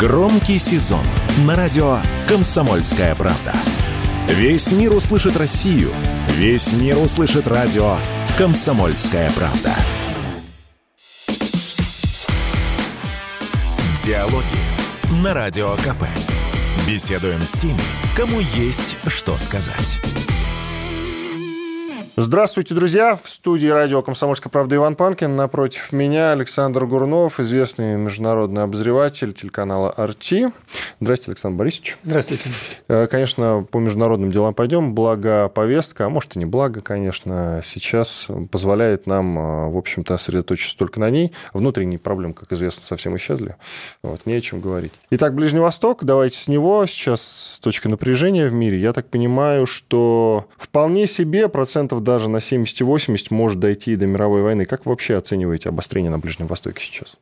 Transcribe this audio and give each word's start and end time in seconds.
Громкий 0.00 0.58
сезон 0.58 1.04
на 1.44 1.54
радио 1.54 1.98
«Комсомольская 2.26 3.14
правда». 3.14 3.52
Весь 4.28 4.72
мир 4.72 4.94
услышит 4.96 5.36
Россию. 5.36 5.92
Весь 6.28 6.72
мир 6.72 6.96
услышит 6.96 7.46
радио 7.46 7.98
«Комсомольская 8.38 9.30
правда». 9.32 9.74
Диалоги 14.02 15.20
на 15.22 15.34
Радио 15.34 15.76
КП. 15.76 16.04
Беседуем 16.86 17.42
с 17.42 17.52
теми, 17.52 17.78
кому 18.16 18.40
есть 18.40 18.96
что 19.06 19.36
сказать. 19.36 19.98
Здравствуйте, 22.22 22.74
друзья! 22.74 23.16
В 23.16 23.30
студии 23.30 23.68
радио 23.68 24.02
«Комсомольская 24.02 24.50
правда» 24.50 24.76
Иван 24.76 24.94
Панкин. 24.94 25.34
Напротив 25.36 25.90
меня 25.90 26.32
Александр 26.32 26.84
Гурнов, 26.84 27.40
известный 27.40 27.96
международный 27.96 28.64
обозреватель 28.64 29.32
телеканала 29.32 29.90
«Арти». 29.90 30.52
Здравствуйте, 31.00 31.30
Александр 31.30 31.56
Борисович. 31.56 31.96
Здравствуйте. 32.02 32.50
Э, 32.88 33.06
конечно, 33.06 33.66
по 33.70 33.78
международным 33.78 34.30
делам 34.30 34.52
пойдем. 34.52 34.94
Благо 34.94 35.48
повестка, 35.48 36.04
а 36.04 36.08
может 36.10 36.36
и 36.36 36.38
не 36.38 36.44
благо, 36.44 36.82
конечно, 36.82 37.62
сейчас 37.64 38.26
позволяет 38.52 39.06
нам, 39.06 39.38
э, 39.38 39.70
в 39.70 39.78
общем-то, 39.78 40.18
сосредоточиться 40.18 40.76
только 40.76 41.00
на 41.00 41.08
ней. 41.08 41.32
Внутренние 41.54 41.98
проблемы, 41.98 42.34
как 42.34 42.52
известно, 42.52 42.82
совсем 42.82 43.16
исчезли. 43.16 43.56
Вот, 44.02 44.26
не 44.26 44.34
о 44.34 44.42
чем 44.42 44.60
говорить. 44.60 44.92
Итак, 45.08 45.34
Ближний 45.34 45.60
Восток, 45.60 46.04
давайте 46.04 46.36
с 46.36 46.48
него. 46.48 46.84
Сейчас 46.84 47.58
точка 47.62 47.88
напряжения 47.88 48.46
в 48.46 48.52
мире. 48.52 48.78
Я 48.78 48.92
так 48.92 49.08
понимаю, 49.08 49.64
что 49.64 50.44
вполне 50.58 51.06
себе 51.06 51.48
процентов 51.48 52.02
даже 52.10 52.28
на 52.28 52.38
70-80 52.38 53.26
может 53.30 53.60
дойти 53.60 53.94
до 53.94 54.06
мировой 54.06 54.42
войны. 54.42 54.64
Как 54.64 54.84
вы 54.84 54.90
вообще 54.90 55.16
оцениваете 55.16 55.68
обострение 55.68 56.10
на 56.10 56.18
Ближнем 56.18 56.48
Востоке 56.48 56.82
сейчас? 56.82 57.16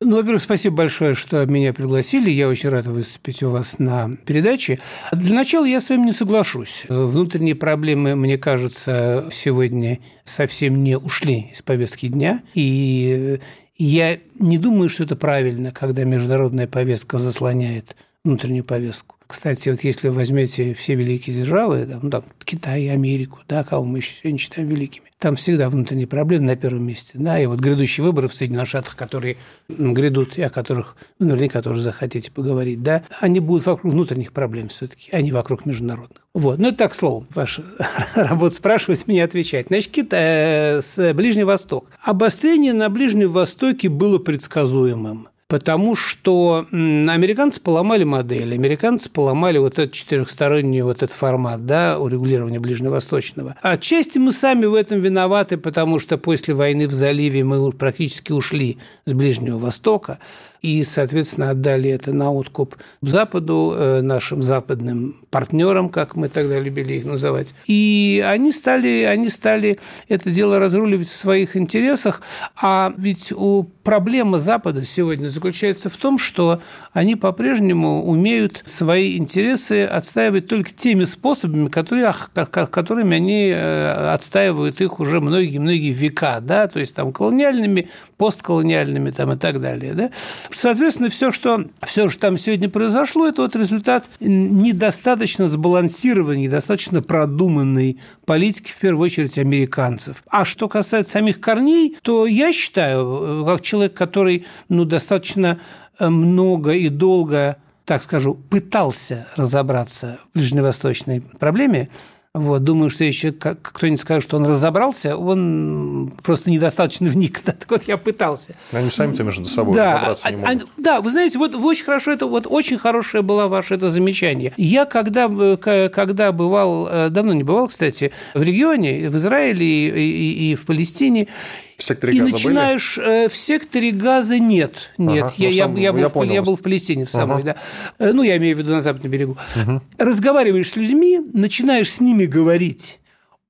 Ну, 0.00 0.16
во-первых, 0.16 0.42
спасибо 0.42 0.76
большое, 0.76 1.14
что 1.14 1.44
меня 1.46 1.72
пригласили. 1.72 2.30
Я 2.30 2.48
очень 2.48 2.70
рад 2.70 2.86
выступить 2.86 3.42
у 3.42 3.50
вас 3.50 3.78
на 3.78 4.10
передаче. 4.26 4.80
Для 5.12 5.34
начала 5.34 5.66
я 5.66 5.80
с 5.80 5.90
вами 5.90 6.06
не 6.06 6.12
соглашусь. 6.12 6.86
Внутренние 6.88 7.54
проблемы, 7.54 8.16
мне 8.16 8.38
кажется, 8.38 9.28
сегодня 9.30 9.98
совсем 10.24 10.82
не 10.82 10.96
ушли 10.96 11.50
из 11.52 11.62
повестки 11.62 12.08
дня. 12.08 12.42
И 12.54 13.38
я 13.76 14.18
не 14.38 14.58
думаю, 14.58 14.88
что 14.88 15.04
это 15.04 15.16
правильно, 15.16 15.70
когда 15.70 16.04
международная 16.04 16.66
повестка 16.66 17.18
заслоняет 17.18 17.94
внутреннюю 18.24 18.64
повестку. 18.64 19.16
Кстати, 19.26 19.68
вот 19.68 19.82
если 19.82 20.08
вы 20.08 20.16
возьмете 20.16 20.74
все 20.74 20.94
великие 20.94 21.36
державы, 21.36 21.86
там, 21.86 22.00
ну, 22.02 22.10
там, 22.10 22.24
Китай, 22.44 22.88
Америку, 22.88 23.38
да, 23.48 23.64
кого 23.64 23.84
мы 23.84 23.98
еще 23.98 24.30
не 24.30 24.38
считаем 24.38 24.68
великими, 24.68 25.06
там 25.18 25.36
всегда 25.36 25.68
внутренние 25.70 26.06
проблемы 26.06 26.46
на 26.46 26.56
первом 26.56 26.86
месте. 26.86 27.12
Да, 27.14 27.38
и 27.38 27.46
вот 27.46 27.58
грядущие 27.60 28.04
выборы 28.04 28.28
в 28.28 28.34
Соединенных 28.34 28.68
Штатах, 28.68 28.96
которые 28.96 29.36
грядут, 29.68 30.38
и 30.38 30.42
о 30.42 30.50
которых 30.50 30.96
вы 31.18 31.26
наверняка 31.26 31.62
тоже 31.62 31.82
захотите 31.82 32.30
поговорить, 32.30 32.82
да, 32.82 33.02
они 33.20 33.40
будут 33.40 33.66
вокруг 33.66 33.92
внутренних 33.92 34.32
проблем 34.32 34.68
все-таки, 34.68 35.08
а 35.12 35.20
не 35.20 35.32
вокруг 35.32 35.66
международных. 35.66 36.22
Вот. 36.34 36.58
Ну, 36.58 36.68
это 36.68 36.78
так, 36.78 36.94
словом, 36.94 37.26
ваша 37.34 37.64
работа 38.14 38.54
спрашивать, 38.54 39.06
меня 39.06 39.24
отвечать. 39.24 39.68
Значит, 39.68 39.90
Китай, 39.90 40.78
э, 40.78 40.80
с 40.80 41.14
Ближний 41.14 41.44
Восток. 41.44 41.90
Обострение 42.02 42.72
на 42.72 42.88
Ближнем 42.88 43.30
Востоке 43.30 43.88
было 43.88 44.18
предсказуемым 44.18 45.28
потому 45.48 45.94
что 45.94 46.66
американцы 46.70 47.60
поломали 47.60 48.04
модель, 48.04 48.54
американцы 48.54 49.10
поломали 49.10 49.58
вот 49.58 49.78
этот 49.78 49.92
четырехсторонний 49.92 50.82
вот 50.82 50.98
этот 51.02 51.12
формат, 51.12 51.66
да, 51.66 51.98
урегулирования 51.98 52.60
ближневосточного. 52.60 53.56
Отчасти 53.60 54.18
мы 54.18 54.32
сами 54.32 54.66
в 54.66 54.74
этом 54.74 55.00
виноваты, 55.00 55.56
потому 55.56 55.98
что 55.98 56.18
после 56.18 56.54
войны 56.54 56.88
в 56.88 56.92
заливе 56.92 57.44
мы 57.44 57.72
практически 57.72 58.32
ушли 58.32 58.78
с 59.04 59.12
Ближнего 59.12 59.58
Востока, 59.58 60.18
и, 60.64 60.82
соответственно, 60.82 61.50
отдали 61.50 61.90
это 61.90 62.14
на 62.14 62.32
откуп 62.32 62.76
Западу, 63.02 63.74
э, 63.76 64.00
нашим 64.00 64.42
западным 64.42 65.14
партнерам, 65.28 65.90
как 65.90 66.16
мы 66.16 66.30
тогда 66.30 66.58
любили 66.58 66.94
их 66.94 67.04
называть. 67.04 67.54
И 67.66 68.24
они 68.26 68.50
стали, 68.50 69.02
они 69.02 69.28
стали 69.28 69.78
это 70.08 70.30
дело 70.30 70.58
разруливать 70.58 71.08
в 71.08 71.16
своих 71.16 71.54
интересах, 71.54 72.22
а 72.56 72.94
ведь 72.96 73.30
у 73.32 73.64
проблема 73.82 74.40
Запада 74.40 74.86
сегодня 74.86 75.28
заключается 75.28 75.90
в 75.90 75.96
том, 75.98 76.18
что 76.18 76.60
они 76.94 77.14
по-прежнему 77.14 78.02
умеют 78.02 78.62
свои 78.64 79.18
интересы 79.18 79.84
отстаивать 79.84 80.48
только 80.48 80.72
теми 80.72 81.04
способами, 81.04 81.68
которые, 81.68 82.10
которыми 82.32 83.16
они 83.16 83.50
э, 83.50 84.12
отстаивают 84.14 84.80
их 84.80 84.98
уже 84.98 85.20
многие-многие 85.20 85.92
века, 85.92 86.40
да, 86.40 86.66
то 86.68 86.80
есть 86.80 86.94
там 86.94 87.12
колониальными, 87.12 87.90
постколониальными 88.16 89.10
там 89.10 89.32
и 89.32 89.36
так 89.36 89.60
далее, 89.60 89.92
да. 89.92 90.10
Соответственно, 90.56 91.10
все, 91.10 91.32
что, 91.32 91.64
все, 91.82 92.08
что 92.08 92.20
там 92.20 92.38
сегодня 92.38 92.68
произошло, 92.68 93.26
это 93.26 93.42
вот 93.42 93.56
результат 93.56 94.08
недостаточно 94.20 95.48
сбалансированной, 95.48 96.42
недостаточно 96.42 97.02
продуманной 97.02 97.98
политики, 98.24 98.70
в 98.70 98.76
первую 98.76 99.06
очередь, 99.06 99.38
американцев. 99.38 100.22
А 100.28 100.44
что 100.44 100.68
касается 100.68 101.12
самих 101.12 101.40
корней, 101.40 101.96
то 102.02 102.26
я 102.26 102.52
считаю, 102.52 103.44
как 103.46 103.62
человек, 103.62 103.94
который 103.94 104.46
ну, 104.68 104.84
достаточно 104.84 105.58
э, 105.98 106.08
много 106.08 106.72
и 106.72 106.88
долго 106.88 107.56
так 107.84 108.02
скажу, 108.02 108.34
пытался 108.34 109.26
разобраться 109.36 110.18
в 110.32 110.38
ближневосточной 110.38 111.20
проблеме, 111.20 111.90
вот, 112.34 112.64
думаю, 112.64 112.90
что 112.90 113.04
еще 113.04 113.30
кто-нибудь 113.30 114.00
скажет, 114.00 114.24
что 114.24 114.36
он 114.36 114.44
разобрался, 114.44 115.16
он 115.16 116.12
просто 116.24 116.50
недостаточно 116.50 117.08
вник. 117.08 117.40
Так 117.44 117.70
вот 117.70 117.84
я 117.84 117.96
пытался. 117.96 118.56
Они 118.72 118.90
сами-то 118.90 119.22
между 119.22 119.44
собой 119.44 119.76
да, 119.76 119.94
разобраться 119.94 120.30
не 120.30 120.42
а, 120.42 120.52
могут. 120.54 120.68
Да, 120.76 121.00
вы 121.00 121.10
знаете, 121.10 121.38
вот 121.38 121.54
вы 121.54 121.68
очень 121.68 121.84
хорошо, 121.84 122.10
это 122.10 122.26
вот 122.26 122.46
очень 122.48 122.78
хорошее 122.78 123.22
было 123.22 123.46
ваше 123.46 123.74
это 123.74 123.90
замечание. 123.90 124.52
Я 124.56 124.84
когда, 124.84 125.30
э, 125.30 125.88
когда 125.88 126.32
бывал, 126.32 126.88
э, 126.88 127.08
давно 127.10 127.32
не 127.32 127.44
бывал, 127.44 127.68
кстати, 127.68 128.10
в 128.34 128.42
регионе, 128.42 129.08
в 129.08 129.16
Израиле 129.16 129.64
и, 129.64 129.90
и, 129.90 130.50
и 130.50 130.54
в 130.56 130.66
Палестине, 130.66 131.28
в 131.76 131.82
секторе 131.82 132.14
и 132.14 132.18
газа 132.20 132.32
начинаешь 132.32 132.96
были? 132.96 133.24
Э, 133.24 133.28
в 133.28 133.36
секторе 133.36 133.90
газа 133.90 134.38
нет, 134.38 134.92
нет. 134.98 135.24
Ага, 135.24 135.34
я, 135.36 135.48
я, 135.48 135.54
я, 135.54 135.68
был, 135.68 135.78
я, 135.98 136.08
в, 136.08 136.22
я 136.24 136.42
был 136.42 136.56
в 136.56 136.62
Палестине 136.62 137.04
в 137.04 137.10
самой, 137.10 137.42
ага. 137.42 137.56
да. 137.98 138.12
Ну, 138.12 138.22
я 138.22 138.36
имею 138.36 138.56
в 138.56 138.58
виду 138.58 138.70
на 138.70 138.82
западном 138.82 139.10
берегу. 139.10 139.36
Угу. 139.56 139.82
Разговариваешь 139.98 140.70
с 140.70 140.76
людьми, 140.76 141.20
начинаешь 141.32 141.92
с 141.92 142.00
ними 142.00 142.26
говорить 142.26 143.00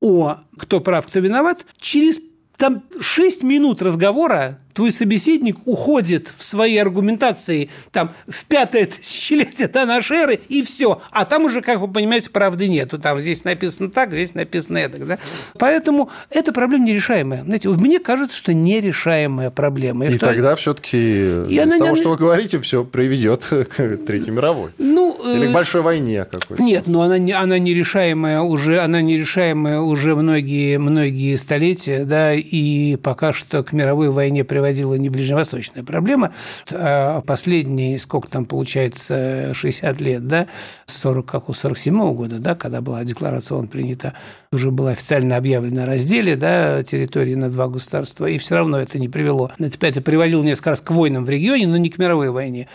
о 0.00 0.38
кто 0.58 0.80
прав, 0.80 1.06
кто 1.06 1.20
виноват, 1.20 1.64
через 1.80 2.18
там 2.56 2.84
6 3.00 3.42
минут 3.42 3.82
разговора 3.82 4.58
твой 4.74 4.90
собеседник 4.90 5.56
уходит 5.64 6.34
в 6.36 6.44
своей 6.44 6.78
аргументации 6.78 7.70
там, 7.92 8.12
в 8.26 8.44
пятое 8.44 8.86
тысячелетие 8.86 9.68
до 9.68 9.86
нашей 9.86 10.18
эры, 10.18 10.40
и 10.48 10.62
все. 10.62 11.00
А 11.10 11.24
там 11.24 11.44
уже, 11.44 11.62
как 11.62 11.80
вы 11.80 11.88
понимаете, 11.88 12.30
правды 12.30 12.68
нету. 12.68 12.98
Там 12.98 13.20
здесь 13.20 13.44
написано 13.44 13.90
так, 13.90 14.12
здесь 14.12 14.34
написано 14.34 14.78
это. 14.78 14.98
Да? 14.98 15.18
Поэтому 15.58 16.10
эта 16.30 16.52
проблема 16.52 16.84
нерешаемая. 16.84 17.44
Знаете, 17.44 17.68
мне 17.68 18.00
кажется, 18.00 18.36
что 18.36 18.52
нерешаемая 18.52 19.50
проблема. 19.50 20.06
И, 20.06 20.10
и 20.10 20.16
что... 20.16 20.26
тогда 20.26 20.56
все-таки 20.56 20.96
из 20.98 21.58
она, 21.60 21.78
того, 21.78 21.90
она... 21.90 21.96
что 21.96 22.10
вы 22.10 22.16
говорите, 22.16 22.58
все 22.58 22.84
приведет 22.84 23.44
к 23.76 23.96
Третьей 23.98 24.32
мировой. 24.32 24.72
Ну, 24.78 25.16
Или 25.36 25.46
к 25.46 25.52
большой 25.52 25.82
войне 25.82 26.24
какой-то. 26.24 26.62
Нет, 26.62 26.86
но 26.86 27.02
она, 27.02 27.18
не, 27.18 27.32
она 27.32 27.58
нерешаемая 27.58 28.40
уже, 28.40 28.80
она 28.80 29.00
нерешаемая 29.00 29.80
уже 29.80 30.16
многие, 30.16 30.78
многие 30.78 31.36
столетия, 31.36 32.04
да, 32.04 32.34
и 32.34 32.96
пока 32.96 33.32
что 33.32 33.62
к 33.62 33.72
мировой 33.72 34.10
войне 34.10 34.42
приводит 34.42 34.63
приводила 34.64 34.94
не 34.94 35.10
ближневосточная 35.10 35.82
проблема, 35.82 36.32
а 36.70 37.20
последние, 37.20 37.98
сколько 37.98 38.30
там 38.30 38.46
получается, 38.46 39.52
60 39.52 40.00
лет, 40.00 40.26
да, 40.26 40.46
40, 40.86 41.26
как 41.26 41.48
у 41.50 41.52
47 41.52 41.94
-го 41.94 42.14
года, 42.14 42.38
да, 42.38 42.54
когда 42.54 42.80
была 42.80 43.04
декларация 43.04 43.56
ООН 43.56 43.68
принята, 43.68 44.14
уже 44.52 44.70
было 44.70 44.92
официально 44.92 45.36
объявлено 45.36 45.82
о 45.82 45.86
разделе, 45.86 46.34
да, 46.36 46.82
территории 46.82 47.34
на 47.34 47.50
два 47.50 47.68
государства, 47.68 48.24
и 48.24 48.38
все 48.38 48.54
равно 48.54 48.78
это 48.80 48.98
не 48.98 49.10
привело. 49.10 49.50
Это 49.58 50.00
приводило 50.00 50.42
несколько 50.42 50.70
раз 50.70 50.80
к 50.80 50.90
войнам 50.90 51.26
в 51.26 51.30
регионе, 51.30 51.66
но 51.66 51.76
не 51.76 51.90
к 51.90 51.98
мировой 51.98 52.30
войне. 52.30 52.68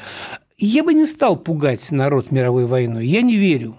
Я 0.60 0.84
бы 0.84 0.94
не 0.94 1.06
стал 1.06 1.38
пугать 1.38 1.90
народ 1.90 2.32
мировой 2.32 2.68
войной. 2.68 3.08
Я 3.08 3.24
не 3.24 3.36
верю 3.36 3.78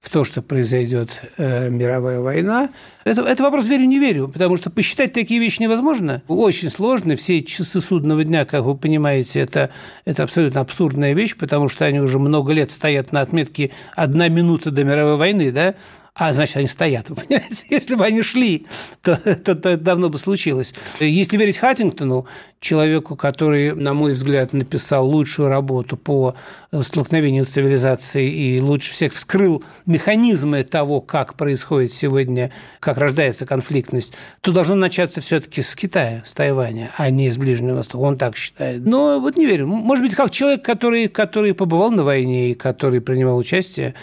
в 0.00 0.10
то, 0.10 0.24
что 0.24 0.42
произойдет 0.42 1.20
э, 1.36 1.68
мировая 1.68 2.20
война. 2.20 2.70
Это, 3.04 3.22
это 3.22 3.42
вопрос 3.42 3.66
верю, 3.66 3.86
не 3.86 3.98
верю, 3.98 4.28
потому 4.28 4.56
что 4.56 4.70
посчитать 4.70 5.12
такие 5.12 5.40
вещи 5.40 5.60
невозможно. 5.60 6.22
Очень 6.28 6.70
сложно. 6.70 7.16
Все 7.16 7.42
часы 7.42 7.80
судного 7.80 8.22
дня, 8.22 8.44
как 8.44 8.64
вы 8.64 8.76
понимаете, 8.76 9.40
это, 9.40 9.70
это 10.04 10.22
абсолютно 10.22 10.60
абсурдная 10.60 11.14
вещь, 11.14 11.36
потому 11.36 11.68
что 11.68 11.84
они 11.84 12.00
уже 12.00 12.18
много 12.18 12.52
лет 12.52 12.70
стоят 12.70 13.12
на 13.12 13.20
отметке 13.20 13.72
«одна 13.94 14.28
минута 14.28 14.70
до 14.70 14.84
мировой 14.84 15.16
войны», 15.16 15.50
да? 15.50 15.74
А 16.16 16.32
значит, 16.32 16.56
они 16.56 16.66
стоят. 16.66 17.06
Понимаете? 17.28 17.66
Если 17.68 17.94
бы 17.94 18.04
они 18.04 18.22
шли, 18.22 18.66
то, 19.02 19.16
то, 19.16 19.54
то 19.54 19.68
это 19.68 19.76
давно 19.76 20.08
бы 20.08 20.18
случилось. 20.18 20.74
Если 20.98 21.36
верить 21.36 21.58
Хаттингтону, 21.58 22.26
человеку, 22.58 23.16
который, 23.16 23.74
на 23.74 23.92
мой 23.92 24.12
взгляд, 24.12 24.54
написал 24.54 25.06
лучшую 25.06 25.48
работу 25.48 25.96
по 25.96 26.34
столкновению 26.82 27.44
цивилизации 27.44 28.28
и 28.28 28.60
лучше 28.60 28.92
всех 28.92 29.12
вскрыл 29.12 29.62
механизмы 29.84 30.62
того, 30.64 31.02
как 31.02 31.34
происходит 31.34 31.92
сегодня, 31.92 32.50
как 32.80 32.96
рождается 32.96 33.44
конфликтность, 33.44 34.14
то 34.40 34.52
должно 34.52 34.74
начаться 34.74 35.20
все-таки 35.20 35.62
с 35.62 35.76
Китая, 35.76 36.22
с 36.24 36.32
Тайваня, 36.32 36.90
а 36.96 37.10
не 37.10 37.30
с 37.30 37.36
Ближнего 37.36 37.76
Востока. 37.76 38.02
Он 38.02 38.16
так 38.16 38.36
считает. 38.36 38.86
Но 38.86 39.20
вот 39.20 39.36
не 39.36 39.44
верю. 39.44 39.66
Может 39.66 40.02
быть, 40.02 40.14
как 40.14 40.30
человек, 40.30 40.64
который, 40.64 41.08
который 41.08 41.52
побывал 41.52 41.90
на 41.90 42.04
войне 42.04 42.50
и 42.50 42.54
который 42.54 43.02
принимал 43.02 43.36
участие, 43.36 43.94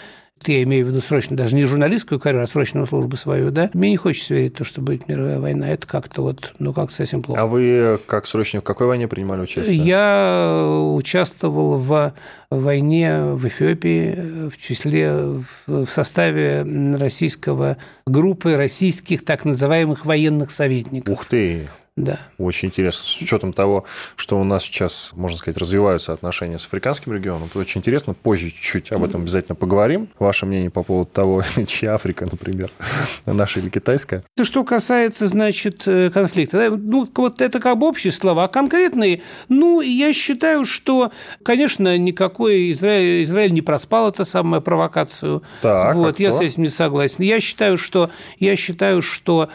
я 0.48 0.62
имею 0.62 0.86
в 0.86 0.88
виду 0.88 1.00
срочно, 1.00 1.36
даже 1.36 1.56
не 1.56 1.64
журналистскую 1.64 2.18
карьеру, 2.20 2.44
а 2.44 2.46
срочную 2.46 2.86
службу 2.86 3.16
свою, 3.16 3.50
да, 3.50 3.70
мне 3.74 3.90
не 3.90 3.96
хочется 3.96 4.34
верить 4.34 4.54
в 4.54 4.58
то, 4.58 4.64
что 4.64 4.80
будет 4.80 5.08
мировая 5.08 5.38
война. 5.38 5.70
Это 5.70 5.86
как-то 5.86 6.22
вот, 6.22 6.54
ну, 6.58 6.72
как 6.72 6.90
совсем 6.90 7.22
плохо. 7.22 7.40
А 7.40 7.46
вы 7.46 7.98
как 8.06 8.26
срочник 8.26 8.62
в 8.62 8.64
какой 8.64 8.86
войне 8.86 9.08
принимали 9.08 9.40
участие? 9.40 9.76
Я 9.76 10.66
участвовал 10.94 11.78
в 11.78 12.14
войне 12.50 13.22
в 13.22 13.46
Эфиопии, 13.46 14.48
в 14.48 14.56
числе, 14.58 15.40
в 15.66 15.86
составе 15.86 16.66
российского 16.96 17.76
группы 18.06 18.56
российских 18.56 19.24
так 19.24 19.44
называемых 19.44 20.06
военных 20.06 20.50
советников. 20.50 21.14
Ух 21.14 21.24
ты! 21.26 21.66
Да. 21.96 22.18
Очень 22.38 22.68
интересно. 22.68 23.04
С 23.04 23.22
учетом 23.22 23.52
того, 23.52 23.84
что 24.16 24.40
у 24.40 24.42
нас 24.42 24.64
сейчас, 24.64 25.10
можно 25.14 25.38
сказать, 25.38 25.56
развиваются 25.58 26.12
отношения 26.12 26.58
с 26.58 26.66
африканским 26.66 27.12
регионом, 27.12 27.46
это 27.48 27.58
очень 27.60 27.80
интересно. 27.80 28.14
Позже 28.14 28.50
чуть-чуть 28.50 28.90
об 28.90 29.04
этом 29.04 29.22
обязательно 29.22 29.54
поговорим. 29.54 30.08
Ваше 30.18 30.44
мнение 30.44 30.70
по 30.70 30.82
поводу 30.82 31.10
того, 31.12 31.44
чья 31.68 31.94
Африка, 31.94 32.26
например, 32.30 32.72
наша 33.26 33.60
или 33.60 33.68
китайская? 33.68 34.24
Что 34.42 34.64
касается, 34.64 35.28
значит, 35.28 35.86
э, 35.86 36.10
конфликта, 36.10 36.58
да, 36.58 36.76
ну, 36.76 37.08
вот 37.14 37.40
это 37.40 37.60
как 37.60 37.78
бы 37.78 37.86
общие 37.86 38.12
слова, 38.12 38.44
а 38.44 38.48
конкретные, 38.48 39.22
ну, 39.48 39.80
я 39.80 40.12
считаю, 40.12 40.64
что, 40.64 41.12
конечно, 41.44 41.96
никакой 41.96 42.72
Израиль, 42.72 43.22
Израиль 43.22 43.52
не 43.52 43.62
проспал 43.62 44.08
эту 44.08 44.24
самую 44.24 44.62
провокацию. 44.62 45.44
Так, 45.62 45.94
вот, 45.94 46.18
а 46.18 46.22
я 46.22 46.32
с 46.32 46.40
этим 46.40 46.64
не 46.64 46.68
согласен. 46.68 47.22
Я 47.22 47.38
считаю, 47.38 47.78
что, 47.78 48.10
я 48.40 48.56
считаю, 48.56 49.00
что 49.00 49.48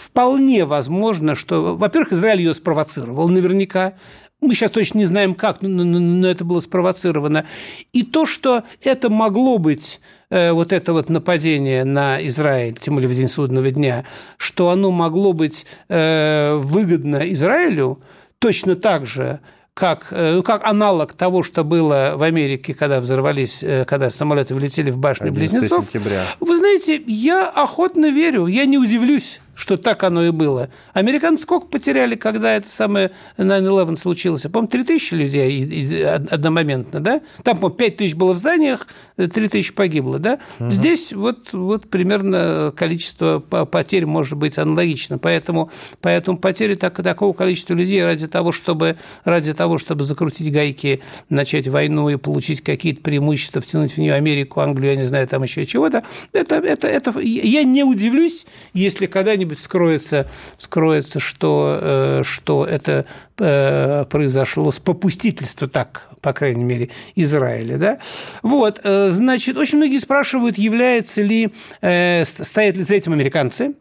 вполне 0.00 0.64
возможно, 0.64 1.34
что, 1.34 1.76
во-первых, 1.76 2.12
Израиль 2.12 2.38
ее 2.38 2.54
спровоцировал 2.54 3.28
наверняка, 3.28 3.94
мы 4.40 4.54
сейчас 4.54 4.70
точно 4.70 4.98
не 4.98 5.04
знаем 5.04 5.34
как, 5.34 5.60
но, 5.60 5.84
но, 5.84 6.26
это 6.26 6.44
было 6.44 6.60
спровоцировано. 6.60 7.44
И 7.92 8.02
то, 8.04 8.24
что 8.24 8.62
это 8.82 9.10
могло 9.10 9.58
быть, 9.58 10.00
э, 10.30 10.52
вот 10.52 10.72
это 10.72 10.94
вот 10.94 11.10
нападение 11.10 11.84
на 11.84 12.26
Израиль, 12.26 12.74
тем 12.78 12.94
более 12.94 13.10
в 13.10 13.14
день 13.14 13.28
судного 13.28 13.70
дня, 13.70 14.06
что 14.38 14.70
оно 14.70 14.90
могло 14.90 15.34
быть 15.34 15.66
э, 15.88 16.54
выгодно 16.54 17.30
Израилю, 17.30 18.00
точно 18.38 18.76
так 18.76 19.04
же, 19.04 19.40
как, 19.74 20.08
э, 20.10 20.34
ну, 20.34 20.42
как 20.42 20.66
аналог 20.66 21.14
того, 21.14 21.42
что 21.42 21.64
было 21.64 22.14
в 22.16 22.22
Америке, 22.22 22.74
когда 22.74 23.00
взорвались, 23.00 23.62
э, 23.62 23.84
когда 23.86 24.10
самолеты 24.10 24.54
влетели 24.54 24.90
в 24.90 24.98
башню 24.98 25.28
11 25.28 25.52
близнецов. 25.52 25.84
сентября. 25.86 26.26
Вы 26.40 26.56
знаете, 26.56 27.02
я 27.06 27.48
охотно 27.48 28.10
верю, 28.10 28.46
я 28.46 28.64
не 28.64 28.78
удивлюсь, 28.78 29.40
что 29.60 29.76
так 29.76 30.02
оно 30.04 30.24
и 30.24 30.30
было. 30.30 30.70
Американцы 30.94 31.42
сколько 31.42 31.66
потеряли, 31.66 32.14
когда 32.14 32.56
это 32.56 32.68
самое 32.68 33.10
9-11 33.36 33.96
случилось? 33.96 34.42
По-моему, 34.42 34.68
3 34.68 34.84
тысячи 34.84 35.12
людей 35.12 36.06
одномоментно, 36.06 37.00
да? 37.00 37.20
Там, 37.44 37.58
по-моему, 37.58 37.76
5 37.76 37.96
тысяч 37.96 38.14
было 38.14 38.32
в 38.32 38.38
зданиях, 38.38 38.88
3 39.16 39.28
тысячи 39.48 39.74
погибло, 39.74 40.18
да? 40.18 40.38
Здесь 40.58 41.12
вот, 41.12 41.52
вот 41.52 41.90
примерно 41.90 42.72
количество 42.74 43.40
по- 43.40 43.66
потерь 43.66 44.06
может 44.06 44.38
быть 44.38 44.56
аналогично. 44.56 45.18
Поэтому, 45.18 45.70
поэтому 46.00 46.38
потери 46.38 46.74
так, 46.74 46.96
такого 47.02 47.34
количества 47.34 47.74
людей 47.74 48.02
ради 48.02 48.28
того, 48.28 48.52
чтобы, 48.52 48.96
ради 49.24 49.52
того, 49.52 49.76
чтобы 49.76 50.04
закрутить 50.04 50.50
гайки, 50.50 51.02
начать 51.28 51.68
войну 51.68 52.08
и 52.08 52.16
получить 52.16 52.62
какие-то 52.62 53.02
преимущества, 53.02 53.60
втянуть 53.60 53.92
в 53.92 53.98
нее 53.98 54.14
Америку, 54.14 54.60
Англию, 54.60 54.94
я 54.94 54.98
не 54.98 55.06
знаю, 55.06 55.28
там 55.28 55.42
еще 55.42 55.66
чего-то, 55.66 56.02
это, 56.32 56.56
это, 56.56 56.88
это, 56.88 57.20
я 57.20 57.62
не 57.64 57.84
удивлюсь, 57.84 58.46
если 58.72 59.04
когда-нибудь 59.04 59.49
вскроется, 59.54 60.26
вскроется 60.56 61.20
что, 61.20 61.78
э, 61.80 62.22
что 62.24 62.64
это 62.64 63.06
э, 63.38 64.04
произошло 64.06 64.70
с 64.70 64.78
попустительства, 64.78 65.68
так, 65.68 66.08
по 66.20 66.32
крайней 66.32 66.64
мере, 66.64 66.90
Израиля. 67.16 67.78
Да? 67.78 67.98
Вот, 68.42 68.80
э, 68.82 69.10
значит, 69.10 69.56
очень 69.56 69.78
многие 69.78 69.98
спрашивают, 69.98 70.58
является 70.58 71.22
ли, 71.22 71.52
ст- 71.80 72.46
стоят 72.46 72.76
ли 72.76 72.82
за 72.82 72.94
этим 72.94 73.12
американцы. 73.12 73.74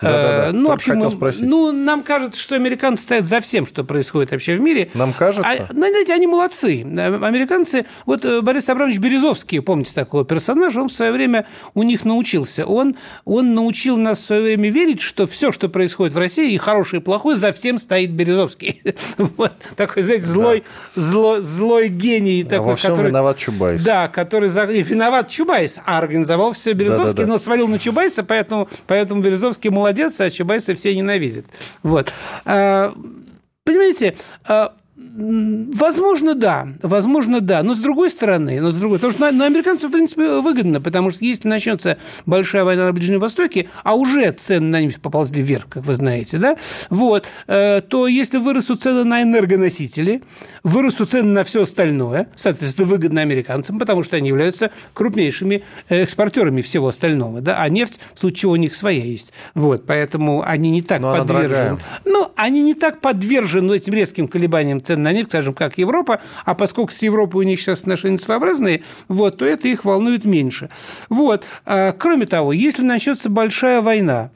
Да-да-да, 0.00 0.48
Э, 0.48 0.52
Ну, 0.52 0.68
только 0.68 0.84
хотел 0.92 1.04
мы- 1.10 1.10
спросить. 1.16 1.42
ну, 1.46 1.72
нам 1.72 2.02
кажется, 2.02 2.40
что 2.40 2.54
американцы 2.54 3.02
стоят 3.02 3.26
за 3.26 3.40
всем, 3.40 3.66
что 3.66 3.84
происходит 3.84 4.30
вообще 4.30 4.56
в 4.56 4.60
мире. 4.60 4.90
Нам 4.94 5.12
кажется? 5.12 5.46
А, 5.48 5.66
ну, 5.72 5.88
знаете, 5.88 6.12
они 6.14 6.26
молодцы. 6.26 6.82
Американцы, 6.82 7.86
вот 8.06 8.24
э, 8.24 8.40
Борис 8.40 8.68
Абрамович 8.68 8.98
Березовский, 8.98 9.60
помните 9.60 9.92
такого 9.94 10.24
персонажа, 10.24 10.80
он 10.80 10.88
в 10.88 10.92
свое 10.92 11.12
время 11.12 11.46
у 11.74 11.82
них 11.82 12.04
научился. 12.04 12.64
Он, 12.66 12.96
он 13.24 13.54
научил 13.54 13.96
нас 13.96 14.20
в 14.20 14.26
свое 14.26 14.42
время 14.42 14.70
верить, 14.70 15.00
что 15.00 15.26
все, 15.26 15.52
что 15.52 15.68
происходит 15.68 16.14
в 16.14 16.18
России, 16.18 16.52
и 16.52 16.56
хорошее, 16.56 17.00
и 17.00 17.04
плохое, 17.04 17.36
за 17.36 17.52
всем 17.52 17.78
стоит 17.78 18.10
Березовский. 18.10 18.82
Вот 19.36 19.52
такой, 19.76 20.02
знаете, 20.02 20.24
злой, 20.24 20.64
злой, 20.94 21.40
злой 21.42 21.88
гений. 21.88 22.42
А 22.46 22.48
Такой, 22.50 22.66
во 22.68 22.76
всем 22.76 22.92
который- 22.92 23.08
виноват 23.08 23.36
Чубайс. 23.38 23.84
да, 23.84 24.08
который 24.08 24.48
за... 24.48 24.64
и 24.64 24.82
виноват 24.82 25.28
Чубайс, 25.28 25.78
а 25.84 25.98
организовал 25.98 26.52
все 26.52 26.72
Березовский, 26.72 27.08
Да-да-да. 27.24 27.28
но 27.32 27.38
свалил 27.38 27.68
на 27.68 27.78
Чубайса, 27.78 28.22
поэтому, 28.24 28.68
поэтому 28.86 29.20
Березовский 29.22 29.70
молодец, 29.70 29.89
а 30.24 30.30
Чубайса 30.30 30.74
все 30.74 30.94
ненавидят. 30.94 31.46
Вот. 31.82 32.12
А, 32.44 32.94
Понимаете, 33.64 34.16
а, 34.48 34.74
Возможно, 35.12 36.34
да, 36.34 36.68
возможно, 36.82 37.40
да, 37.40 37.62
но 37.62 37.74
с 37.74 37.78
другой 37.78 38.10
стороны, 38.10 38.60
но 38.60 38.70
с 38.70 38.76
другой, 38.76 38.98
потому 38.98 39.12
что 39.12 39.22
на, 39.22 39.32
на 39.32 39.46
американцев, 39.46 39.88
в 39.88 39.92
принципе, 39.92 40.40
выгодно, 40.40 40.80
потому 40.80 41.10
что 41.10 41.24
если 41.24 41.48
начнется 41.48 41.96
большая 42.26 42.64
война 42.64 42.86
на 42.86 42.92
Ближнем 42.92 43.18
Востоке, 43.18 43.68
а 43.82 43.94
уже 43.94 44.30
цены 44.32 44.66
на 44.66 44.82
нефть 44.82 45.00
поползли 45.00 45.42
вверх, 45.42 45.68
как 45.68 45.84
вы 45.84 45.94
знаете, 45.94 46.38
да, 46.38 46.56
вот, 46.90 47.26
э, 47.46 47.80
то 47.80 48.06
если 48.06 48.38
вырастут 48.38 48.82
цены 48.82 49.04
на 49.04 49.22
энергоносители, 49.22 50.22
вырастут 50.64 51.10
цены 51.10 51.32
на 51.32 51.44
все 51.44 51.62
остальное, 51.62 52.28
соответственно, 52.36 52.86
выгодно 52.86 53.20
американцам, 53.20 53.78
потому 53.78 54.04
что 54.04 54.16
они 54.16 54.28
являются 54.28 54.70
крупнейшими 54.92 55.64
экспортерами 55.88 56.60
всего 56.60 56.88
остального, 56.88 57.40
да, 57.40 57.60
а 57.60 57.68
нефть, 57.68 58.00
в 58.14 58.20
случае 58.20 58.40
чего 58.40 58.52
у 58.52 58.56
них 58.56 58.74
своя 58.74 59.04
есть, 59.04 59.32
вот, 59.54 59.86
поэтому 59.86 60.42
они 60.46 60.70
не 60.70 60.82
так 60.82 61.00
Но 61.00 61.16
подвержены. 61.16 61.78
Ну, 62.04 62.30
они 62.36 62.62
не 62.62 62.74
так 62.74 63.00
подвержены 63.00 63.74
этим 63.74 63.94
резким 63.94 64.28
колебаниям 64.28 64.80
цен 64.90 65.02
на 65.02 65.12
нефть, 65.12 65.30
скажем, 65.30 65.54
как 65.54 65.78
Европа, 65.78 66.20
а 66.44 66.54
поскольку 66.54 66.92
с 66.92 67.02
Европой 67.02 67.44
у 67.44 67.48
них 67.48 67.60
сейчас 67.60 67.80
отношения 67.80 68.18
своеобразные, 68.18 68.82
вот, 69.08 69.38
то 69.38 69.44
это 69.44 69.68
их 69.68 69.84
волнует 69.84 70.24
меньше. 70.24 70.68
Вот. 71.08 71.44
А, 71.64 71.92
Кроме 71.92 72.26
того, 72.26 72.52
если 72.52 72.82
начнется 72.82 73.30
большая 73.30 73.80
война, 73.82 74.30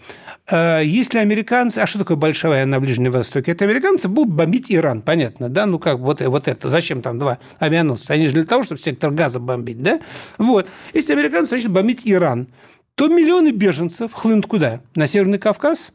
а, 0.49 0.81
если 0.81 1.19
американцы... 1.19 1.79
А 1.79 1.87
что 1.87 1.99
такое 1.99 2.17
большая 2.17 2.53
война 2.53 2.67
на 2.77 2.81
Ближнем 2.81 3.11
Востоке? 3.11 3.53
Это 3.53 3.65
американцы 3.65 4.09
будут 4.09 4.33
бомбить 4.33 4.71
Иран, 4.71 5.03
понятно, 5.03 5.49
да? 5.49 5.67
Ну, 5.67 5.79
как 5.79 5.99
вот, 5.99 6.21
вот 6.21 6.47
это. 6.47 6.69
Зачем 6.69 7.03
там 7.03 7.19
два 7.19 7.39
авианосца? 7.59 8.13
Они 8.15 8.27
же 8.27 8.35
для 8.35 8.45
того, 8.45 8.63
чтобы 8.63 8.81
сектор 8.81 9.11
газа 9.11 9.41
бомбить, 9.41 9.83
да? 9.83 10.01
Вот. 10.39 10.69
Если 10.93 11.13
американцы 11.13 11.55
начнут 11.55 11.73
бомбить 11.73 12.03
Иран, 12.05 12.49
то 12.95 13.09
миллионы 13.09 13.51
беженцев 13.51 14.13
хлынут 14.13 14.47
куда? 14.47 14.81
На 14.95 15.09
Северный 15.09 15.39
Кавказ, 15.39 15.93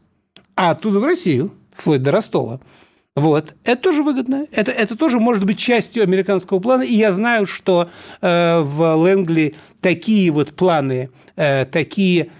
а 0.54 0.72
оттуда 0.72 0.98
в 0.98 1.04
Россию, 1.04 1.52
вплоть 1.74 2.02
до 2.02 2.10
Ростова. 2.10 2.60
Вот. 3.16 3.54
Это 3.64 3.82
тоже 3.82 4.02
выгодно. 4.02 4.46
Это, 4.52 4.70
это 4.70 4.96
тоже 4.96 5.18
может 5.18 5.44
быть 5.44 5.58
частью 5.58 6.02
американского 6.02 6.60
плана. 6.60 6.82
И 6.82 6.94
я 6.94 7.10
знаю, 7.12 7.46
что 7.46 7.90
э, 8.20 8.60
в 8.60 8.94
Лэнгли 8.96 9.56
такие 9.80 10.30
вот 10.30 10.54
планы, 10.54 11.10
э, 11.36 11.64
такие 11.64 12.30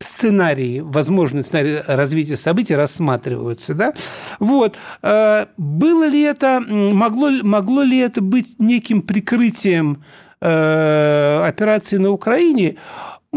сценарии, 0.00 0.80
возможные 0.80 1.42
сценарии 1.42 1.82
развития 1.86 2.36
событий 2.36 2.74
рассматриваются. 2.74 3.74
Да? 3.74 3.94
Вот. 4.40 4.76
Э, 5.02 5.46
было 5.56 6.08
ли 6.08 6.22
это, 6.22 6.60
могло, 6.60 7.30
могло 7.42 7.82
ли 7.82 7.98
это 7.98 8.20
быть 8.20 8.58
неким 8.58 9.02
прикрытием 9.02 10.02
э, 10.40 11.44
операции 11.46 11.98
на 11.98 12.10
Украине? 12.10 12.76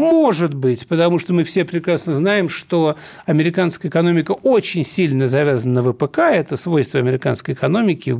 Может 0.00 0.54
быть, 0.54 0.86
потому 0.86 1.18
что 1.18 1.34
мы 1.34 1.44
все 1.44 1.66
прекрасно 1.66 2.14
знаем, 2.14 2.48
что 2.48 2.96
американская 3.26 3.90
экономика 3.90 4.32
очень 4.32 4.82
сильно 4.82 5.28
завязана 5.28 5.82
на 5.82 5.92
ВПК, 5.92 6.20
это 6.20 6.56
свойство 6.56 6.98
американской 6.98 7.52
экономики. 7.52 8.16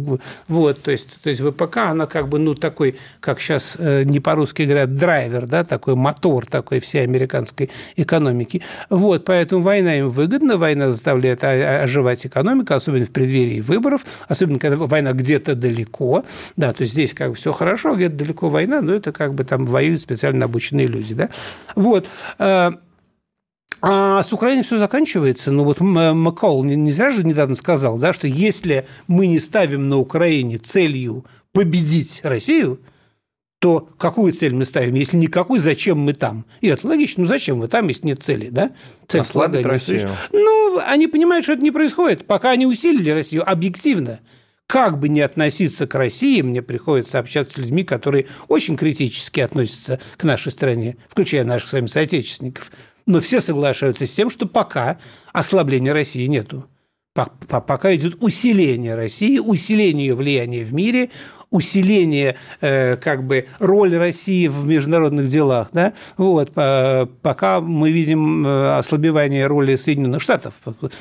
Вот, 0.46 0.82
то, 0.82 0.90
есть, 0.90 1.22
то 1.22 1.30
есть 1.30 1.40
ВПК, 1.40 1.78
она 1.78 2.04
как 2.04 2.28
бы, 2.28 2.38
ну, 2.38 2.54
такой, 2.54 2.96
как 3.20 3.40
сейчас 3.40 3.76
э, 3.78 4.02
не 4.04 4.20
по-русски 4.20 4.64
говорят, 4.64 4.94
драйвер, 4.94 5.46
да, 5.46 5.64
такой 5.64 5.94
мотор 5.94 6.44
такой 6.44 6.80
всей 6.80 7.02
американской 7.02 7.70
экономики. 7.96 8.60
Вот, 8.90 9.24
поэтому 9.24 9.62
война 9.62 10.00
им 10.00 10.10
выгодна, 10.10 10.58
война 10.58 10.90
заставляет 10.90 11.42
о- 11.44 11.84
оживать 11.84 12.26
экономику, 12.26 12.74
особенно 12.74 13.06
в 13.06 13.10
преддверии 13.10 13.62
выборов, 13.62 14.04
особенно 14.28 14.58
когда 14.58 14.76
война 14.76 15.14
где-то 15.14 15.54
далеко, 15.54 16.26
да, 16.56 16.72
то 16.72 16.82
есть 16.82 16.92
здесь 16.92 17.14
как 17.14 17.30
бы 17.30 17.36
все 17.36 17.52
хорошо, 17.52 17.92
а 17.92 17.96
где-то 17.96 18.16
далеко 18.16 18.50
война, 18.50 18.82
но 18.82 18.92
это 18.92 19.12
как 19.12 19.32
бы 19.32 19.44
там 19.44 19.64
воюют 19.64 20.02
специально 20.02 20.44
обученные 20.44 20.86
люди, 20.86 21.14
да. 21.14 21.30
Вот. 21.74 22.08
Э, 22.38 22.72
А 23.82 24.22
с 24.22 24.32
Украиной 24.32 24.62
все 24.62 24.78
заканчивается. 24.78 25.50
Ну 25.52 25.64
вот 25.64 25.80
Маккол 25.80 26.64
не, 26.64 26.76
не 26.76 26.92
зря 26.92 27.10
же 27.10 27.24
недавно 27.24 27.56
сказал, 27.56 27.98
да, 27.98 28.12
что 28.12 28.26
если 28.26 28.86
мы 29.06 29.26
не 29.26 29.38
ставим 29.38 29.88
на 29.88 29.96
Украине 29.98 30.58
целью 30.58 31.24
победить 31.52 32.20
Россию, 32.22 32.80
то 33.58 33.88
какую 33.98 34.32
цель 34.32 34.54
мы 34.54 34.64
ставим? 34.64 34.94
Если 34.94 35.16
никакой, 35.16 35.58
зачем 35.58 35.98
мы 35.98 36.14
там? 36.14 36.46
И 36.62 36.68
это 36.68 36.86
логично. 36.86 37.22
Ну, 37.22 37.26
зачем 37.26 37.60
вы 37.60 37.68
там, 37.68 37.88
если 37.88 38.06
нет 38.06 38.22
цели, 38.22 38.48
да? 38.50 38.70
Цель 39.06 39.20
Ослабить 39.20 39.66
Россию. 39.66 40.10
Ну, 40.32 40.78
они 40.86 41.06
понимают, 41.06 41.44
что 41.44 41.52
это 41.52 41.62
не 41.62 41.70
происходит. 41.70 42.26
Пока 42.26 42.50
они 42.50 42.66
усилили 42.66 43.10
Россию 43.10 43.50
объективно. 43.50 44.20
Как 44.70 45.00
бы 45.00 45.08
ни 45.08 45.18
относиться 45.18 45.88
к 45.88 45.96
России, 45.96 46.42
мне 46.42 46.62
приходится 46.62 47.18
общаться 47.18 47.54
с 47.54 47.56
людьми, 47.56 47.82
которые 47.82 48.26
очень 48.46 48.76
критически 48.76 49.40
относятся 49.40 49.98
к 50.16 50.22
нашей 50.22 50.52
стране, 50.52 50.96
включая 51.08 51.42
наших 51.42 51.68
с 51.68 51.72
вами 51.72 51.88
соотечественников. 51.88 52.70
Но 53.04 53.18
все 53.18 53.40
соглашаются 53.40 54.06
с 54.06 54.14
тем, 54.14 54.30
что 54.30 54.46
пока 54.46 55.00
ослабления 55.32 55.92
России 55.92 56.24
нету. 56.26 56.66
Пока 57.48 57.92
идет 57.96 58.18
усиление 58.20 58.94
России, 58.94 59.40
усиление 59.40 60.06
ее 60.06 60.14
влияния 60.14 60.62
в 60.62 60.72
мире, 60.72 61.10
усиление 61.50 62.36
э, 62.60 62.96
как 62.96 63.24
бы 63.24 63.46
роли 63.58 63.96
России 63.96 64.46
в 64.46 64.66
международных 64.66 65.26
делах, 65.26 65.70
да, 65.72 65.92
вот, 66.16 66.52
пока 66.52 67.60
мы 67.60 67.90
видим 67.90 68.46
э, 68.46 68.76
ослабевание 68.78 69.46
роли 69.46 69.74
Соединенных 69.76 70.22
Штатов, 70.22 70.54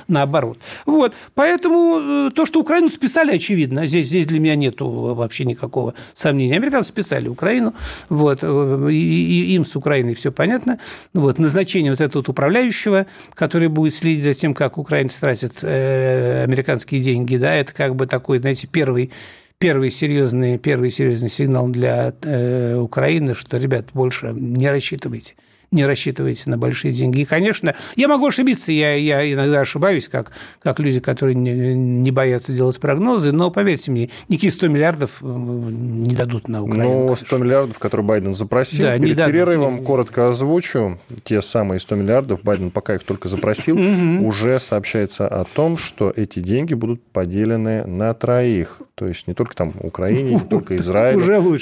наоборот. 0.07 0.57
Вот, 0.85 1.13
поэтому 1.35 1.99
э, 1.99 2.31
то, 2.33 2.47
что 2.47 2.61
Украину 2.61 2.89
списали, 2.89 3.35
очевидно, 3.35 3.85
здесь, 3.85 4.07
здесь 4.07 4.25
для 4.25 4.39
меня 4.39 4.55
нет 4.55 4.75
вообще 4.79 5.45
никакого 5.45 5.93
сомнения. 6.15 6.55
Американцы 6.55 6.89
списали 6.89 7.27
Украину, 7.27 7.75
вот, 8.09 8.43
и, 8.43 8.95
и 8.95 9.53
им 9.53 9.65
с 9.65 9.75
Украиной 9.75 10.15
все 10.15 10.31
понятно, 10.31 10.79
вот, 11.13 11.37
назначение 11.37 11.91
вот 11.91 12.01
этого 12.01 12.21
вот 12.21 12.29
управляющего, 12.29 13.05
который 13.35 13.67
будет 13.67 13.93
следить 13.93 14.23
за 14.23 14.33
тем, 14.33 14.55
как 14.55 14.79
украинцы 14.79 15.19
тратят 15.19 15.63
американские 15.63 17.01
деньги, 17.01 17.37
да, 17.37 17.53
это 17.53 17.71
как 17.71 17.95
бы 17.95 18.07
такой, 18.07 18.39
знаете, 18.39 18.67
первый 18.67 19.11
первый 19.59 19.91
серьезный, 19.91 20.57
первый 20.57 20.89
серьезный 20.89 21.29
сигнал 21.29 21.67
для 21.67 22.13
э, 22.23 22.77
Украины, 22.77 23.35
что, 23.35 23.57
ребят, 23.57 23.87
больше 23.93 24.31
не 24.33 24.69
рассчитывайте 24.69 25.35
не 25.71 25.85
рассчитывайте 25.85 26.49
на 26.49 26.57
большие 26.57 26.91
деньги. 26.91 27.21
И, 27.21 27.25
конечно, 27.25 27.75
я 27.95 28.07
могу 28.07 28.27
ошибиться, 28.27 28.71
я, 28.71 28.93
я 28.93 29.31
иногда 29.31 29.61
ошибаюсь, 29.61 30.07
как, 30.07 30.31
как 30.61 30.79
люди, 30.79 30.99
которые 30.99 31.35
не, 31.35 31.75
не 31.75 32.11
боятся 32.11 32.51
делать 32.53 32.79
прогнозы, 32.79 33.31
но 33.31 33.51
поверьте 33.51 33.91
мне, 33.91 34.09
никакие 34.27 34.51
100 34.51 34.67
миллиардов 34.67 35.19
э, 35.21 35.25
не 35.25 36.15
дадут 36.15 36.47
на 36.47 36.63
Украину. 36.63 37.07
Ну, 37.07 37.15
100 37.15 37.37
миллиардов, 37.37 37.79
которые 37.79 38.07
Байден 38.07 38.33
запросил, 38.33 38.85
да, 38.85 38.97
перед 38.97 39.17
перерывом 39.17 39.83
коротко 39.83 40.29
озвучу, 40.29 40.99
те 41.23 41.41
самые 41.41 41.79
100 41.79 41.95
миллиардов, 41.95 42.43
Байден 42.43 42.71
пока 42.71 42.95
их 42.95 43.03
только 43.03 43.27
запросил, 43.27 43.77
уже 44.25 44.59
сообщается 44.59 45.27
о 45.27 45.43
том, 45.43 45.77
что 45.77 46.11
эти 46.15 46.39
деньги 46.39 46.73
будут 46.73 47.03
поделены 47.03 47.85
на 47.85 48.13
троих. 48.13 48.81
То 48.95 49.07
есть 49.07 49.27
не 49.27 49.33
только 49.33 49.55
там 49.55 49.73
Украине, 49.81 50.35
не 50.35 50.39
только 50.49 50.75
Израилю, 50.75 51.19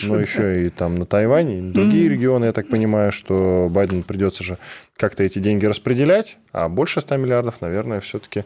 но 0.07 0.19
еще 0.19 0.65
и 0.65 0.69
там 0.69 0.95
на 0.95 1.05
Тайване, 1.05 1.71
другие 1.71 2.09
регионы, 2.09 2.45
я 2.45 2.53
так 2.53 2.67
понимаю, 2.69 3.11
что 3.11 3.67
Байден 3.69 3.96
придется 4.03 4.43
же 4.43 4.57
как-то 4.95 5.23
эти 5.23 5.39
деньги 5.39 5.65
распределять, 5.65 6.37
а 6.51 6.69
больше 6.69 7.01
100 7.01 7.17
миллиардов, 7.17 7.61
наверное, 7.61 7.99
все-таки 7.99 8.43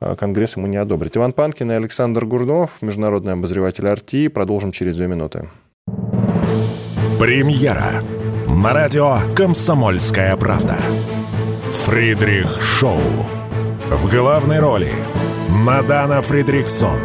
э, 0.00 0.16
Конгресс 0.16 0.56
ему 0.56 0.66
не 0.66 0.76
одобрит. 0.76 1.16
Иван 1.16 1.32
Панкин 1.32 1.70
и 1.72 1.74
Александр 1.74 2.24
Гурнов, 2.26 2.82
международный 2.82 3.32
обозреватель 3.32 3.84
RT. 3.84 4.30
Продолжим 4.30 4.72
через 4.72 4.96
две 4.96 5.06
минуты. 5.06 5.48
Премьера 7.18 8.02
на 8.48 8.72
радио 8.72 9.18
«Комсомольская 9.36 10.36
правда». 10.36 10.76
Фридрих 11.70 12.60
Шоу. 12.60 13.00
В 13.90 14.10
главной 14.10 14.60
роли 14.60 14.90
Мадана 15.48 16.22
Фридриксон. 16.22 16.98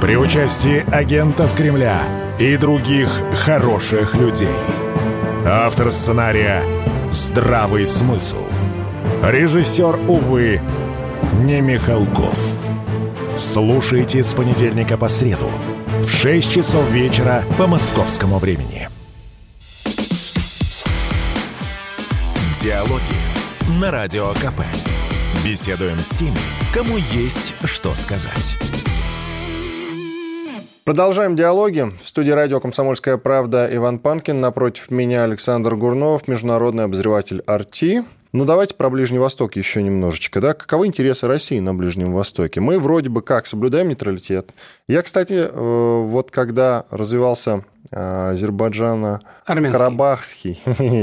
При 0.00 0.16
участии 0.16 0.84
агентов 0.94 1.54
Кремля 1.54 2.02
и 2.38 2.56
других 2.56 3.08
хороших 3.34 4.14
людей– 4.14 4.48
Автор 5.46 5.92
сценария 5.92 6.62
«Здравый 7.10 7.86
смысл». 7.86 8.46
Режиссер, 9.22 10.08
увы, 10.08 10.58
не 11.42 11.60
Михалков. 11.60 12.62
Слушайте 13.36 14.22
с 14.22 14.32
понедельника 14.32 14.96
по 14.96 15.06
среду 15.06 15.50
в 16.00 16.10
6 16.10 16.50
часов 16.50 16.90
вечера 16.90 17.44
по 17.58 17.66
московскому 17.66 18.38
времени. 18.38 18.88
Диалоги 22.62 23.02
на 23.78 23.90
Радио 23.90 24.32
КП. 24.32 24.62
Беседуем 25.44 25.98
с 25.98 26.08
теми, 26.08 26.38
кому 26.72 26.96
есть 26.96 27.52
что 27.64 27.94
сказать. 27.94 28.56
Продолжаем 30.84 31.34
диалоги. 31.34 31.86
В 31.98 32.06
студии 32.06 32.32
радио 32.32 32.60
«Комсомольская 32.60 33.16
правда» 33.16 33.66
Иван 33.72 33.98
Панкин. 33.98 34.42
Напротив 34.42 34.90
меня 34.90 35.24
Александр 35.24 35.76
Гурнов, 35.76 36.28
международный 36.28 36.84
обозреватель 36.84 37.40
«Арти». 37.46 38.04
Ну, 38.34 38.44
давайте 38.44 38.74
про 38.74 38.90
Ближний 38.90 39.18
Восток 39.18 39.56
еще 39.56 39.82
немножечко. 39.82 40.42
Да? 40.42 40.52
Каковы 40.52 40.86
интересы 40.86 41.26
России 41.26 41.58
на 41.58 41.72
Ближнем 41.72 42.12
Востоке? 42.12 42.60
Мы 42.60 42.78
вроде 42.78 43.08
бы 43.08 43.22
как 43.22 43.46
соблюдаем 43.46 43.88
нейтралитет. 43.88 44.50
Я, 44.86 45.00
кстати, 45.00 45.48
э, 45.50 46.02
вот 46.04 46.30
когда 46.30 46.84
развивался 46.90 47.64
э, 47.90 48.30
Азербайджана 48.30 49.20
Карабахский, 49.44 50.60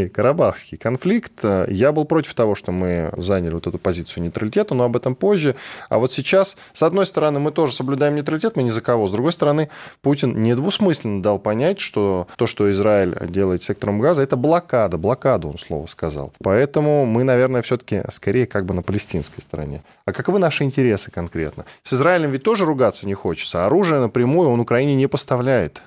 Карабахский 0.13 0.77
конфликт. 0.77 1.33
Э, 1.43 1.65
я 1.69 1.91
был 1.91 2.05
против 2.05 2.33
того, 2.33 2.55
что 2.55 2.71
мы 2.71 3.11
заняли 3.17 3.53
вот 3.53 3.67
эту 3.67 3.77
позицию 3.77 4.23
нейтралитета, 4.23 4.73
но 4.73 4.85
об 4.85 4.95
этом 4.95 5.15
позже. 5.15 5.55
А 5.89 5.99
вот 5.99 6.11
сейчас, 6.11 6.57
с 6.73 6.83
одной 6.83 7.05
стороны, 7.05 7.39
мы 7.39 7.51
тоже 7.51 7.73
соблюдаем 7.73 8.15
нейтралитет, 8.15 8.55
мы 8.55 8.63
ни 8.63 8.69
за 8.69 8.81
кого. 8.81 9.07
С 9.07 9.11
другой 9.11 9.31
стороны, 9.31 9.69
Путин 10.01 10.41
недвусмысленно 10.41 11.21
дал 11.21 11.39
понять, 11.39 11.79
что 11.79 12.27
то, 12.35 12.47
что 12.47 12.71
Израиль 12.71 13.15
делает 13.29 13.63
сектором 13.63 13.99
газа, 13.99 14.21
это 14.21 14.35
блокада. 14.35 14.97
Блокаду, 14.97 15.49
он 15.49 15.57
слово 15.57 15.85
сказал. 15.85 16.33
Поэтому 16.43 17.05
мы, 17.05 17.23
наверное, 17.23 17.61
все-таки 17.61 18.01
скорее 18.09 18.45
как 18.45 18.65
бы 18.65 18.73
на 18.73 18.81
палестинской 18.81 19.41
стороне. 19.41 19.83
А 20.05 20.13
каковы 20.13 20.39
наши 20.39 20.63
интересы 20.63 21.11
конкретно? 21.11 21.65
С 21.83 21.93
Израилем 21.93 22.31
ведь 22.31 22.43
тоже 22.43 22.65
ругаться 22.65 23.05
не 23.05 23.13
хочется. 23.13 23.65
Оружие 23.65 23.99
напрямую 23.99 24.49
он 24.49 24.59
Украине 24.59 24.95
не 24.95 25.07
поставляет. 25.07 25.81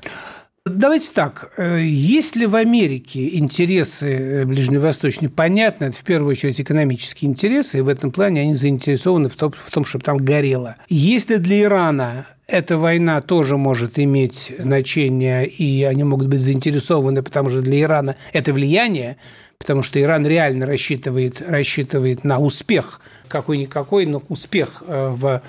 Давайте 0.67 1.11
так. 1.13 1.53
Э, 1.59 1.79
есть 1.83 2.37
ли 2.37 2.47
в 2.47 2.57
Америке 2.57 3.37
интересы 3.37 4.11
э, 4.11 4.45
ближневосточные? 4.47 5.29
Понятно, 5.29 5.85
это 5.85 5.97
в 5.99 6.05
первую 6.05 6.31
очередь 6.31 6.59
экономические 6.59 7.31
интересы, 7.31 7.79
и 7.79 7.81
в 7.83 7.89
этом 7.89 8.11
плане 8.11 8.41
они 8.41 8.55
заинтересованы 8.55 9.29
в 9.29 9.37
том, 9.37 9.53
в 9.53 9.71
том 9.71 9.85
чтобы 9.85 10.07
там 10.07 10.17
горело. 10.17 10.77
Если 10.89 11.37
для 11.37 11.65
Ирана 11.65 12.27
эта 12.47 12.79
война 12.79 13.21
тоже 13.21 13.59
может 13.59 13.99
иметь 13.99 14.55
значение, 14.59 15.47
и 15.47 15.85
они 15.85 16.03
могут 16.03 16.29
быть 16.29 16.41
заинтересованы, 16.41 17.23
потому 17.23 17.51
что 17.51 17.61
для 17.61 17.83
Ирана 17.83 18.17
это 18.33 18.55
влияние, 18.55 19.19
потому 19.59 19.83
что 19.83 20.01
Иран 20.01 20.27
реально 20.27 20.65
рассчитывает, 20.65 21.43
рассчитывает 21.47 22.25
на 22.25 22.39
успех, 22.39 23.03
какой-никакой, 23.29 24.07
но 24.07 24.23
успех 24.31 24.83
э, 24.87 25.09
в 25.11 25.43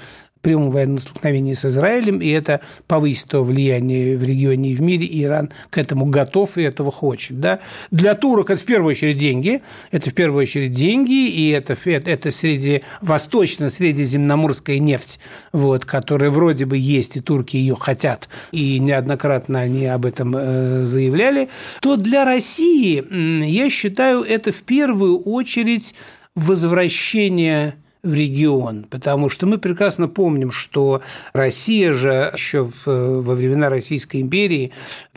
прямом 0.45 0.69
военном 0.69 0.99
столкновении 0.99 1.55
с 1.55 1.65
Израилем, 1.65 2.19
и 2.21 2.29
это 2.29 2.61
повысит 2.85 3.29
то 3.29 3.43
влияние 3.43 4.15
в 4.15 4.23
регионе 4.23 4.73
и 4.73 4.75
в 4.75 4.81
мире, 4.81 5.05
и 5.05 5.23
Иран 5.23 5.51
к 5.71 5.79
этому 5.79 6.05
готов 6.05 6.59
и 6.59 6.61
этого 6.61 6.91
хочет. 6.91 7.39
Да? 7.39 7.61
Для 7.89 8.13
турок 8.13 8.51
это 8.51 8.61
в 8.61 8.65
первую 8.65 8.91
очередь 8.91 9.17
деньги, 9.17 9.63
это 9.89 10.11
в 10.11 10.13
первую 10.13 10.43
очередь 10.43 10.73
деньги, 10.73 11.27
и 11.27 11.49
это, 11.49 11.75
это 11.83 12.29
среди 12.29 12.83
восточно-средиземноморская 13.01 14.77
нефть, 14.77 15.19
вот, 15.51 15.83
которая 15.83 16.29
вроде 16.29 16.65
бы 16.65 16.77
есть, 16.77 17.17
и 17.17 17.21
турки 17.21 17.57
ее 17.57 17.75
хотят, 17.75 18.29
и 18.51 18.77
неоднократно 18.77 19.61
они 19.61 19.87
об 19.87 20.05
этом 20.05 20.35
э, 20.37 20.83
заявляли, 20.83 21.49
то 21.81 21.95
для 21.95 22.23
России, 22.23 23.03
я 23.43 23.69
считаю, 23.71 24.21
это 24.21 24.51
в 24.51 24.61
первую 24.61 25.19
очередь 25.21 25.95
возвращение 26.35 27.77
в 28.05 28.13
регион, 28.13 28.83
потому 28.83 29.29
что 29.29 29.47
мы 29.47 29.57
прекрасно 29.57 30.07
помним, 30.07 30.51
что 30.51 31.01
Россия 31.33 31.91
же 31.91 32.31
еще 32.33 32.69
во 32.85 33.33
времена 33.33 33.69
Российской 33.69 34.21
империи 34.21 34.71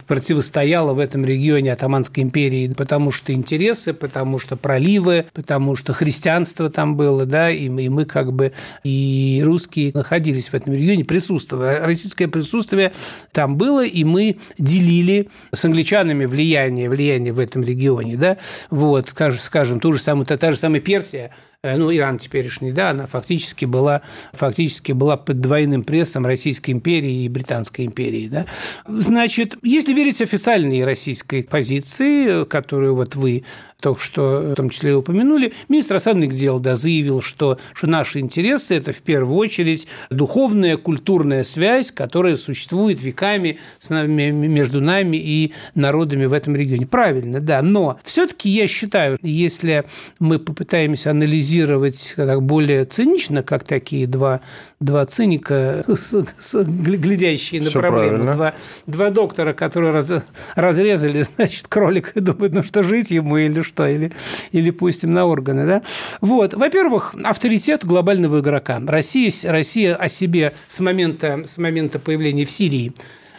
противостояла 0.07 0.95
в 0.95 0.99
этом 0.99 1.25
регионе 1.25 1.73
Атаманской 1.73 2.23
империи, 2.23 2.73
потому 2.75 3.11
что 3.11 3.33
интересы, 3.35 3.93
потому 3.93 4.39
что 4.39 4.57
проливы, 4.57 5.27
потому 5.35 5.77
что 5.77 5.93
христианство 5.93 6.71
там 6.71 6.97
было, 6.97 7.27
да, 7.27 7.51
и 7.51 7.69
мы, 7.69 7.85
и 7.85 7.89
мы 7.91 8.07
как 8.07 8.33
бы, 8.33 8.53
и 8.85 9.43
русские 9.45 9.93
находились 9.93 10.49
в 10.49 10.55
этом 10.55 10.73
регионе, 10.73 11.05
присутствовали. 11.05 11.81
Российское 11.81 12.27
присутствие 12.27 12.93
там 13.33 13.57
было, 13.57 13.85
и 13.85 14.03
мы 14.05 14.39
делили 14.57 15.29
с 15.55 15.63
англичанами 15.63 16.25
влияние, 16.25 16.89
влияние 16.89 17.35
в 17.35 17.39
этом 17.39 17.63
регионе, 17.63 18.17
да, 18.17 18.39
вот, 18.71 19.11
скажем, 19.11 19.39
скажем 19.39 19.79
ту 19.79 19.93
же 19.93 19.99
самую, 19.99 20.25
та, 20.25 20.39
та 20.39 20.53
же 20.53 20.59
самая 20.59 20.81
Персия– 20.81 21.31
Э, 21.58 21.58
ну, 21.65 21.93
Иран 21.93 22.19
теперешний, 22.19 22.71
да, 22.71 22.91
она 22.91 23.09
фактически 23.09 23.65
была, 23.65 24.03
фактически 24.33 24.93
была 24.93 25.17
под 25.17 25.41
двойным 25.41 25.83
прессом 25.83 26.25
Российской 26.25 26.71
империи 26.71 27.25
и 27.25 27.29
Британской 27.29 27.85
империи, 27.85 28.29
да. 28.29 28.47
Значит, 28.87 29.57
если 29.65 29.93
верить 29.93 30.23
официальной 30.23 30.85
российской 30.85 31.43
позиции, 31.43 32.45
которую 32.45 32.95
вот 32.95 33.17
вы 33.17 33.43
только 33.81 34.01
что 34.01 34.41
в 34.41 34.55
том 34.55 34.71
числе 34.71 34.95
упомянули, 34.95 35.53
министр 35.69 35.99
иностранных 35.99 36.35
дел 36.35 36.59
да, 36.59 36.75
заявил, 36.75 37.21
что, 37.21 37.59
что 37.75 37.87
наши 37.87 38.19
интересы– 38.19 38.75
это 38.77 38.93
в 38.93 39.01
первую 39.03 39.37
очередь 39.37 39.87
духовная, 40.11 40.77
культурная 40.77 41.45
связь, 41.45 41.93
которая 41.93 42.37
существует 42.37 43.01
веками 43.01 43.59
между 43.89 44.81
нами 44.81 45.17
и 45.17 45.53
народами 45.75 46.27
в 46.27 46.33
этом 46.33 46.57
регионе. 46.57 46.87
Правильно, 46.87 47.41
да, 47.41 47.63
но 47.63 47.99
все-таки 48.05 48.49
я 48.49 48.67
считаю, 48.67 49.17
если 49.23 49.85
мы 50.19 50.39
попытаемся 50.39 51.11
анализировать 51.11 52.15
так, 52.17 52.43
более 52.43 52.85
цинично, 52.85 53.43
как 53.43 53.63
такие 53.65 54.07
два, 54.07 54.41
два 54.81 55.07
циника, 55.07 55.85
глядящие 56.53 57.63
на 57.63 57.71
Всё 57.71 57.79
проблему, 57.79 58.33
два, 58.33 58.55
два 58.87 59.11
доктора, 59.11 59.53
которые 59.53 59.93
раз, 59.93 60.11
разрезали, 60.57 61.23
значит, 61.37 61.69
кролика 61.69 62.11
и 62.15 62.21
думают, 62.21 62.55
ну 62.55 62.63
что, 62.63 62.83
жить 62.83 63.11
ему 63.11 63.37
или 63.37 63.63
что, 63.69 63.87
или, 63.87 64.13
или 64.53 64.71
пустим 64.71 65.13
на 65.13 65.27
органы. 65.27 65.67
Да? 65.67 65.83
Вот. 66.21 66.55
Во-первых, 66.55 67.15
авторитет 67.23 67.85
глобального 67.85 68.41
игрока. 68.41 68.81
Россия, 68.85 69.31
Россия 69.45 69.95
о 69.95 70.09
себе 70.09 70.55
с 70.69 70.81
момента, 70.81 71.43
с 71.47 71.59
момента 71.59 71.99
появления 71.99 72.45
в 72.45 72.51
Сирии 72.51 72.93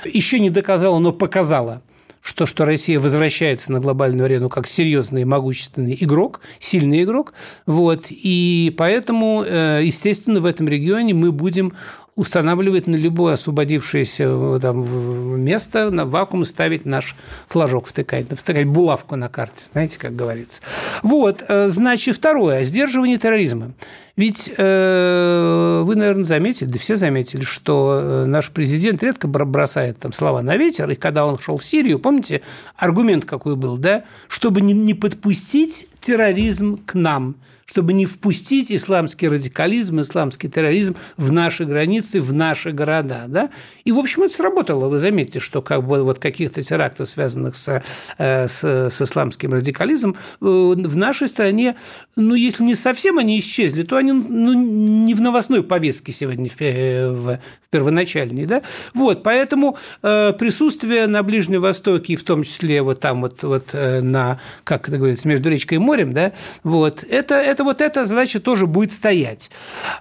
еще 0.05 0.39
не 0.39 0.49
доказала, 0.49 0.99
но 0.99 1.11
показала 1.11 1.81
что, 2.21 2.45
что 2.45 2.65
Россия 2.65 2.99
возвращается 2.99 3.71
на 3.71 3.79
глобальную 3.79 4.25
арену 4.25 4.49
как 4.49 4.67
серьезный 4.67 5.25
могущественный 5.25 5.97
игрок, 5.99 6.41
сильный 6.59 7.03
игрок. 7.03 7.33
Вот. 7.65 8.07
И 8.09 8.73
поэтому, 8.77 9.43
э, 9.45 9.81
естественно, 9.83 10.41
в 10.41 10.45
этом 10.45 10.67
регионе 10.67 11.13
мы 11.13 11.31
будем 11.31 11.73
устанавливать 12.19 12.87
на 12.87 12.97
любое 12.97 13.33
освободившееся 13.35 14.25
э, 14.27 14.59
там, 14.61 15.39
место, 15.41 15.89
на 15.89 16.05
вакуум 16.05 16.43
ставить 16.43 16.85
наш 16.85 17.15
флажок, 17.47 17.87
втыкать, 17.87 18.27
втыкать 18.29 18.67
булавку 18.67 19.15
на 19.15 19.29
карте, 19.29 19.63
знаете, 19.71 19.97
как 19.97 20.15
говорится. 20.15 20.61
Вот, 21.01 21.43
э, 21.47 21.69
значит, 21.69 22.17
второе, 22.17 22.63
сдерживание 22.63 23.17
терроризма. 23.17 23.71
Ведь 24.17 24.51
э, 24.57 25.81
вы, 25.85 25.95
наверное, 25.95 26.25
заметили, 26.25 26.67
да 26.67 26.77
все 26.77 26.97
заметили, 26.97 27.41
что 27.41 28.01
э, 28.01 28.25
наш 28.25 28.51
президент 28.51 29.01
редко 29.01 29.29
бросает 29.29 29.97
там 29.99 30.11
слова 30.11 30.41
на 30.41 30.57
ветер, 30.57 30.89
и 30.89 30.95
когда 30.95 31.25
он 31.25 31.39
шел 31.39 31.55
в 31.55 31.63
Сирию, 31.63 31.99
помните, 31.99 32.41
аргумент 32.75 33.23
какой 33.23 33.55
был, 33.55 33.77
да, 33.77 34.03
чтобы 34.27 34.59
не, 34.59 34.73
не 34.73 34.93
подпустить 34.93 35.87
терроризм 36.01 36.83
к 36.85 36.95
нам– 36.95 37.37
чтобы 37.69 37.93
не 37.93 38.07
впустить 38.07 38.71
исламский 38.71 39.27
радикализм, 39.27 40.01
исламский 40.01 40.49
терроризм 40.49 40.95
в 41.17 41.31
наши 41.31 41.65
границы, 41.65 42.19
в 42.19 42.33
наши 42.33 42.71
города. 42.71 43.25
Да? 43.27 43.51
И, 43.83 43.91
в 43.91 43.99
общем, 43.99 44.23
это 44.23 44.33
сработало. 44.33 44.89
Вы 44.89 44.97
заметите, 44.97 45.39
что 45.39 45.61
как 45.61 45.85
бы 45.85 46.03
вот 46.03 46.17
каких-то 46.17 46.63
терактов, 46.63 47.07
связанных 47.07 47.55
с, 47.55 47.83
э, 48.17 48.47
с, 48.47 48.63
с 48.63 49.01
исламским 49.03 49.53
радикализмом, 49.53 50.15
э, 50.41 50.45
в 50.45 50.97
нашей 50.97 51.27
стране, 51.27 51.75
ну, 52.15 52.33
если 52.33 52.63
не 52.63 52.73
совсем 52.73 53.19
они 53.19 53.39
исчезли, 53.39 53.83
то 53.83 53.97
они 53.97 54.13
ну, 54.13 54.53
не 54.53 55.13
в 55.13 55.21
новостной 55.21 55.63
повестке 55.63 56.11
сегодня 56.11 56.49
в, 56.49 56.59
э, 56.61 57.11
в, 57.11 57.39
первоначальной. 57.69 58.47
Да? 58.47 58.63
Вот, 58.95 59.21
поэтому 59.21 59.77
присутствие 60.01 61.05
на 61.05 61.21
Ближнем 61.21 61.61
Востоке, 61.61 62.13
и 62.13 62.15
в 62.15 62.23
том 62.23 62.41
числе 62.41 62.81
вот 62.81 62.99
там 62.99 63.21
вот, 63.21 63.43
вот 63.43 63.73
на, 63.73 64.39
как 64.63 64.87
это 64.87 64.97
говорится, 64.97 65.27
между 65.27 65.51
речкой 65.51 65.75
и 65.75 65.79
морем, 65.79 66.13
да, 66.13 66.31
вот, 66.63 67.03
это, 67.07 67.35
это 67.35 67.58
это 67.59 67.65
вот 67.65 67.81
эта 67.81 68.05
задача 68.05 68.39
тоже 68.39 68.67
будет 68.67 68.93
стоять. 68.93 69.51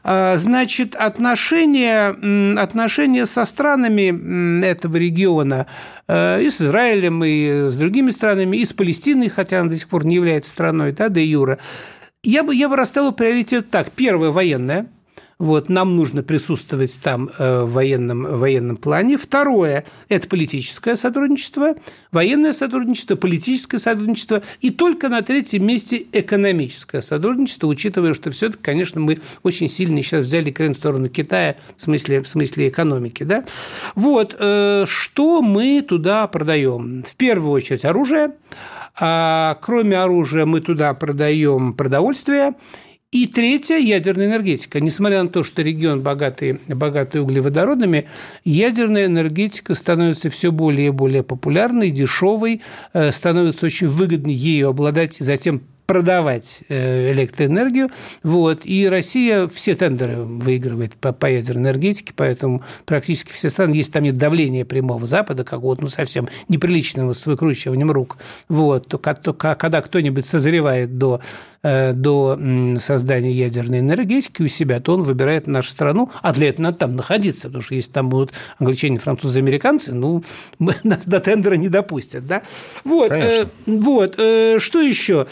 А, 0.04 0.36
значит, 0.36 0.94
отношения, 0.94 2.10
отношения 2.56 3.26
со 3.26 3.44
странами 3.44 4.64
этого 4.64 4.96
региона 4.96 5.66
э, 6.06 6.42
и 6.42 6.50
с 6.50 6.60
Израилем, 6.60 7.24
и 7.24 7.68
с 7.68 7.74
другими 7.74 8.10
странами, 8.10 8.58
и 8.58 8.64
с 8.64 8.72
Палестиной, 8.72 9.28
хотя 9.28 9.60
она 9.60 9.70
до 9.70 9.76
сих 9.76 9.88
пор 9.88 10.06
не 10.06 10.14
является 10.14 10.52
страной, 10.52 10.92
да, 10.92 11.08
де 11.08 11.24
юра, 11.24 11.58
я 12.22 12.44
бы, 12.44 12.54
я 12.54 12.68
бы 12.68 12.76
расставил 12.76 13.10
приоритет 13.10 13.70
так. 13.70 13.90
Первое– 13.90 14.30
военное– 14.30 14.86
вот, 15.38 15.68
нам 15.68 15.96
нужно 15.96 16.24
присутствовать 16.24 16.98
там 17.00 17.30
э, 17.38 17.62
в 17.62 17.72
военном, 17.72 18.24
в 18.24 18.38
военном 18.40 18.76
плане. 18.76 19.16
Второе– 19.16 19.84
это 20.08 20.28
политическое 20.28 20.96
сотрудничество, 20.96 21.76
военное 22.10 22.52
сотрудничество, 22.52 23.14
политическое 23.14 23.78
сотрудничество. 23.78 24.42
И 24.60 24.70
только 24.70 25.08
на 25.08 25.22
третьем 25.22 25.64
месте 25.64 26.04
экономическое 26.12 27.02
сотрудничество, 27.02 27.68
учитывая, 27.68 28.14
что 28.14 28.32
все-таки, 28.32 28.62
конечно, 28.62 29.00
мы 29.00 29.18
очень 29.44 29.68
сильно 29.68 30.02
сейчас 30.02 30.26
взяли 30.26 30.50
крен 30.50 30.74
в 30.74 30.76
сторону 30.76 31.08
Китая 31.08 31.56
в 31.76 31.82
смысле, 31.82 32.20
в 32.20 32.26
смысле 32.26 32.68
экономики. 32.68 33.22
Да? 33.22 33.44
Вот, 33.94 34.34
э, 34.38 34.86
что 34.88 35.40
мы 35.40 35.82
туда 35.82 36.26
продаем? 36.26 37.04
В 37.04 37.14
первую 37.14 37.52
очередь 37.52 37.84
оружие. 37.84 38.32
А 39.00 39.56
кроме 39.62 39.98
оружия 39.98 40.44
мы 40.44 40.60
туда 40.60 40.92
продаем 40.94 41.74
продовольствие 41.74 42.54
и 43.10 43.26
третье– 43.26 43.76
ядерная 43.78 44.26
энергетика. 44.26 44.80
Несмотря 44.80 45.22
на 45.22 45.30
то, 45.30 45.42
что 45.42 45.62
регион 45.62 46.00
богатый, 46.00 46.60
богатый 46.68 47.22
углеводородами, 47.22 48.06
ядерная 48.44 49.06
энергетика 49.06 49.74
становится 49.74 50.28
все 50.28 50.52
более 50.52 50.88
и 50.88 50.90
более 50.90 51.22
популярной, 51.22 51.90
дешевой, 51.90 52.60
э, 52.92 53.10
становится 53.12 53.64
очень 53.64 53.88
выгодно 53.88 54.30
ею 54.30 54.68
обладать 54.68 55.20
и 55.20 55.24
затем 55.24 55.62
продавать 55.88 56.60
э, 56.68 57.12
электроэнергию. 57.12 57.88
Вот. 58.22 58.60
И 58.64 58.86
Россия 58.86 59.48
все 59.48 59.74
тендеры 59.74 60.22
выигрывает 60.22 60.94
по, 60.94 61.14
по 61.14 61.24
ядерной 61.24 61.70
энергетике, 61.70 62.12
поэтому 62.14 62.62
практически 62.84 63.32
все 63.32 63.48
страны, 63.48 63.74
если 63.74 63.92
там 63.92 64.02
нет 64.02 64.18
давления 64.18 64.66
прямого 64.66 65.06
Запада, 65.06 65.44
какого-то 65.44 65.84
ну, 65.84 65.88
совсем 65.88 66.28
неприличного 66.48 67.14
с 67.14 67.24
выкручиванием 67.24 67.90
рук, 67.90 68.18
вот, 68.50 68.86
то, 68.86 68.98
то 68.98 69.32
когда 69.32 69.80
кто-нибудь 69.80 70.26
созревает 70.26 70.98
до, 70.98 71.22
э, 71.62 71.94
до 71.94 72.38
создания 72.80 73.32
ядерной 73.32 73.78
энергетики 73.78 74.42
у 74.42 74.48
себя, 74.48 74.80
то 74.80 74.92
он 74.92 75.02
выбирает 75.02 75.46
нашу 75.46 75.70
страну, 75.70 76.10
а 76.20 76.34
для 76.34 76.50
этого 76.50 76.64
надо 76.64 76.76
там 76.76 76.92
находиться, 76.92 77.48
потому 77.48 77.62
что 77.62 77.74
если 77.74 77.92
там 77.92 78.10
будут 78.10 78.34
англичане, 78.58 78.98
французы, 78.98 79.38
американцы, 79.38 79.94
ну, 79.94 80.22
нас 80.58 81.06
до 81.06 81.20
тендера 81.20 81.54
не 81.54 81.70
допустят. 81.70 82.26
Да? 82.26 82.42
Вот, 82.84 83.10
э, 83.10 83.46
вот. 83.64 84.16
Э, 84.18 84.58
что 84.58 84.82
еще? 84.82 85.26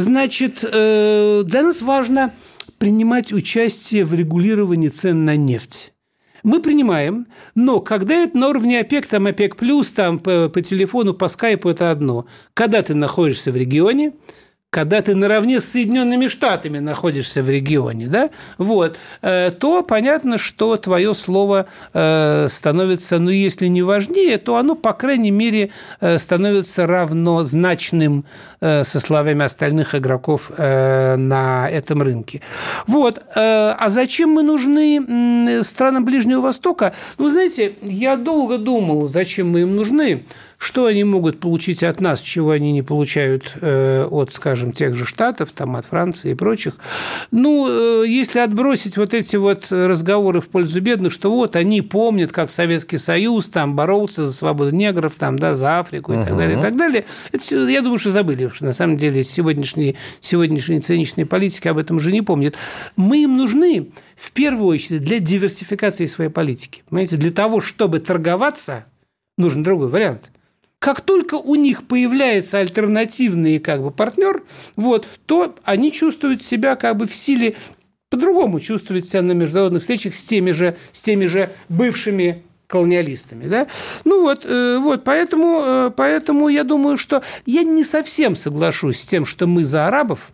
Значит, 0.00 0.64
э, 0.64 1.42
для 1.44 1.62
нас 1.62 1.82
важно 1.82 2.32
принимать 2.78 3.34
участие 3.34 4.06
в 4.06 4.14
регулировании 4.14 4.88
цен 4.88 5.26
на 5.26 5.36
нефть. 5.36 5.92
Мы 6.42 6.62
принимаем, 6.62 7.26
но 7.54 7.80
когда 7.80 8.14
это 8.14 8.38
на 8.38 8.48
уровне 8.48 8.80
ОПЕК, 8.80 9.06
там 9.06 9.26
ОПЕК 9.26 9.56
плюс, 9.56 9.92
там 9.92 10.18
по, 10.18 10.48
по 10.48 10.62
телефону, 10.62 11.12
по 11.12 11.28
скайпу, 11.28 11.68
это 11.68 11.90
одно. 11.90 12.24
Когда 12.54 12.80
ты 12.80 12.94
находишься 12.94 13.52
в 13.52 13.56
регионе, 13.56 14.14
когда 14.70 15.02
ты 15.02 15.16
наравне 15.16 15.60
с 15.60 15.64
Соединенными 15.64 16.28
Штатами 16.28 16.78
находишься 16.78 17.42
в 17.42 17.50
регионе, 17.50 18.06
да, 18.06 18.30
вот, 18.56 18.98
э, 19.20 19.50
то 19.50 19.82
понятно, 19.82 20.38
что 20.38 20.76
твое 20.76 21.12
слово 21.12 21.66
э, 21.92 22.46
становится, 22.48 23.18
ну, 23.18 23.30
если 23.30 23.66
не 23.66 23.82
важнее, 23.82 24.38
то 24.38 24.56
оно, 24.56 24.76
по 24.76 24.92
крайней 24.92 25.32
мере, 25.32 25.70
э, 26.00 26.18
становится 26.18 26.86
равнозначным 26.86 28.24
со 28.60 29.00
словами 29.00 29.42
остальных 29.42 29.94
игроков 29.94 30.50
на 30.58 31.68
этом 31.70 32.02
рынке. 32.02 32.42
Вот. 32.86 33.22
А 33.34 33.86
зачем 33.88 34.30
мы 34.30 34.42
нужны 34.42 35.62
странам 35.64 36.04
Ближнего 36.04 36.42
Востока? 36.42 36.92
Ну, 37.16 37.30
знаете, 37.30 37.72
я 37.80 38.16
долго 38.16 38.58
думал, 38.58 39.08
зачем 39.08 39.50
мы 39.50 39.62
им 39.62 39.76
нужны. 39.76 40.24
Что 40.60 40.84
они 40.84 41.04
могут 41.04 41.40
получить 41.40 41.82
от 41.82 42.02
нас, 42.02 42.20
чего 42.20 42.50
они 42.50 42.72
не 42.72 42.82
получают 42.82 43.56
э, 43.62 44.04
от, 44.04 44.30
скажем, 44.30 44.72
тех 44.72 44.94
же 44.94 45.06
Штатов, 45.06 45.52
там, 45.52 45.74
от 45.74 45.86
Франции 45.86 46.32
и 46.32 46.34
прочих? 46.34 46.74
Ну, 47.30 48.02
э, 48.02 48.06
если 48.06 48.40
отбросить 48.40 48.98
вот 48.98 49.14
эти 49.14 49.36
вот 49.36 49.68
разговоры 49.70 50.42
в 50.42 50.50
пользу 50.50 50.82
бедных, 50.82 51.14
что 51.14 51.34
вот 51.34 51.56
они 51.56 51.80
помнят, 51.80 52.30
как 52.30 52.50
Советский 52.50 52.98
Союз 52.98 53.48
там 53.48 53.74
боролся 53.74 54.26
за 54.26 54.34
свободу 54.34 54.70
негров, 54.70 55.14
там, 55.14 55.38
да, 55.38 55.54
за 55.54 55.78
Африку 55.78 56.12
и 56.12 56.16
uh-huh. 56.16 56.26
так 56.26 56.36
далее, 56.36 56.58
и 56.58 56.60
так 56.60 56.76
далее. 56.76 57.06
Это 57.32 57.42
все, 57.42 57.66
я 57.66 57.80
думаю, 57.80 57.98
что 57.98 58.10
забыли, 58.10 58.44
потому 58.44 58.54
что 58.54 58.64
на 58.66 58.74
самом 58.74 58.98
деле 58.98 59.24
сегодняшние, 59.24 59.94
сегодняшние 60.20 60.80
циничные 60.80 61.24
политики 61.24 61.68
об 61.68 61.78
этом 61.78 61.96
уже 61.96 62.12
не 62.12 62.20
помнят. 62.20 62.56
Мы 62.96 63.22
им 63.22 63.38
нужны 63.38 63.92
в 64.14 64.30
первую 64.32 64.74
очередь 64.74 65.04
для 65.04 65.20
диверсификации 65.20 66.04
своей 66.04 66.30
политики. 66.30 66.82
Понимаете, 66.90 67.16
для 67.16 67.30
того, 67.30 67.62
чтобы 67.62 68.00
торговаться, 68.00 68.84
нужен 69.38 69.62
другой 69.62 69.88
вариант– 69.88 70.30
как 70.80 71.02
только 71.02 71.34
у 71.34 71.54
них 71.54 71.86
появляется 71.86 72.58
альтернативный 72.58 73.58
как 73.58 73.82
бы 73.82 73.90
партнер, 73.92 74.42
вот, 74.76 75.06
то 75.26 75.54
они 75.62 75.92
чувствуют 75.92 76.42
себя 76.42 76.74
как 76.74 76.96
бы 76.96 77.06
в 77.06 77.14
силе 77.14 77.54
по-другому 78.08 78.58
чувствуют 78.58 79.06
себя 79.06 79.22
на 79.22 79.32
международных 79.32 79.82
встречах 79.82 80.14
с 80.14 80.24
теми 80.24 80.50
же, 80.50 80.76
с 80.90 81.00
теми 81.00 81.26
же 81.26 81.52
бывшими 81.68 82.42
колониалистами. 82.66 83.46
Да? 83.46 83.68
Ну 84.04 84.22
вот, 84.22 84.40
э, 84.44 84.78
вот 84.80 85.04
поэтому, 85.04 85.62
э, 85.64 85.90
поэтому 85.94 86.48
я 86.48 86.64
думаю, 86.64 86.96
что 86.96 87.22
я 87.46 87.62
не 87.62 87.84
совсем 87.84 88.34
соглашусь 88.34 89.00
с 89.00 89.04
тем, 89.04 89.24
что 89.24 89.46
мы 89.46 89.64
за 89.64 89.86
арабов, 89.86 90.32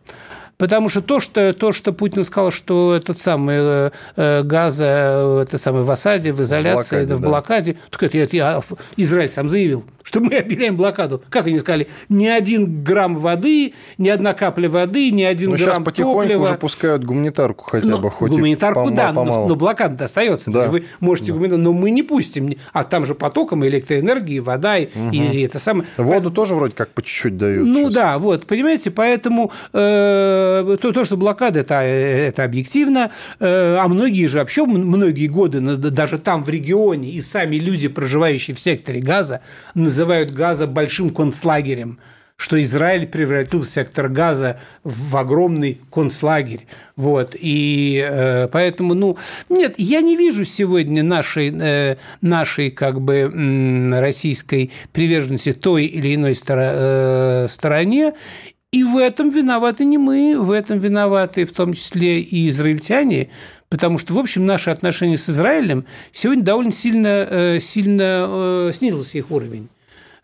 Потому 0.59 0.89
что 0.89 1.03
то, 1.03 1.21
что, 1.21 1.53
то, 1.53 1.71
что 1.73 1.93
Путин 1.93 2.25
сказал, 2.25 2.51
что 2.51 2.95
этот 2.95 3.19
самый 3.19 3.57
э, 3.59 3.91
э 4.17 4.43
газа, 4.43 5.43
это 5.43 5.59
самый 5.59 5.83
в 5.83 5.91
осаде, 5.91 6.33
в 6.33 6.43
изоляции, 6.43 7.05
в 7.05 7.09
блокаде, 7.09 7.15
в 7.15 7.21
блокаде 7.21 7.73
да. 7.75 7.79
так 7.91 8.03
это, 8.05 8.17
это 8.17 8.37
я, 8.37 8.63
Израиль 8.97 9.29
сам 9.29 9.51
заявил, 9.51 9.85
что 10.07 10.21
мы 10.21 10.37
объявляем 10.37 10.77
блокаду. 10.77 11.21
Как 11.29 11.49
они 11.49 11.59
сказали? 11.59 11.89
Ни 12.09 12.29
один 12.29 12.85
грамм 12.85 13.17
воды, 13.17 13.75
ни 13.99 14.09
одна 14.09 14.35
капля 14.35 14.69
воды, 14.69 15.11
ни 15.11 15.25
один 15.25 15.51
но 15.51 15.57
грамм 15.57 15.69
сейчас 15.69 15.85
потихоньку 15.85 16.21
топлива. 16.23 16.43
уже 16.45 16.55
пускают 16.55 17.05
гуманитарку 17.05 17.65
хотя 17.65 17.89
но, 17.89 17.99
бы, 17.99 18.09
хоть 18.09 18.31
Гуманитарку, 18.31 18.89
и 18.89 18.95
да, 18.95 19.13
но, 19.13 19.49
но 19.49 19.57
блокада 19.57 20.05
остается. 20.05 20.53
Да. 20.53 20.69
Вы 20.69 20.85
можете 21.01 21.29
да. 21.29 21.33
гуманитарку, 21.35 21.65
но 21.65 21.73
мы 21.73 21.91
не 21.91 22.05
пустим. 22.05 22.55
А 22.73 22.85
там 22.85 23.05
же 23.05 23.17
потоком 23.17 23.67
электроэнергии, 23.67 24.39
вода 24.39 24.77
угу. 24.77 25.11
и, 25.11 25.19
и 25.19 25.43
это 25.45 25.59
самое. 25.59 25.89
Воду 25.97 26.31
тоже 26.31 26.55
вроде 26.55 26.75
как 26.75 26.91
по 26.91 27.03
чуть-чуть 27.03 27.37
дают. 27.37 27.67
Ну 27.67 27.87
сейчас. 27.87 27.95
да, 27.95 28.19
вот, 28.19 28.47
понимаете, 28.47 28.93
поэтому 28.93 29.51
э, 29.73 30.77
то, 30.81 30.93
то, 30.93 31.05
что 31.05 31.17
блокада, 31.17 31.59
это, 31.59 31.75
это 31.83 32.45
объективно, 32.45 33.11
э, 33.41 33.77
а 33.77 33.89
многие 33.89 34.27
же 34.27 34.39
вообще 34.39 34.65
многие 34.67 35.27
годы, 35.27 35.61
даже 35.61 36.19
там 36.19 36.45
в 36.45 36.49
регионе, 36.49 37.11
и 37.11 37.21
сами 37.21 37.57
люди, 37.57 37.89
проживающие 37.89 38.55
в 38.55 38.61
секторе 38.61 39.01
газа, 39.01 39.41
называют 39.97 40.31
газа 40.31 40.67
большим 40.67 41.11
концлагерем 41.11 41.99
что 42.39 42.61
Израиль 42.63 43.07
превратил 43.07 43.63
сектор 43.63 44.11
Газа 44.11 44.61
в 44.85 45.17
огромный 45.17 45.81
концлагерь. 45.91 46.67
Вот. 46.95 47.35
И 47.35 48.07
э, 48.07 48.49
поэтому, 48.49 48.93
ну, 48.93 49.17
нет, 49.49 49.77
я 49.79 50.03
не 50.03 50.19
вижу 50.19 50.45
сегодня 50.45 51.03
нашей, 51.03 51.51
э, 51.59 51.97
нашей 52.21 52.71
как 52.71 53.01
бы 53.01 53.15
э, 53.15 54.01
российской 54.01 54.71
приверженности 54.93 55.55
той 55.55 55.87
или 55.87 56.15
иной 56.15 56.35
стор- 56.35 56.59
э, 56.61 57.47
стороне. 57.49 58.13
И 58.71 58.85
в 58.85 58.99
этом 58.99 59.31
виноваты 59.31 59.87
не 59.87 59.97
мы, 59.97 60.39
в 60.39 60.51
этом 60.51 60.79
виноваты 60.79 61.47
в 61.47 61.53
том 61.53 61.73
числе 61.73 62.21
и 62.21 62.51
израильтяне, 62.51 63.31
потому 63.71 63.97
что, 63.97 64.13
в 64.13 64.19
общем, 64.19 64.45
наши 64.45 64.69
отношения 64.69 65.17
с 65.17 65.31
Израилем 65.31 65.87
сегодня 66.13 66.45
довольно 66.45 66.73
сильно, 66.73 67.27
э, 67.31 67.61
сильно 67.61 68.27
э, 68.29 68.73
снизился 68.75 69.17
их 69.17 69.31
уровень. 69.31 69.71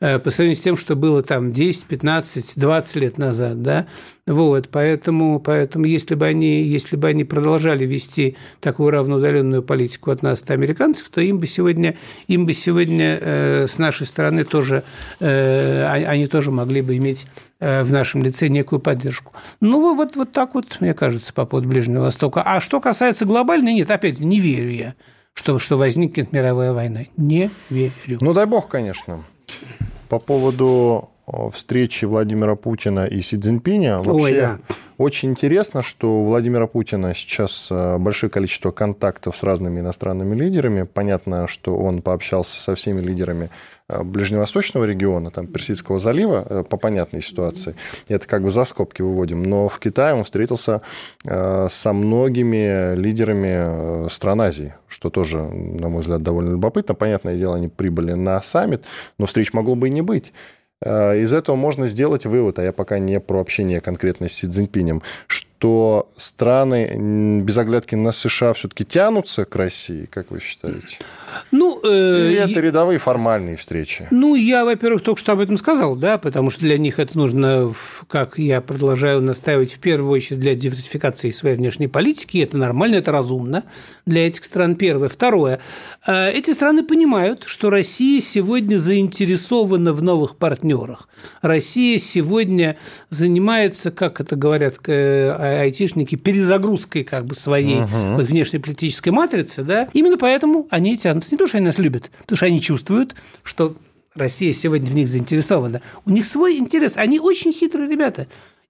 Э, 0.03 0.19
по 0.19 0.31
сравнению 0.31 0.57
с 0.57 0.65
тем, 0.65 0.77
что 0.77 0.97
было 0.97 1.23
там 1.23 1.53
10, 1.53 1.85
15, 1.85 2.59
20 2.59 2.97
лет 2.97 3.19
назад, 3.19 3.63
да, 3.63 3.87
вот, 4.27 4.69
поэтому, 4.69 5.39
поэтому 5.39 5.85
если, 5.85 6.17
бы 6.17 6.27
они, 6.27 6.65
если 6.65 6.97
бы 6.97 7.07
они 7.07 7.23
продолжали 7.23 7.87
вести 7.87 8.37
такую 8.59 8.91
равноудаленную 8.91 9.63
политику 9.63 10.11
от 10.11 10.23
нас, 10.23 10.43
от 10.43 10.51
американцев, 10.51 11.09
то 11.09 11.21
им 11.21 11.39
бы 11.39 11.47
сегодня, 11.47 11.97
им 12.27 12.47
бы 12.47 12.53
сегодня 12.53 13.17
э, 13.21 13.67
с 13.69 13.79
нашей 13.79 14.09
стороны 14.09 14.43
тоже, 14.43 14.83
э, 15.21 15.85
они 15.87 16.27
тоже 16.27 16.51
могли 16.51 16.83
бы 16.83 16.97
иметь 16.97 17.29
э, 17.61 17.85
в 17.85 17.93
нашем 17.93 18.25
лице 18.25 18.49
некую 18.49 18.81
поддержку. 18.81 19.35
Ну, 19.61 19.95
вот, 19.95 20.17
вот 20.17 20.33
так 20.33 20.55
вот, 20.55 20.79
мне 20.81 20.95
кажется, 20.95 21.33
по 21.33 21.47
поводу 21.47 21.69
Ближнего 21.69 22.03
Востока. 22.03 22.43
А 22.45 22.61
что 22.61 22.81
касается 22.81 23.25
глобальной, 23.25 23.73
нет, 23.73 23.89
опять 23.89 24.19
не 24.19 24.41
верю 24.41 24.71
я, 24.71 24.95
что, 25.33 25.61
что 25.61 25.79
возникнет 25.79 26.33
мировая 26.33 26.73
война. 26.73 27.03
Не 27.17 27.51
верю. 27.71 28.19
Ну, 28.21 28.33
дай 28.33 28.47
бог, 28.47 28.67
конечно. 28.67 29.25
По 30.13 30.19
поводу 30.19 31.09
встречи 31.53 32.05
Владимира 32.05 32.55
Путина 32.55 33.07
и 33.07 33.23
Си 33.23 33.39
Цзиньпиня. 33.39 34.03
Вообще, 34.03 34.13
Ой, 34.13 34.33
да. 34.35 34.59
Очень 35.03 35.31
интересно, 35.31 35.83
что 35.83 36.21
у 36.21 36.25
Владимира 36.25 36.67
Путина 36.67 37.15
сейчас 37.15 37.69
э, 37.71 37.99
большое 37.99 38.31
количество 38.31 38.71
контактов 38.71 39.37
с 39.37 39.43
разными 39.43 39.81
иностранными 39.81 40.35
лидерами. 40.35 40.85
Понятно, 40.85 41.49
что 41.49 41.77
он 41.77 42.03
пообщался 42.03 42.61
со 42.61 42.75
всеми 42.77 43.01
лидерами 43.01 43.51
э, 43.89 44.03
ближневосточного 44.03 44.85
региона, 44.85 45.31
там, 45.31 45.49
Персидского 45.49 45.99
залива, 45.99 46.47
э, 46.49 46.65
по 46.69 46.77
понятной 46.77 47.21
ситуации. 47.21 47.75
Это 48.09 48.29
как 48.29 48.43
бы 48.43 48.51
за 48.51 48.65
скобки 48.65 49.03
выводим. 49.03 49.43
Но 49.43 49.69
в 49.69 49.79
Китае 49.81 50.15
он 50.15 50.25
встретился 50.25 50.83
со 51.25 51.93
многими 51.93 52.95
лидерами 52.95 54.09
стран 54.09 54.41
Азии, 54.41 54.75
что 54.89 55.11
тоже, 55.11 55.39
на 55.41 55.89
мой 55.89 56.03
взгляд, 56.03 56.23
довольно 56.23 56.51
любопытно. 56.51 56.95
Понятное 56.95 57.37
дело, 57.37 57.57
они 57.57 57.69
прибыли 57.69 58.13
на 58.13 58.41
саммит, 58.41 58.85
но 59.19 59.27
встреч 59.27 59.53
могло 59.53 59.75
бы 59.75 59.89
и 59.89 59.91
не 59.91 60.03
быть. 60.03 60.33
Э, 60.85 61.19
из 61.19 61.33
этого 61.33 61.57
можно 61.57 61.87
сделать 61.87 62.27
вывод, 62.27 62.59
а 62.59 62.65
я 62.65 62.73
пока 62.73 62.99
не 62.99 63.21
про 63.21 63.41
общение 63.41 63.81
конкретно 63.81 64.29
с 64.29 64.33
Си 64.33 64.47
Цзиньпинем, 64.47 65.03
что 65.27 65.49
страны 66.17 67.43
без 67.43 67.57
оглядки 67.59 67.95
на 67.95 68.13
США 68.13 68.53
все-таки 68.53 68.85
тянутся 68.85 69.45
к 69.45 69.55
России, 69.57 70.07
как 70.11 70.31
вы 70.31 70.41
считаете? 70.41 70.99
Ну, 71.51 71.81
э, 71.83 72.31
Или 72.31 72.51
это 72.51 72.61
рядовые 72.61 72.99
формальные 72.99 73.57
встречи? 73.57 74.07
Ну, 74.11 74.35
я, 74.35 74.65
во-первых, 74.65 75.03
только 75.03 75.21
что 75.21 75.33
об 75.33 75.41
этом 75.41 75.57
сказал, 75.59 75.97
да, 75.97 76.19
потому 76.19 76.51
что 76.51 76.61
для 76.61 76.79
них 76.79 76.99
это 76.99 77.17
нужно, 77.17 77.73
как 78.09 78.39
я 78.39 78.61
продолжаю 78.61 79.23
настаивать, 79.23 79.75
в 79.75 79.79
первую 79.79 80.13
очередь 80.13 80.41
для 80.41 80.55
диверсификации 80.55 81.31
своей 81.31 81.57
внешней 81.57 81.89
политики, 81.89 82.39
это 82.39 82.57
нормально, 82.57 82.97
это 82.97 83.13
разумно 83.13 83.65
для 84.07 84.27
этих 84.27 84.45
стран, 84.45 84.77
первое. 84.77 85.09
Второе, 85.09 85.61
э, 86.07 86.31
эти 86.31 86.51
страны 86.53 86.83
понимают, 86.83 87.45
что 87.47 87.71
Россия 87.71 88.21
сегодня 88.21 88.79
заинтересована 88.79 89.93
в 89.93 90.03
новых 90.03 90.37
партнерах. 90.37 91.09
Россия 91.41 91.99
сегодня 91.99 92.77
занимается, 93.11 93.91
как 93.91 94.21
это 94.21 94.37
говорят 94.37 94.77
э, 94.87 95.52
айтишники, 95.61 96.17
перезагрузкой 96.17 97.05
как 97.05 97.27
бы 97.27 97.35
своей 97.35 97.83
угу. 97.83 98.17
вот, 98.17 98.27
внешнеполитической 98.27 99.11
матрицы, 99.11 99.63
да, 99.63 99.89
именно 99.93 100.19
поэтому 100.19 100.67
они 100.71 100.97
тянутся. 100.97 101.31
Не 101.33 101.39
то, 101.39 101.47
что 101.47 101.59
они 101.59 101.67
нас 101.67 101.79
любят, 101.79 102.11
потому 102.19 102.37
что 102.37 102.47
они 102.47 102.61
чувствуют, 102.61 103.15
что 103.43 103.77
Россия 104.15 104.53
сегодня 104.53 104.91
в 104.91 104.95
них 104.95 105.09
заинтересована. 105.09 105.81
У 106.05 106.11
них 106.11 106.25
свой 106.25 106.59
интерес. 106.59 106.97
Они 106.97 107.19
очень 107.19 107.53
хитрые 107.53 107.89
ребята. 107.89 108.27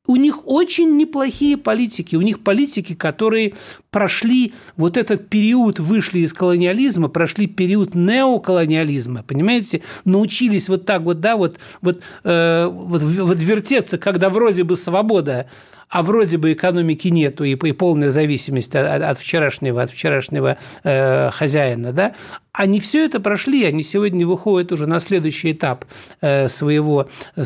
У 0.07 0.17
них 0.17 0.49
очень 0.49 0.97
неплохие 0.97 1.57
политики. 1.57 2.17
У 2.17 2.23
них 2.23 2.43
политики, 2.43 2.95
которые 2.95 3.55
прошли 3.91 4.53
вот 4.77 4.97
этот 4.97 5.29
период, 5.29 5.79
вышли 5.79 6.21
из 6.21 6.33
колониализма, 6.33 7.09
прошли 7.09 7.47
период 7.47 7.95
неоколониализма, 7.95 9.23
понимаете? 9.23 9.83
Научились 10.05 10.69
вот 10.69 10.87
так 10.87 11.03
вот, 11.03 11.21
да, 11.21 11.37
вот, 11.37 11.59
вот, 11.83 12.03
э, 12.25 12.67
вот, 12.67 13.03
вот 13.03 13.39
вертеться, 13.39 13.97
когда 13.97 14.29
вроде 14.29 14.65
бы 14.65 14.77
свобода 14.77 15.49
а 15.93 16.03
вроде 16.03 16.39
бы 16.39 16.55
экономики 16.55 17.09
нету 17.09 17.45
и, 17.45 17.53
и 17.55 17.73
полная 17.73 18.11
зависимость 18.11 18.75
от, 18.75 19.03
от 19.03 19.19
вчерашнего, 19.19 19.83
от 19.83 19.91
вчерашнего 19.91 20.57
э, 20.85 21.31
хозяина, 21.31 21.93
да, 21.93 22.15
они 22.53 22.81
все 22.81 23.07
это 23.07 23.19
прошли, 23.19 23.65
они 23.65 23.83
сегодня 23.83 24.27
выходят 24.27 24.73
уже 24.73 24.87
на 24.87 25.01
следующий 25.01 25.53
этап 25.53 25.87
э, 26.21 26.49
своего, 26.49 27.09
э, 27.35 27.45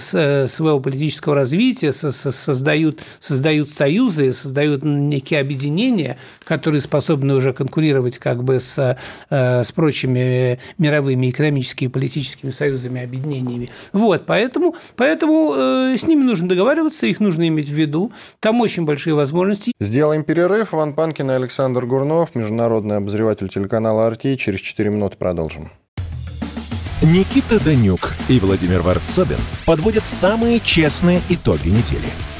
своего 0.49 0.81
политического 0.81 1.37
развития, 1.37 1.93
создают, 1.93 3.03
создают 3.21 3.71
союзы, 3.71 4.33
создают 4.33 4.83
некие 4.83 5.41
объединения, 5.41 6.19
которые 6.45 6.81
способны 6.81 7.35
уже 7.35 7.53
конкурировать 7.53 8.19
как 8.19 8.43
бы 8.43 8.59
с, 8.59 8.99
э, 9.31 9.63
с 9.63 9.71
прочими 9.71 10.59
мировыми 10.79 11.31
экономическими 11.31 11.87
и 11.87 11.91
политическими 11.91 12.51
союзами, 12.51 13.05
объединениями. 13.05 13.71
Вот, 13.93 14.27
поэтому, 14.27 14.75
поэтому 14.97 15.53
с 15.97 16.03
ними 16.05 16.25
нужно 16.25 16.49
договариваться, 16.49 17.07
их 17.07 17.21
нужно 17.21 17.47
иметь 17.47 17.69
в 17.69 17.75
виду. 17.75 18.13
Там 18.41 18.61
очень 18.61 18.85
большие 18.85 19.15
возможности. 19.15 19.73
Сделаем 19.81 20.25
перерыв. 20.25 20.75
Иван 20.75 20.95
Панкин 20.95 21.31
и 21.31 21.35
Александр 21.35 21.87
Гурнов, 21.87 22.35
международный 22.35 22.97
обозреватель 22.97 23.49
телеканала 23.49 24.07
«Арти». 24.07 24.37
Через 24.37 24.61
4 24.61 24.91
минуты 24.91 25.17
продолжим. 25.17 25.71
Никита 27.03 27.63
Данюк 27.63 28.15
и 28.29 28.41
Владимир 28.41 28.81
Варсобин 28.81 29.39
подводят 29.67 30.07
самые 30.07 30.61
честные 30.61 31.21
итоги 31.29 31.69
недели 31.69 32.09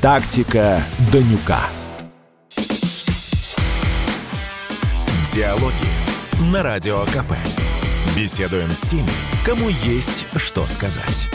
«Тактика 0.00 0.82
Данюка». 1.10 1.58
Диалоги 5.32 5.72
на 6.52 6.62
Радио 6.62 7.00
КП. 7.06 7.32
Беседуем 8.14 8.70
с 8.70 8.82
теми, 8.82 9.08
кому 9.44 9.68
есть 9.68 10.26
что 10.36 10.66
сказать. 10.66 11.28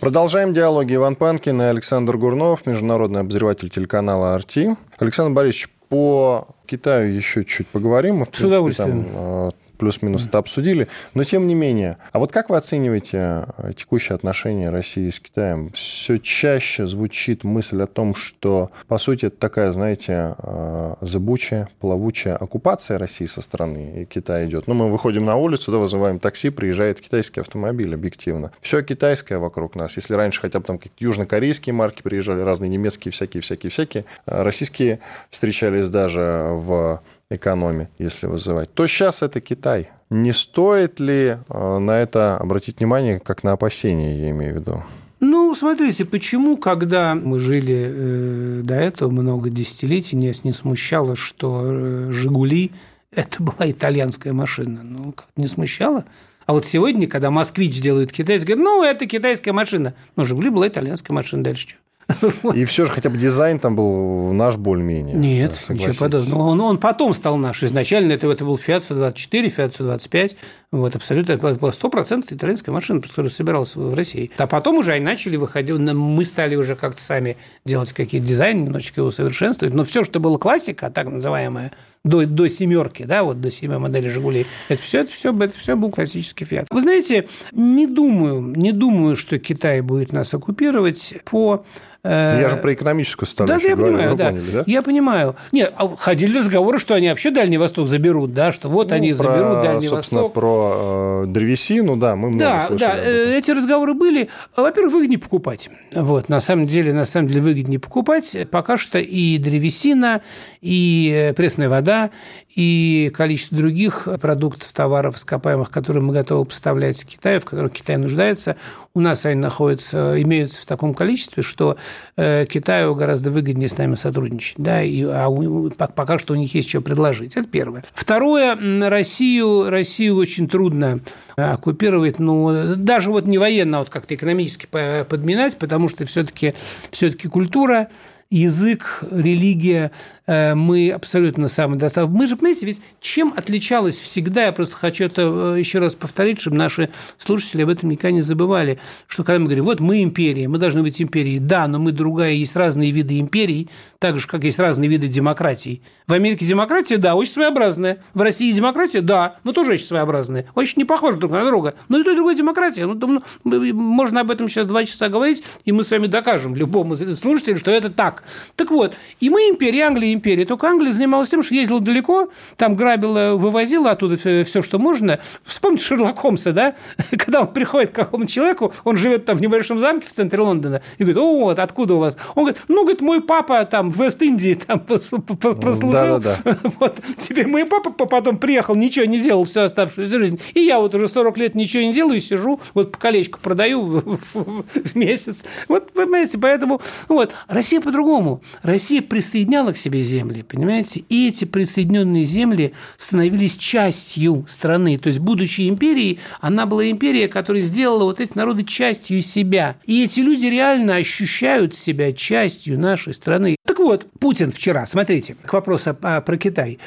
Продолжаем 0.00 0.52
диалоги. 0.52 0.96
Иван 0.96 1.14
Панкин 1.14 1.62
и 1.62 1.64
Александр 1.64 2.16
Гурнов, 2.16 2.66
международный 2.66 3.20
обозреватель 3.20 3.68
телеканала 3.68 4.34
«Арти». 4.34 4.76
Александр 4.98 5.34
Борисович, 5.34 5.68
по 5.88 6.48
Китаю 6.66 7.12
еще 7.12 7.44
чуть 7.44 7.68
поговорим. 7.68 8.16
Мы, 8.16 8.24
в 8.24 8.30
принципе, 8.30 8.72
там 8.72 9.52
плюс-минус 9.78 10.26
это 10.26 10.38
обсудили. 10.38 10.88
Но 11.14 11.24
тем 11.24 11.46
не 11.46 11.54
менее. 11.54 11.96
А 12.12 12.18
вот 12.18 12.32
как 12.32 12.50
вы 12.50 12.56
оцениваете 12.56 13.46
э, 13.56 13.72
текущие 13.76 14.14
отношения 14.14 14.70
России 14.70 15.08
с 15.08 15.20
Китаем? 15.20 15.70
Все 15.70 16.18
чаще 16.18 16.86
звучит 16.86 17.44
мысль 17.44 17.82
о 17.82 17.86
том, 17.86 18.14
что, 18.14 18.70
по 18.86 18.98
сути, 18.98 19.26
это 19.26 19.36
такая, 19.36 19.72
знаете, 19.72 20.34
э, 20.38 20.94
зыбучая, 21.00 21.68
плавучая 21.80 22.36
оккупация 22.36 22.98
России 22.98 23.26
со 23.26 23.40
стороны 23.40 24.06
Китая 24.10 24.46
идет. 24.46 24.66
Ну, 24.66 24.74
мы 24.74 24.90
выходим 24.90 25.24
на 25.24 25.36
улицу, 25.36 25.72
да, 25.72 25.78
вызываем 25.78 26.18
такси, 26.18 26.50
приезжает 26.50 27.00
китайский 27.00 27.40
автомобиль, 27.40 27.94
объективно. 27.94 28.52
Все 28.60 28.82
китайское 28.82 29.38
вокруг 29.38 29.74
нас. 29.74 29.96
Если 29.96 30.14
раньше 30.14 30.40
хотя 30.40 30.58
бы 30.58 30.64
там 30.64 30.80
южнокорейские 30.98 31.72
марки 31.72 32.02
приезжали, 32.02 32.40
разные 32.40 32.68
немецкие, 32.68 33.12
всякие, 33.12 33.40
всякие, 33.40 33.70
всякие, 33.70 34.04
э, 34.26 34.42
российские 34.42 35.00
встречались 35.30 35.88
даже 35.88 36.48
в 36.52 37.00
экономе, 37.30 37.90
если 37.98 38.26
вызывать, 38.26 38.72
то 38.72 38.86
сейчас 38.86 39.22
это 39.22 39.40
Китай. 39.40 39.90
Не 40.10 40.32
стоит 40.32 41.00
ли 41.00 41.36
э, 41.48 41.78
на 41.78 41.98
это 41.98 42.38
обратить 42.38 42.78
внимание, 42.78 43.20
как 43.20 43.44
на 43.44 43.52
опасение, 43.52 44.20
я 44.20 44.30
имею 44.30 44.54
в 44.54 44.56
виду? 44.58 44.82
Ну, 45.20 45.54
смотрите, 45.54 46.04
почему, 46.04 46.56
когда 46.56 47.14
мы 47.14 47.38
жили 47.38 47.86
э, 47.88 48.60
до 48.62 48.76
этого 48.76 49.10
много 49.10 49.50
десятилетий, 49.50 50.16
нас 50.16 50.44
не 50.44 50.52
смущало, 50.52 51.16
что 51.16 51.62
э, 51.64 52.10
«Жигули»– 52.10 52.70
это 53.10 53.42
была 53.42 53.70
итальянская 53.70 54.32
машина. 54.32 54.80
Ну, 54.82 55.12
как 55.12 55.26
не 55.36 55.48
смущало? 55.48 56.04
А 56.46 56.52
вот 56.52 56.64
сегодня, 56.64 57.08
когда 57.08 57.30
«Москвич» 57.30 57.78
делают 57.80 58.12
китайский, 58.12 58.54
говорят, 58.54 58.64
ну, 58.64 58.82
это 58.82 59.06
китайская 59.06 59.52
машина. 59.52 59.94
Но 60.16 60.24
«Жигули» 60.24 60.48
была 60.48 60.68
итальянская 60.68 61.14
машина, 61.14 61.44
дальше 61.44 61.68
что? 61.68 61.78
И 62.54 62.64
все 62.64 62.86
же 62.86 62.92
хотя 62.92 63.10
бы 63.10 63.18
дизайн 63.18 63.58
там 63.58 63.76
был 63.76 64.32
наш 64.32 64.56
более-менее. 64.56 65.14
Нет, 65.14 65.52
ничего 65.68 65.94
подобного. 65.94 66.42
Он, 66.42 66.60
он 66.60 66.78
потом 66.78 67.12
стал 67.12 67.36
наш. 67.36 67.62
Изначально 67.62 68.12
это, 68.12 68.26
это 68.28 68.44
был 68.44 68.56
Fiat 68.56 68.82
124, 68.82 69.48
Fiat 69.48 69.74
125. 69.74 70.36
Вот, 70.70 70.94
абсолютно. 70.94 71.32
Это 71.32 71.56
была 71.58 71.72
стопроцентная 71.72 72.36
итальянская 72.36 72.74
машина, 72.74 73.00
которая 73.00 73.30
собиралась 73.30 73.74
в 73.74 73.94
России. 73.94 74.30
А 74.36 74.46
потом 74.46 74.76
уже 74.76 74.92
они 74.92 75.04
начали 75.04 75.36
выходить. 75.36 75.78
Мы 75.78 76.24
стали 76.26 76.56
уже 76.56 76.76
как-то 76.76 77.00
сами 77.00 77.38
делать 77.64 77.92
какие-то 77.94 78.26
дизайны, 78.26 78.64
немножечко 78.64 79.00
его 79.00 79.10
совершенствовать. 79.10 79.74
Но 79.74 79.82
все, 79.82 80.04
что 80.04 80.20
было 80.20 80.36
классика, 80.36 80.90
так 80.90 81.08
называемая, 81.08 81.72
до, 82.04 82.26
до 82.26 82.48
семерки, 82.48 83.04
да, 83.04 83.24
вот 83.24 83.40
до 83.40 83.50
семи 83.50 83.78
модели 83.78 84.08
Жигулей, 84.08 84.46
это 84.68 84.80
все, 84.80 85.00
это 85.00 85.10
все, 85.10 85.32
это 85.32 85.58
все 85.58 85.74
был 85.74 85.90
классический 85.90 86.44
Фиат. 86.44 86.66
Вы 86.70 86.80
знаете, 86.82 87.28
не 87.52 87.86
думаю, 87.86 88.40
не 88.40 88.72
думаю, 88.72 89.16
что 89.16 89.38
Китай 89.38 89.80
будет 89.80 90.12
нас 90.12 90.32
оккупировать 90.34 91.14
по 91.24 91.64
Э, 92.04 92.38
я 92.40 92.48
же 92.48 92.56
про 92.56 92.74
экономическую 92.74 93.26
составляющую 93.26 93.70
да, 93.70 93.76
да, 93.76 93.82
я 93.82 93.90
говорю, 93.90 93.96
понимаю, 93.96 94.16
да. 94.16 94.30
Поняли, 94.30 94.50
да? 94.50 94.64
Я 94.66 94.82
понимаю. 94.82 95.36
Нет, 95.50 95.74
а 95.76 95.96
ходили 95.96 96.38
разговоры, 96.38 96.78
что 96.78 96.94
они 96.94 97.08
вообще 97.08 97.30
Дальний 97.30 97.58
Восток 97.58 97.88
заберут, 97.88 98.32
да, 98.32 98.52
что 98.52 98.68
вот 98.68 98.90
ну, 98.90 98.96
они 98.96 99.12
про, 99.12 99.22
заберут 99.22 99.62
Дальний 99.62 99.88
собственно, 99.88 100.22
Восток. 100.22 100.34
про 100.34 100.57
э, 100.58 101.26
древесину, 101.26 101.96
да, 101.96 102.16
мы 102.16 102.28
много 102.28 102.38
Да, 102.38 102.66
слышали 102.66 102.88
да, 102.88 102.96
э, 102.98 103.38
эти 103.38 103.50
разговоры 103.50 103.94
были. 103.94 104.28
Во-первых, 104.56 104.94
выгоднее 104.94 105.18
покупать. 105.18 105.70
Вот, 105.92 106.28
на 106.28 106.40
самом 106.40 106.66
деле, 106.66 106.92
на 106.92 107.04
самом 107.04 107.28
деле 107.28 107.40
выгоднее 107.40 107.80
покупать. 107.80 108.36
Пока 108.50 108.76
что 108.76 108.98
и 108.98 109.38
древесина, 109.38 110.22
и 110.60 111.12
э, 111.14 111.34
пресная 111.34 111.68
вода, 111.68 112.10
и 112.58 113.12
количество 113.14 113.56
других 113.56 114.08
продуктов, 114.20 114.72
товаров 114.72 115.16
ископаемых, 115.16 115.70
которые 115.70 116.02
мы 116.02 116.12
готовы 116.12 116.44
поставлять 116.44 117.00
в 117.00 117.06
Китай, 117.06 117.38
в 117.38 117.44
которых 117.44 117.72
Китай 117.72 117.98
нуждается, 117.98 118.56
у 118.94 119.00
нас 119.00 119.24
они 119.24 119.40
находятся, 119.40 120.20
имеются 120.20 120.62
в 120.62 120.66
таком 120.66 120.92
количестве, 120.92 121.44
что 121.44 121.76
э, 122.16 122.46
Китаю 122.48 122.96
гораздо 122.96 123.30
выгоднее 123.30 123.68
с 123.68 123.78
нами 123.78 123.94
сотрудничать. 123.94 124.56
Да, 124.58 124.82
и, 124.82 125.04
а 125.04 125.28
у, 125.28 125.70
пока 125.70 126.18
что 126.18 126.32
у 126.32 126.36
них 126.36 126.52
есть 126.52 126.68
что 126.68 126.80
предложить. 126.80 127.36
Это 127.36 127.46
первое. 127.46 127.84
Второе, 127.94 128.58
Россию, 128.90 129.70
Россию 129.70 130.16
очень 130.16 130.48
трудно 130.48 130.98
оккупировать, 131.36 132.18
ну, 132.18 132.74
даже 132.74 133.10
вот 133.10 133.28
не 133.28 133.38
военно, 133.38 133.76
а 133.76 133.80
вот 133.82 133.90
как-то 133.90 134.16
экономически 134.16 134.66
подминать, 134.66 135.58
потому 135.58 135.88
что 135.88 136.06
все-таки 136.06 136.54
все-таки 136.90 137.28
культура, 137.28 137.86
язык, 138.30 139.04
религия– 139.12 139.92
Э, 140.00 140.17
мы 140.28 140.90
абсолютно 140.90 141.48
самодостаточны. 141.48 142.16
Мы 142.16 142.26
же, 142.26 142.36
понимаете, 142.36 142.66
ведь 142.66 142.82
чем 143.00 143.32
отличалось 143.34 143.98
всегда, 143.98 144.44
я 144.44 144.52
просто 144.52 144.76
хочу 144.76 145.04
это 145.04 145.54
э, 145.56 145.58
еще 145.58 145.78
раз 145.78 145.94
повторить, 145.94 146.40
чтобы 146.40 146.56
наши 146.56 146.90
слушатели 147.16 147.62
об 147.62 147.70
этом 147.70 147.88
никогда 147.88 148.10
не 148.10 148.22
забывали, 148.22 148.78
что 149.06 149.24
когда 149.24 149.38
мы 149.38 149.46
говорим, 149.46 149.64
вот 149.64 149.80
мы 149.80 150.02
империя, 150.02 150.46
мы 150.48 150.58
должны 150.58 150.82
быть 150.82 151.00
империей, 151.00 151.38
да, 151.38 151.66
но 151.66 151.78
мы 151.78 151.92
другая, 151.92 152.32
есть 152.32 152.54
разные 152.56 152.90
виды 152.90 153.18
империй, 153.18 153.68
так 153.98 154.18
же, 154.18 154.26
как 154.26 154.44
есть 154.44 154.58
разные 154.58 154.88
виды 154.88 155.08
демократий. 155.08 155.82
В 156.06 156.12
Америке 156.12 156.44
демократия, 156.44 156.98
да, 156.98 157.14
очень 157.14 157.32
своеобразная. 157.32 157.98
В 158.14 158.20
России 158.20 158.52
демократия, 158.52 159.00
да, 159.00 159.36
но 159.44 159.52
тоже 159.52 159.72
очень 159.72 159.84
своеобразная. 159.84 160.46
Очень 160.54 160.74
не 160.78 160.84
похожи 160.84 161.18
друг 161.18 161.32
на 161.32 161.44
друга. 161.44 161.74
Но 161.88 161.98
и 161.98 162.04
то, 162.04 162.10
и 162.10 162.14
другое 162.14 162.34
демократия. 162.34 162.86
Ну, 162.86 163.22
можно 163.44 164.20
об 164.20 164.30
этом 164.30 164.48
сейчас 164.48 164.66
два 164.66 164.84
часа 164.84 165.08
говорить, 165.08 165.42
и 165.64 165.72
мы 165.72 165.84
с 165.84 165.90
вами 165.90 166.06
докажем 166.06 166.54
любому 166.54 166.96
слушателю, 166.96 167.58
что 167.58 167.70
это 167.70 167.90
так. 167.90 168.24
Так 168.56 168.70
вот, 168.70 168.94
и 169.20 169.30
мы 169.30 169.40
империя, 169.42 169.84
Англия 169.84 170.12
империи. 170.18 170.44
Только 170.44 170.68
Англия 170.68 170.92
занималась 170.92 171.30
тем, 171.30 171.42
что 171.42 171.54
ездила 171.54 171.80
далеко, 171.80 172.28
там 172.56 172.76
грабила, 172.76 173.34
вывозила 173.36 173.92
оттуда 173.92 174.16
все, 174.16 174.62
что 174.62 174.78
можно. 174.78 175.20
Вспомните 175.44 175.84
Шерлок 175.84 176.18
Холмса, 176.18 176.52
да? 176.52 176.74
Когда 177.10 177.42
он 177.42 177.48
приходит 177.48 177.90
к 177.90 177.94
какому-то 177.94 178.30
человеку, 178.30 178.72
он 178.84 178.96
живет 178.96 179.24
там 179.24 179.36
в 179.36 179.40
небольшом 179.40 179.80
замке 179.80 180.06
в 180.06 180.12
центре 180.12 180.40
Лондона, 180.40 180.82
и 180.98 181.02
говорит, 181.02 181.16
о, 181.16 181.44
вот 181.44 181.58
откуда 181.58 181.94
у 181.94 181.98
вас? 181.98 182.16
Он 182.34 182.44
говорит, 182.44 182.62
ну, 182.68 182.82
говорит, 182.82 183.00
мой 183.00 183.22
папа 183.22 183.64
там 183.64 183.90
в 183.90 184.02
Вест-Индии 184.02 184.54
там 184.54 184.80
прослужил. 184.80 185.90
Да, 185.90 186.18
да, 186.18 186.36
да. 186.44 186.58
Вот. 186.78 187.00
Теперь 187.16 187.46
мой 187.46 187.64
папа 187.64 187.90
потом 187.90 188.36
приехал, 188.38 188.74
ничего 188.74 189.04
не 189.06 189.20
делал 189.20 189.44
всю 189.44 189.60
оставшуюся 189.60 190.18
жизнь. 190.18 190.40
И 190.54 190.60
я 190.60 190.78
вот 190.80 190.94
уже 190.94 191.08
40 191.08 191.36
лет 191.38 191.54
ничего 191.54 191.82
не 191.82 191.92
делаю, 191.92 192.20
сижу, 192.20 192.60
вот 192.74 192.92
по 192.92 192.98
колечку 192.98 193.38
продаю 193.40 193.82
в, 193.82 194.18
в, 194.34 194.64
в 194.64 194.94
месяц. 194.96 195.44
Вот, 195.68 195.92
понимаете, 195.92 196.38
поэтому 196.38 196.80
вот. 197.08 197.34
Россия 197.48 197.80
по-другому. 197.80 198.42
Россия 198.62 199.02
присоединяла 199.02 199.72
к 199.72 199.76
себе 199.76 200.00
земли, 200.08 200.42
понимаете? 200.42 201.04
И 201.08 201.28
эти 201.28 201.44
присоединенные 201.44 202.24
земли 202.24 202.72
становились 202.96 203.56
частью 203.56 204.44
страны. 204.48 204.98
То 204.98 205.08
есть, 205.08 205.18
будучи 205.18 205.68
империей, 205.68 206.18
она 206.40 206.66
была 206.66 206.90
империя, 206.90 207.28
которая 207.28 207.62
сделала 207.62 208.04
вот 208.04 208.20
эти 208.20 208.36
народы 208.36 208.64
частью 208.64 209.20
себя. 209.20 209.76
И 209.84 210.04
эти 210.04 210.20
люди 210.20 210.46
реально 210.46 210.96
ощущают 210.96 211.74
себя 211.74 212.12
частью 212.12 212.78
нашей 212.78 213.14
страны. 213.14 213.56
Так 213.66 213.78
вот, 213.78 214.06
Путин 214.18 214.50
вчера, 214.50 214.86
смотрите, 214.86 215.36
к 215.40 215.52
вопросу 215.52 215.94
про 215.94 216.36
Китай. 216.36 216.78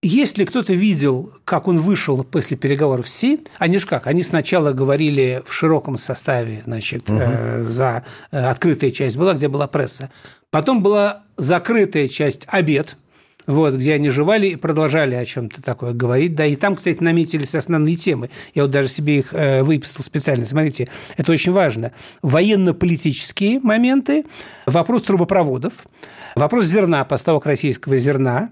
Если 0.00 0.44
кто-то 0.44 0.74
видел, 0.74 1.32
как 1.44 1.66
он 1.66 1.78
вышел 1.78 2.22
после 2.22 2.56
переговоров 2.56 3.08
с 3.08 3.12
Си, 3.12 3.40
они 3.58 3.78
же 3.78 3.86
как, 3.86 4.06
они 4.06 4.22
сначала 4.22 4.72
говорили 4.72 5.42
в 5.44 5.52
широком 5.52 5.98
составе, 5.98 6.62
значит, 6.64 7.10
угу. 7.10 7.18
э, 7.20 7.64
за 7.64 8.04
э, 8.30 8.38
открытая 8.38 8.92
часть 8.92 9.16
была, 9.16 9.34
где 9.34 9.48
была 9.48 9.66
пресса. 9.66 10.12
Потом 10.50 10.84
была 10.84 11.24
закрытая 11.36 12.06
часть 12.06 12.44
обед, 12.46 12.96
вот, 13.48 13.74
где 13.74 13.94
они 13.94 14.08
жевали 14.08 14.46
и 14.46 14.56
продолжали 14.56 15.16
о 15.16 15.24
чем-то 15.24 15.62
такое 15.62 15.94
говорить. 15.94 16.36
Да, 16.36 16.46
и 16.46 16.54
там, 16.54 16.76
кстати, 16.76 17.02
наметились 17.02 17.56
основные 17.56 17.96
темы. 17.96 18.30
Я 18.54 18.62
вот 18.62 18.70
даже 18.70 18.86
себе 18.86 19.18
их 19.18 19.34
э, 19.34 19.64
выписал 19.64 20.04
специально. 20.04 20.46
Смотрите, 20.46 20.86
это 21.16 21.32
очень 21.32 21.50
важно. 21.50 21.90
Военно-политические 22.22 23.58
моменты, 23.58 24.26
вопрос 24.64 25.02
трубопроводов, 25.02 25.72
вопрос 26.36 26.66
зерна, 26.66 27.04
поставок 27.04 27.46
российского 27.46 27.96
зерна, 27.96 28.50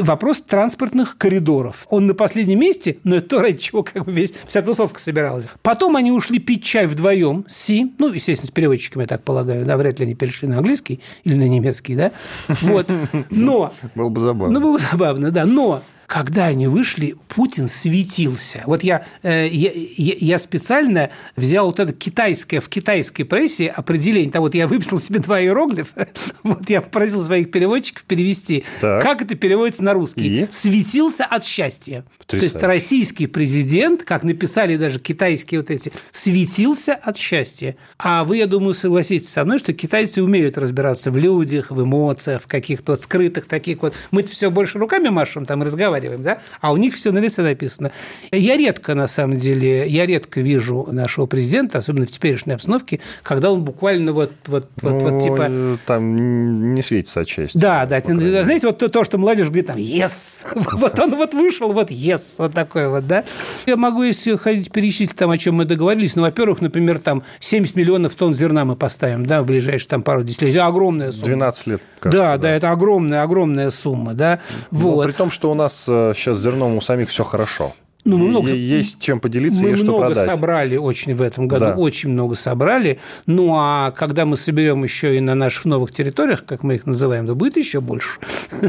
вопрос 0.00 0.40
транспортных 0.42 1.16
коридоров. 1.18 1.86
Он 1.90 2.06
на 2.06 2.14
последнем 2.14 2.60
месте, 2.60 2.98
но 3.04 3.16
это 3.16 3.28
то, 3.28 3.40
ради 3.40 3.58
чего 3.58 3.82
как 3.82 4.04
бы 4.04 4.12
весь, 4.12 4.32
вся 4.46 4.62
тусовка 4.62 5.00
собиралась. 5.00 5.48
Потом 5.62 5.96
они 5.96 6.12
ушли 6.12 6.38
пить 6.38 6.64
чай 6.64 6.86
вдвоем 6.86 7.44
с 7.48 7.68
Си, 7.68 7.92
ну, 7.98 8.12
естественно, 8.12 8.48
с 8.48 8.50
переводчиками, 8.50 9.02
я 9.02 9.06
так 9.06 9.22
полагаю, 9.22 9.66
да, 9.66 9.76
вряд 9.76 9.98
ли 10.00 10.06
они 10.06 10.14
перешли 10.14 10.48
на 10.48 10.58
английский 10.58 11.00
или 11.24 11.34
на 11.34 11.48
немецкий, 11.48 11.94
да, 11.94 12.12
вот. 12.62 12.90
Но... 13.30 13.72
Было 13.94 14.08
бы 14.08 14.20
забавно. 14.20 14.54
Ну, 14.54 14.60
было 14.60 14.72
бы 14.78 14.82
забавно, 14.90 15.30
да, 15.30 15.44
но 15.44 15.82
когда 16.08 16.46
они 16.46 16.66
вышли, 16.68 17.16
Путин 17.28 17.68
светился. 17.68 18.62
Вот 18.64 18.82
я, 18.82 19.04
э, 19.22 19.46
я, 19.46 19.70
я 19.74 20.38
специально 20.38 21.10
взял 21.36 21.66
вот 21.66 21.78
это 21.80 21.92
китайское, 21.92 22.62
в 22.62 22.70
китайской 22.70 23.24
прессе 23.24 23.66
определение. 23.66 24.32
Там 24.32 24.40
вот 24.40 24.54
я 24.54 24.66
выписал 24.66 24.98
себе 24.98 25.20
два 25.20 25.38
иероглифа, 25.38 26.08
вот 26.44 26.68
я 26.70 26.80
попросил 26.80 27.22
своих 27.22 27.50
переводчиков 27.50 28.04
перевести. 28.04 28.64
Так. 28.80 29.02
Как 29.02 29.20
это 29.20 29.34
переводится 29.34 29.84
на 29.84 29.92
русский? 29.92 30.44
И? 30.44 30.48
Светился 30.50 31.26
от 31.26 31.44
счастья. 31.44 32.06
То 32.26 32.38
есть 32.38 32.56
российский 32.56 33.26
президент, 33.26 34.02
как 34.02 34.22
написали 34.22 34.78
даже 34.78 35.00
китайские 35.00 35.60
вот 35.60 35.70
эти, 35.70 35.92
светился 36.10 36.94
от 36.94 37.18
счастья. 37.18 37.76
А 37.98 38.24
вы, 38.24 38.38
я 38.38 38.46
думаю, 38.46 38.72
согласитесь 38.72 39.28
со 39.28 39.44
мной, 39.44 39.58
что 39.58 39.74
китайцы 39.74 40.22
умеют 40.22 40.56
разбираться 40.56 41.10
в 41.10 41.18
людях, 41.18 41.70
в 41.70 41.82
эмоциях, 41.82 42.40
в 42.40 42.46
каких-то 42.46 42.92
вот 42.92 43.02
скрытых 43.02 43.44
таких 43.44 43.82
вот. 43.82 43.94
Мы 44.10 44.22
все 44.22 44.50
больше 44.50 44.78
руками 44.78 45.10
машем 45.10 45.44
там 45.44 45.62
разговариваем, 45.62 45.97
разговариваем, 45.98 46.22
да, 46.22 46.38
а 46.60 46.72
у 46.72 46.76
них 46.76 46.94
все 46.94 47.12
на 47.12 47.18
лице 47.18 47.42
написано. 47.42 47.92
Я 48.30 48.56
редко, 48.56 48.94
на 48.94 49.06
самом 49.06 49.36
деле, 49.36 49.86
я 49.86 50.06
редко 50.06 50.40
вижу 50.40 50.88
нашего 50.90 51.26
президента, 51.26 51.78
особенно 51.78 52.06
в 52.06 52.10
теперешней 52.10 52.54
обстановке, 52.54 53.00
когда 53.22 53.50
он 53.50 53.64
буквально 53.64 54.12
вот, 54.12 54.32
вот, 54.46 54.68
вот, 54.80 54.94
Ну, 54.94 55.10
вот 55.10 55.22
типа... 55.22 55.78
Там 55.86 56.74
не 56.74 56.82
светится 56.82 57.20
отчасти. 57.20 57.56
Да, 57.56 57.86
да. 57.86 58.00
мере. 58.00 58.44
Знаете, 58.44 58.66
вот 58.66 58.78
то, 58.78 58.88
то, 58.88 59.04
что 59.04 59.18
молодежь 59.18 59.46
говорит 59.46 59.66
там 59.66 59.76
«yes», 59.76 60.46
вот 60.54 60.98
он 60.98 61.14
вот 61.16 61.34
вышел, 61.34 61.72
вот 61.72 61.90
«yes», 61.90 62.36
вот 62.38 62.54
такой 62.54 62.88
вот, 62.88 63.06
да. 63.06 63.24
Я 63.66 63.76
могу, 63.76 64.02
если 64.02 64.36
ходить 64.36 64.70
перечислить 64.70 65.14
там, 65.14 65.30
о 65.30 65.38
чем 65.38 65.56
мы 65.56 65.64
договорились, 65.64 66.16
ну, 66.16 66.22
во-первых, 66.22 66.60
например, 66.60 66.98
там 66.98 67.22
70 67.40 67.76
миллионов 67.76 68.14
тонн 68.14 68.34
зерна 68.34 68.64
мы 68.64 68.76
поставим, 68.76 69.26
да, 69.26 69.42
в 69.42 69.46
ближайшие 69.46 69.88
там 69.88 70.02
пару 70.02 70.22
десятилетий. 70.22 70.58
Огромная 70.58 71.12
сумма. 71.12 71.26
12 71.26 71.66
лет, 71.66 71.82
кажется. 72.00 72.24
да, 72.24 72.38
да, 72.38 72.50
это 72.50 72.70
огромная, 72.70 73.22
огромная 73.22 73.70
сумма, 73.70 74.14
да. 74.14 74.40
Но 74.70 74.78
Вот. 74.78 75.06
при 75.06 75.12
том, 75.12 75.30
что 75.30 75.50
у 75.50 75.54
нас 75.54 75.87
сейчас 76.16 76.38
зерном 76.38 76.76
у 76.76 76.80
самих 76.80 77.08
все 77.10 77.24
хорошо. 77.24 77.74
Ну, 78.04 78.16
мы 78.16 78.28
много- 78.28 78.48
Есть 78.54 79.00
чем 79.00 79.20
поделиться, 79.20 79.60
Мы 79.62 79.70
есть 79.70 79.82
что 79.82 79.90
много 79.92 80.06
продать. 80.14 80.30
собрали 80.30 80.76
очень 80.76 81.14
в 81.14 81.20
этом 81.20 81.46
году, 81.46 81.64
Да. 81.66 81.74
очень 81.74 82.08
много 82.10 82.36
собрали. 82.36 83.00
Ну, 83.26 83.52
а 83.54 83.90
когда 83.90 84.24
мы 84.24 84.36
соберем 84.38 84.82
еще 84.84 85.16
и 85.18 85.20
на 85.20 85.34
наших 85.34 85.64
новых 85.66 85.90
территориях, 85.92 86.44
как 86.46 86.62
мы 86.62 86.76
их 86.76 86.86
называем, 86.86 87.26
то 87.26 87.34
будет 87.34 87.56
еще 87.58 87.80
больше. 87.80 88.18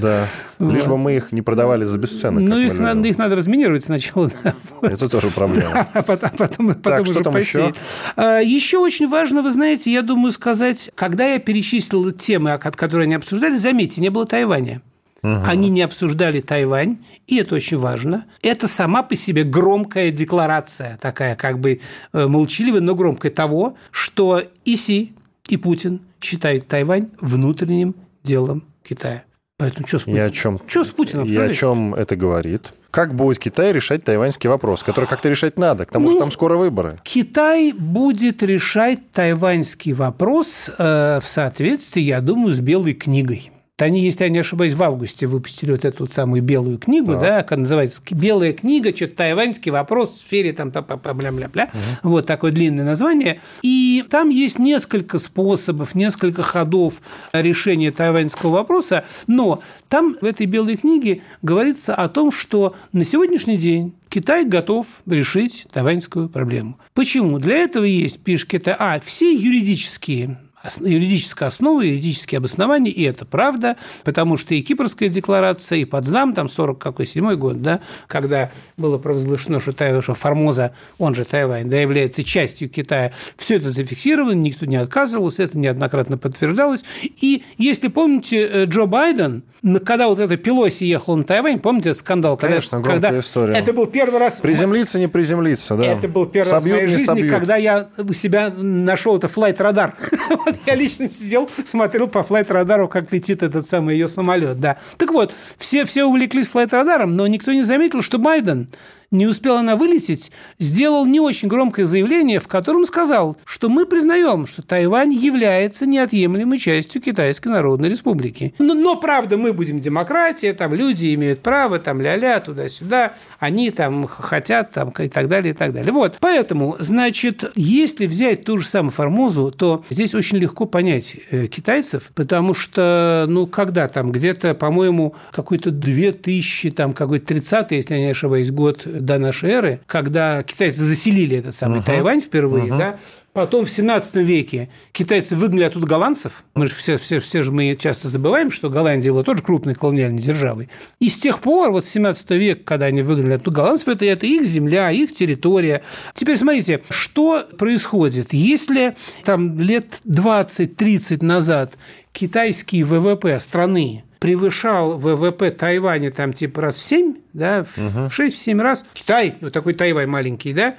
Да. 0.00 0.26
Лишь 0.58 0.86
бы 0.86 0.96
мы 0.98 1.14
их 1.16 1.30
не 1.30 1.42
продавали 1.42 1.84
за 1.84 1.98
бесценок. 1.98 2.42
Ну, 2.42 2.58
их 2.58 2.72
мы 2.74 2.80
надо, 2.80 3.06
их 3.06 3.18
надо 3.18 3.36
разминировать 3.36 3.84
сначала. 3.84 4.30
Это 4.82 5.08
тоже 5.08 5.28
проблема. 5.28 5.86
А 5.94 6.02
потом, 6.02 6.30
потом, 6.36 6.74
потом 6.74 7.04
что 7.04 7.12
уже 7.12 7.20
там 7.22 7.32
посеять. 7.34 7.74
А, 8.16 8.38
Еще 8.40 8.78
очень 8.78 9.08
важно, 9.08 9.42
вы 9.42 9.52
знаете, 9.52 9.92
я 9.92 10.02
думаю 10.02 10.32
сказать, 10.32 10.90
когда 10.96 11.26
я 11.28 11.38
перечислил 11.38 12.10
темы, 12.12 12.58
которые 12.58 13.04
они 13.04 13.14
обсуждали, 13.14 13.56
заметьте, 13.56 14.00
не 14.00 14.08
было 14.08 14.26
Тайваня. 14.26 14.80
Они 15.24 15.70
не 15.70 15.80
обсуждали 15.82 16.40
Тайвань, 16.40 16.98
и 17.26 17.36
это 17.36 17.54
очень 17.54 17.78
важно. 17.78 18.26
Это 18.42 18.68
сама 18.68 19.02
по 19.02 19.16
себе 19.16 19.42
громкая 19.44 20.10
декларация, 20.10 20.98
такая 21.00 21.34
как 21.34 21.58
бы 21.60 21.80
э, 22.12 22.26
молчаливая, 22.26 22.80
но 22.82 22.94
громкая 22.94 23.32
того, 23.32 23.76
что 23.90 24.42
и 24.64 24.76
Си, 24.76 25.14
и 25.48 25.56
Путин 25.56 26.00
считают 26.20 26.66
Тайвань 26.68 27.08
внутренним 27.20 27.94
делом 28.22 28.64
Китая. 28.86 29.24
Поэтому 29.56 29.86
что 29.86 29.98
с 29.98 30.06
И 30.06 30.10
о 30.10 30.26
Путиным? 30.28 30.32
чем, 30.32 30.60
Что 30.66 30.84
с 30.84 30.90
Путиным? 30.90 31.26
и 31.26 31.36
о 31.36 31.48
чем 31.54 31.94
это 31.94 32.16
говорит? 32.16 32.72
Как 32.90 33.14
будет 33.14 33.38
Китай 33.38 33.72
решать 33.72 34.04
тайваньский 34.04 34.48
вопрос, 34.48 34.82
который 34.82 35.06
как-то 35.06 35.28
решать 35.28 35.58
надо? 35.58 35.84
К 35.86 35.90
тому 35.90 36.08
же 36.08 36.14
Ну, 36.14 36.20
там 36.20 36.30
скоро 36.32 36.56
выборы. 36.56 36.98
Китай 37.02 37.72
будет 37.72 38.42
решать 38.42 39.10
тайваньский 39.10 39.92
вопрос 39.92 40.70
э, 40.78 41.18
в 41.20 41.26
соответствии, 41.26 42.02
я 42.02 42.20
думаю, 42.20 42.52
с 42.54 42.60
Белой 42.60 42.94
книгой. 42.94 43.50
Они, 43.80 44.04
если 44.04 44.22
я 44.22 44.30
не 44.30 44.38
ошибаюсь, 44.38 44.74
в 44.74 44.82
августе 44.84 45.26
выпустили 45.26 45.72
вот 45.72 45.84
эту 45.84 46.04
вот 46.04 46.12
самую 46.12 46.42
белую 46.42 46.78
книгу, 46.78 47.16
да, 47.16 47.42
как 47.42 47.58
называется, 47.58 48.00
белая 48.08 48.52
книга, 48.52 48.94
что-то 48.94 49.16
тайваньский 49.16 49.72
вопрос 49.72 50.10
в 50.10 50.20
сфере 50.20 50.52
там 50.52 50.70
бля-бля-бля, 50.70 51.72
вот 52.04 52.24
такое 52.24 52.52
длинное 52.52 52.84
название. 52.84 53.40
И 53.62 54.04
там 54.08 54.28
есть 54.28 54.60
несколько 54.60 55.18
способов, 55.18 55.96
несколько 55.96 56.44
ходов 56.44 57.02
решения 57.32 57.90
тайваньского 57.90 58.50
вопроса, 58.50 59.04
но 59.26 59.60
там 59.88 60.14
в 60.20 60.24
этой 60.24 60.46
белой 60.46 60.76
книге 60.76 61.22
говорится 61.42 61.96
о 61.96 62.08
том, 62.08 62.30
что 62.30 62.76
на 62.92 63.02
сегодняшний 63.02 63.56
день 63.56 63.92
Китай 64.08 64.44
готов 64.44 64.86
решить 65.04 65.66
тайваньскую 65.72 66.28
проблему. 66.28 66.78
Почему? 66.94 67.40
Для 67.40 67.56
этого 67.56 67.82
есть, 67.82 68.20
пишет 68.20 68.50
Китай, 68.50 68.76
а, 68.78 69.00
все 69.00 69.34
юридические 69.34 70.38
юридическая 70.80 71.48
основа, 71.48 71.82
юридические 71.82 72.38
обоснования, 72.38 72.90
и 72.92 73.02
это 73.02 73.24
правда, 73.24 73.76
потому 74.04 74.36
что 74.36 74.54
и 74.54 74.62
Кипрская 74.62 75.08
декларация, 75.08 75.78
и 75.78 75.84
Потсдам, 75.84 76.34
там 76.34 76.48
40 76.48 76.78
какой 76.78 77.06
седьмой 77.06 77.36
год, 77.36 77.60
да, 77.62 77.80
когда 78.06 78.50
было 78.76 78.98
провозглашено, 78.98 79.60
что, 79.60 79.72
Тай- 79.72 80.00
что 80.02 80.14
Формоза, 80.14 80.72
он 80.98 81.14
же 81.14 81.24
Тайвань, 81.24 81.68
да, 81.68 81.78
является 81.80 82.24
частью 82.24 82.68
Китая, 82.68 83.12
все 83.36 83.56
это 83.56 83.70
зафиксировано, 83.70 84.32
никто 84.34 84.66
не 84.66 84.76
отказывался, 84.76 85.42
это 85.42 85.58
неоднократно 85.58 86.18
подтверждалось. 86.18 86.84
И 87.02 87.42
если 87.58 87.88
помните, 87.88 88.38
э, 88.46 88.64
Джо 88.66 88.86
Байден, 88.86 89.42
когда 89.84 90.08
вот 90.08 90.18
это 90.18 90.36
Пелоси 90.36 90.84
ехал 90.84 91.16
на 91.16 91.24
Тайвань, 91.24 91.58
помните 91.58 91.90
этот 91.90 92.00
скандал? 92.00 92.36
Когда- 92.36 92.54
Конечно, 92.56 92.80
громкая 92.80 93.00
когда, 93.10 93.18
история. 93.20 93.54
Это 93.54 93.72
был 93.72 93.86
первый 93.86 94.20
раз... 94.20 94.40
Приземлиться, 94.40 94.98
не 94.98 95.08
приземлиться, 95.08 95.76
да. 95.76 95.84
Это 95.86 96.06
был 96.06 96.26
первый 96.26 96.50
раз 96.50 96.60
в 96.60 96.64
Собьют, 96.64 96.76
моей 96.78 96.88
жизни, 96.90 97.06
собьют. 97.06 97.30
когда 97.30 97.56
я 97.56 97.88
у 97.96 98.12
себя 98.12 98.52
нашел 98.56 99.16
это 99.16 99.28
флайт-радар. 99.28 99.94
Я 100.66 100.74
лично 100.74 101.08
сидел, 101.08 101.48
смотрел 101.64 102.08
по 102.08 102.22
флайт-радару, 102.22 102.88
как 102.88 103.12
летит 103.12 103.42
этот 103.42 103.66
самый 103.66 103.94
ее 103.94 104.08
самолет. 104.08 104.60
Да. 104.60 104.78
Так 104.96 105.12
вот, 105.12 105.34
все, 105.58 105.84
все 105.84 106.04
увлеклись 106.04 106.48
флайт-радаром, 106.48 107.16
но 107.16 107.26
никто 107.26 107.52
не 107.52 107.62
заметил, 107.62 108.02
что 108.02 108.18
Байден 108.18 108.68
не 109.10 109.26
успела 109.26 109.60
она 109.60 109.76
вылететь, 109.76 110.30
сделал 110.58 111.06
не 111.06 111.20
очень 111.20 111.48
громкое 111.48 111.86
заявление, 111.86 112.40
в 112.40 112.48
котором 112.48 112.86
сказал, 112.86 113.36
что 113.44 113.68
мы 113.68 113.86
признаем, 113.86 114.46
что 114.46 114.62
Тайвань 114.62 115.12
является 115.12 115.86
неотъемлемой 115.86 116.58
частью 116.58 117.00
Китайской 117.00 117.48
Народной 117.48 117.88
Республики. 117.88 118.54
Но, 118.58 118.74
но, 118.74 118.96
правда, 118.96 119.36
мы 119.36 119.52
будем 119.52 119.80
демократия, 119.80 120.52
там 120.52 120.74
люди 120.74 121.14
имеют 121.14 121.40
право, 121.40 121.78
там 121.78 122.00
ля-ля, 122.00 122.40
туда-сюда, 122.40 123.14
они 123.38 123.70
там 123.70 124.06
хотят, 124.06 124.72
там 124.72 124.90
и 124.90 125.08
так 125.08 125.28
далее, 125.28 125.52
и 125.52 125.56
так 125.56 125.72
далее. 125.72 125.92
Вот, 125.92 126.16
поэтому, 126.20 126.76
значит, 126.78 127.52
если 127.54 128.06
взять 128.06 128.44
ту 128.44 128.58
же 128.58 128.66
самую 128.66 128.92
Формозу, 128.92 129.50
то 129.50 129.84
здесь 129.90 130.14
очень 130.14 130.38
легко 130.38 130.66
понять 130.66 131.16
э, 131.30 131.46
китайцев, 131.46 132.10
потому 132.14 132.54
что, 132.54 133.26
ну, 133.28 133.46
когда 133.46 133.88
там, 133.88 134.12
где-то, 134.12 134.54
по-моему, 134.54 135.14
какой-то 135.32 135.70
2000, 135.70 136.70
там, 136.70 136.92
какой-то 136.92 137.26
30 137.26 137.72
если 137.72 137.94
я 137.94 138.00
не 138.00 138.10
ошибаюсь, 138.10 138.50
год 138.50 138.86
до 139.00 139.18
нашей 139.18 139.50
эры, 139.50 139.80
когда 139.86 140.42
китайцы 140.42 140.82
заселили 140.82 141.38
этот 141.38 141.54
самый 141.54 141.82
Тайвань 141.82 142.20
впервые, 142.20 142.70
да, 142.70 142.98
Потом 143.34 143.64
в 143.64 143.70
17 143.70 144.14
веке 144.18 144.68
китайцы 144.92 145.34
выгнали 145.34 145.64
оттуда 145.64 145.88
голландцев. 145.88 146.44
Мы 146.54 146.68
же 146.68 146.74
все, 146.76 146.96
все, 146.96 147.18
все 147.18 147.42
же 147.42 147.50
мы 147.50 147.76
часто 147.76 148.06
забываем, 148.06 148.52
что 148.52 148.70
Голландия 148.70 149.10
была 149.10 149.24
тоже 149.24 149.42
крупной 149.42 149.74
колониальной 149.74 150.22
державой. 150.22 150.68
И 151.00 151.08
с 151.08 151.18
тех 151.18 151.40
пор, 151.40 151.72
вот 151.72 151.84
с 151.84 151.88
17 151.88 152.30
века, 152.30 152.60
когда 152.64 152.86
они 152.86 153.02
выгнали 153.02 153.32
оттуда 153.32 153.56
голландцев, 153.56 153.88
это, 153.88 154.04
это 154.04 154.24
их 154.24 154.44
земля, 154.44 154.88
их 154.92 155.12
территория. 155.12 155.82
Теперь 156.14 156.38
смотрите, 156.38 156.82
что 156.90 157.44
происходит, 157.58 158.32
если 158.32 158.94
там 159.24 159.58
лет 159.58 160.00
20-30 160.06 161.24
назад 161.24 161.76
китайский 162.12 162.84
ВВП 162.84 163.40
страны 163.40 164.04
превышал 164.18 164.98
ВВП 164.98 165.50
Тайваня 165.50 166.10
там 166.10 166.32
типа 166.32 166.60
раз 166.62 166.76
в 166.76 166.82
7, 166.82 167.14
да, 167.32 167.64
в 167.64 167.78
6-7 168.08 168.60
раз. 168.60 168.84
Китай, 168.94 169.34
вот 169.40 169.52
такой 169.52 169.74
Тайвань 169.74 170.06
маленький, 170.08 170.52
да. 170.52 170.76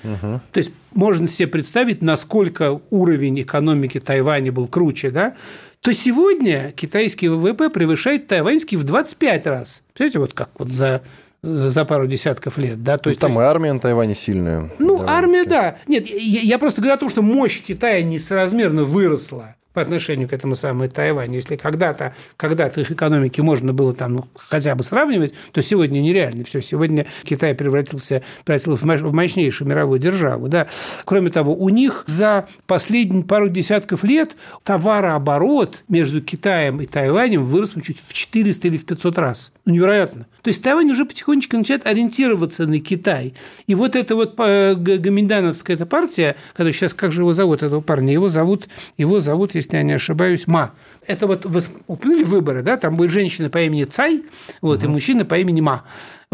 То 0.52 0.58
есть 0.58 0.72
можно 0.94 1.28
себе 1.28 1.48
представить, 1.48 2.02
насколько 2.02 2.80
уровень 2.90 3.42
экономики 3.42 4.00
Тайваня 4.00 4.52
был 4.52 4.68
круче, 4.68 5.12
да, 5.12 5.36
то 5.82 5.94
сегодня 5.94 6.72
китайский 6.76 7.28
ВВП 7.30 7.70
превышает 7.70 8.28
тайваньский 8.28 8.76
в 8.78 8.84
25 8.84 9.46
раз. 9.46 9.84
Представляете, 9.94 10.20
вот 10.20 10.34
как 10.34 10.50
вот 10.58 10.72
за 10.72 11.02
за 11.44 11.86
пару 11.86 12.08
десятков 12.08 12.58
лет, 12.58 12.82
да, 12.82 12.98
то 12.98 13.10
есть 13.10 13.22
Там 13.22 13.32
то 13.32 13.40
и 13.40 13.44
есть- 13.44 13.50
армия 13.52 13.72
на 13.72 13.80
Тайване 13.80 14.16
сильная. 14.16 14.72
ну, 14.80 15.04
армия, 15.06 15.44
да. 15.46 15.78
Нет, 15.86 16.08
я, 16.08 16.42
я 16.42 16.58
просто 16.58 16.82
говорю 16.82 16.96
о 16.96 16.98
том, 16.98 17.10
что 17.10 17.22
мощь 17.22 17.62
Китая 17.62 18.02
несоразмерно 18.02 18.84
выросла 18.84 19.56
по 19.76 19.82
отношению 19.82 20.30
к 20.30 20.34
этому 20.34 20.56
самому 20.56 20.90
Тайваню. 20.90 21.36
Если 21.36 21.58
когда-то 21.58 22.16
когда 22.38 22.68
их 22.68 22.92
экономики 22.92 23.42
можно 23.42 23.74
было 23.74 23.94
там 23.94 24.14
ну, 24.14 24.28
хотя 24.36 24.74
бы 24.74 24.84
сравнивать, 24.84 25.34
то 25.52 25.62
сегодня 25.62 26.00
нереально 26.00 26.46
все. 26.46 26.62
Сегодня 26.62 27.06
Китай 27.24 27.54
превратился, 27.54 28.24
превратился 28.46 28.82
в 28.82 28.90
мощ- 28.90 29.04
в 29.04 29.14
мощнейшую 29.14 29.68
мировую 29.68 30.00
державу. 30.00 30.48
Да. 30.48 30.68
Кроме 31.04 31.30
того, 31.30 31.54
у 31.54 31.68
них 31.70 32.06
за 32.08 32.48
последние 32.66 33.26
пару 33.26 33.50
десятков 33.50 34.04
лет 34.04 34.36
товарооборот 34.64 35.84
между 35.90 36.22
Китаем 36.22 36.80
и 36.82 36.86
Тайванем 36.86 37.44
вырос 37.44 37.74
чуть 37.84 38.02
в 38.08 38.14
400 38.14 38.68
или 38.70 38.78
в 38.78 38.86
500 38.86 39.18
раз. 39.18 39.52
Ну, 39.66 39.74
невероятно. 39.74 40.26
То 40.46 40.50
есть 40.50 40.62
Тайвань 40.62 40.92
уже 40.92 41.06
потихонечку 41.06 41.58
начинает 41.58 41.88
ориентироваться 41.88 42.68
на 42.68 42.80
Китай. 42.80 43.34
И 43.66 43.74
вот 43.74 43.96
эта 43.96 44.16
вот 44.16 44.36
э, 44.38 44.76
гоминдановская 44.76 45.76
эта 45.76 45.88
партия, 45.88 46.36
которая 46.52 46.72
сейчас, 46.72 46.94
как 46.94 47.12
же 47.12 47.22
его 47.22 47.34
зовут, 47.34 47.64
этого 47.64 47.82
парня? 47.82 48.14
Его 48.14 48.30
зовут, 48.30 48.68
его 48.96 49.22
зовут, 49.22 49.56
если 49.56 49.78
я 49.78 49.82
не 49.82 49.94
ошибаюсь, 49.94 50.46
Ма. 50.46 50.76
Это 51.08 51.26
вот 51.26 51.46
вы 51.46 51.62
упомянули 51.88 52.24
выборы, 52.26 52.62
да? 52.62 52.78
Там 52.78 52.96
будет 52.96 53.10
женщина 53.10 53.50
по 53.50 53.60
имени 53.60 53.86
Цай, 53.86 54.22
вот, 54.62 54.84
и 54.84 54.88
мужчина 54.88 55.26
по 55.26 55.36
имени 55.36 55.62
Ма. 55.62 55.84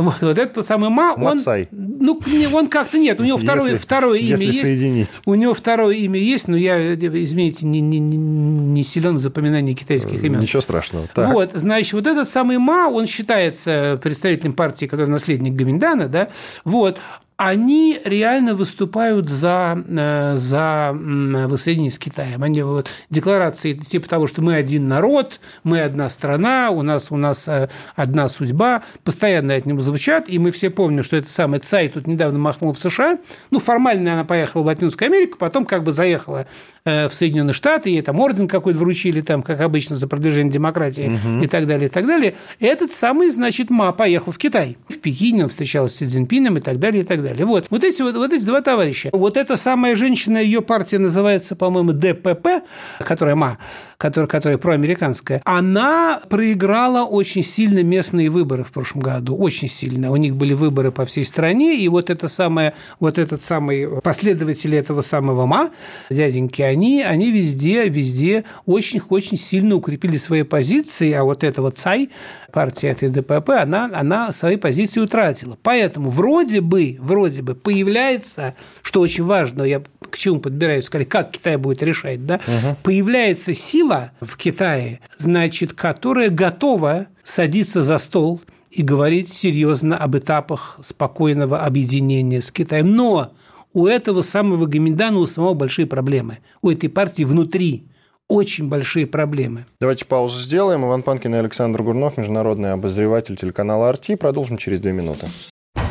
Вот, 0.02 0.22
вот 0.22 0.38
этот 0.38 0.66
самый 0.66 0.90
Ма, 0.90 1.14
он, 1.18 1.40
ну, 1.72 2.20
он 2.54 2.68
как-то 2.68 2.98
нет, 2.98 3.20
у 3.20 3.24
него 3.24 3.38
второе, 3.38 3.72
Если- 3.74 3.82
второе 3.84 4.20
имя 4.20 4.30
если 4.32 4.46
есть. 4.46 4.62
соединить. 4.62 5.22
У 5.26 5.34
него 5.36 5.54
второе 5.54 5.96
имя 5.96 6.20
есть, 6.20 6.48
но 6.48 6.58
я, 6.58 6.94
извините, 6.96 7.66
не, 7.66 7.82
не, 7.82 8.00
не- 8.00 8.18
не 8.18 8.84
силен 8.84 9.16
в 9.16 9.20
запоминании 9.20 9.74
китайских 9.74 10.24
имен. 10.24 10.40
Ничего 10.40 10.62
страшного. 10.62 11.08
Так. 11.14 11.34
Вот, 11.34 11.52
значит, 11.54 11.94
вот 11.94 12.08
этот 12.08 12.28
самый 12.28 12.58
Ма, 12.58 12.90
он 12.90 13.06
считается 13.08 14.00
представителем 14.02 14.54
партии, 14.54 14.86
который 14.86 15.10
наследник 15.10 15.54
Гаминдана, 15.54 16.08
да, 16.08 16.30
вот, 16.66 16.98
они 17.44 18.00
реально 18.06 18.54
выступают 18.54 19.28
за, 19.28 19.84
э, 19.88 20.36
за 20.38 20.92
воссоединение 20.94 21.92
с 21.92 21.98
Китаем. 21.98 22.44
Они 22.44 22.62
вот 22.62 22.88
декларации 23.10 23.74
типа 23.74 24.08
того, 24.08 24.28
что 24.28 24.44
мы 24.44 24.54
один 24.54 24.88
народ, 24.88 25.40
мы 25.64 25.82
одна 25.82 26.08
страна, 26.12 26.70
у 26.70 26.84
нас, 26.84 27.08
у 27.10 27.18
нас 27.18 27.48
э, 27.48 27.68
одна 27.96 28.28
судьба, 28.28 28.84
постоянно 29.04 29.56
от 29.56 29.66
него 29.66 29.82
звучат, 29.82 30.26
и 30.28 30.38
мы 30.38 30.52
все 30.52 30.70
помним, 30.70 31.04
что 31.04 31.18
это 31.18 31.32
самый 31.32 31.62
Цай 31.62 31.90
тут 31.90 32.06
недавно 32.06 32.38
махнул 32.38 32.74
в 32.74 32.78
США. 32.78 33.18
Ну, 33.50 33.60
формально 33.60 34.14
она 34.14 34.24
поехала 34.24 34.62
в 34.62 34.68
Латинскую 34.68 35.08
Америку, 35.08 35.40
потом 35.40 35.66
как 35.66 35.84
бы 35.84 35.92
заехала 35.92 36.46
э, 36.86 37.10
в 37.10 37.14
Соединенные 37.16 37.54
Штаты, 37.54 37.90
ей 37.90 38.04
там 38.04 38.20
орден 38.20 38.48
какой-то 38.48 38.78
вручили, 38.78 39.22
там, 39.22 39.42
как 39.42 39.62
обычно, 39.62 39.96
за 39.96 40.08
продвижение 40.08 40.54
демократии 40.54 41.20
и 41.42 41.48
так 41.48 41.66
далее, 41.66 41.88
и 41.88 41.92
так 41.92 42.06
далее. 42.06 42.36
Этот 42.60 42.92
самый, 42.92 43.32
значит, 43.32 43.72
Ма 43.72 43.94
поехал 43.94 44.32
в 44.32 44.38
Китай. 44.38 44.78
В 44.90 45.00
Пекине 45.00 45.46
он 45.46 45.50
встречался 45.50 45.96
с 45.96 45.98
Си 45.98 46.06
Цзиньпином 46.06 46.60
и 46.60 46.62
так 46.62 46.78
далее, 46.78 47.02
и 47.02 47.06
так 47.06 47.18
далее. 47.18 47.31
Вот, 47.40 47.68
вот, 47.70 47.84
эти, 47.84 48.02
вот, 48.02 48.16
вот 48.16 48.34
эти 48.34 48.44
два 48.44 48.62
товарища. 48.62 49.10
Вот 49.14 49.38
эта 49.38 49.58
самая 49.58 49.96
женщина, 49.96 50.38
ее 50.38 50.62
партия 50.62 51.00
называется, 51.00 51.56
по-моему, 51.56 51.94
ДПП, 51.94 52.64
которая 53.00 53.36
Ма, 53.36 53.58
которая, 53.98 54.28
которая 54.28 54.58
проамериканская, 54.58 55.42
она 55.46 56.22
проиграла 56.30 57.06
очень 57.06 57.44
сильно 57.44 57.84
местные 57.84 58.30
выборы 58.30 58.64
в 58.64 58.72
прошлом 58.72 59.02
году, 59.02 59.36
очень 59.36 59.70
сильно. 59.70 60.12
У 60.12 60.16
них 60.16 60.36
были 60.36 60.54
выборы 60.54 60.92
по 60.92 61.06
всей 61.06 61.26
стране, 61.26 61.78
и 61.78 61.88
вот 61.88 62.10
это 62.10 62.28
самое, 62.28 62.74
вот 63.00 63.18
этот 63.18 63.44
самый 63.44 64.02
последователи 64.02 64.78
этого 64.78 65.02
самого 65.02 65.46
Ма, 65.46 65.72
дяденьки, 66.10 66.62
они, 66.62 67.04
они 67.04 67.32
везде, 67.32 67.88
везде 67.88 68.44
очень-очень 68.66 69.38
сильно 69.38 69.76
укрепили 69.76 70.18
свои 70.18 70.44
позиции, 70.44 71.12
а 71.14 71.24
вот 71.24 71.44
эта 71.44 71.62
вот 71.62 71.78
ЦАЙ, 71.78 72.10
партия 72.52 72.90
этой 72.90 73.10
ДПП, 73.10 73.52
она, 73.52 73.90
она 73.94 74.32
свои 74.32 74.58
позиции 74.58 75.00
утратила. 75.00 75.58
Поэтому 75.62 76.10
вроде 76.10 76.62
бы, 76.62 76.98
вроде 77.00 77.21
бы 77.30 77.56
появляется, 77.56 78.56
что 78.82 79.02
очень 79.02 79.24
важно, 79.24 79.64
я 79.64 79.82
к 80.10 80.18
чему 80.18 80.40
подбираюсь, 80.40 80.86
сказали, 80.86 81.06
как 81.06 81.32
Китай 81.32 81.58
будет 81.58 81.82
решать, 81.82 82.26
да, 82.26 82.40
появляется 82.84 83.54
сила 83.54 84.12
в 84.20 84.38
Китае, 84.38 85.00
значит, 85.18 85.74
которая 85.74 86.30
готова 86.30 87.08
садиться 87.24 87.84
за 87.84 87.98
стол 87.98 88.42
и 88.70 88.84
говорить 88.84 89.30
серьезно 89.30 89.98
об 89.98 90.18
этапах 90.18 90.80
спокойного 90.84 91.64
объединения 91.66 92.42
с 92.42 92.52
Китаем. 92.52 92.96
Но 92.96 93.34
у 93.74 93.88
этого 93.88 94.22
самого 94.22 94.66
Гаминдана 94.66 95.20
у 95.20 95.28
самого 95.28 95.54
большие 95.54 95.86
проблемы. 95.86 96.40
У 96.62 96.70
этой 96.70 96.90
партии 96.90 97.24
внутри 97.24 97.86
очень 98.28 98.70
большие 98.70 99.08
проблемы. 99.08 99.66
Давайте 99.82 100.06
паузу 100.06 100.40
сделаем. 100.40 100.86
Иван 100.86 101.04
Панкин 101.04 101.36
и 101.36 101.38
Александр 101.38 101.84
Гурнов, 101.84 102.18
международный 102.18 102.72
обозреватель 102.72 103.36
телеканала 103.36 103.90
«Арти». 103.90 104.16
Продолжим 104.16 104.58
через 104.58 104.80
две 104.80 104.94
минуты. 104.94 105.28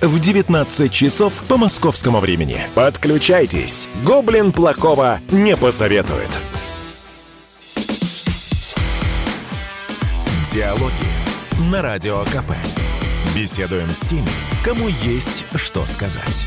в 0.00 0.20
19 0.20 0.92
часов 0.92 1.42
по 1.48 1.56
московскому 1.56 2.20
времени. 2.20 2.60
Подключайтесь. 2.74 3.88
Гоблин 4.04 4.52
плохого 4.52 5.20
не 5.30 5.56
посоветует. 5.56 6.38
Диалоги 10.52 10.92
на 11.70 11.82
Радио 11.82 12.24
КП. 12.24 12.52
Беседуем 13.34 13.90
с 13.90 14.00
теми, 14.00 14.28
кому 14.64 14.88
есть 14.88 15.44
что 15.56 15.84
сказать. 15.84 16.46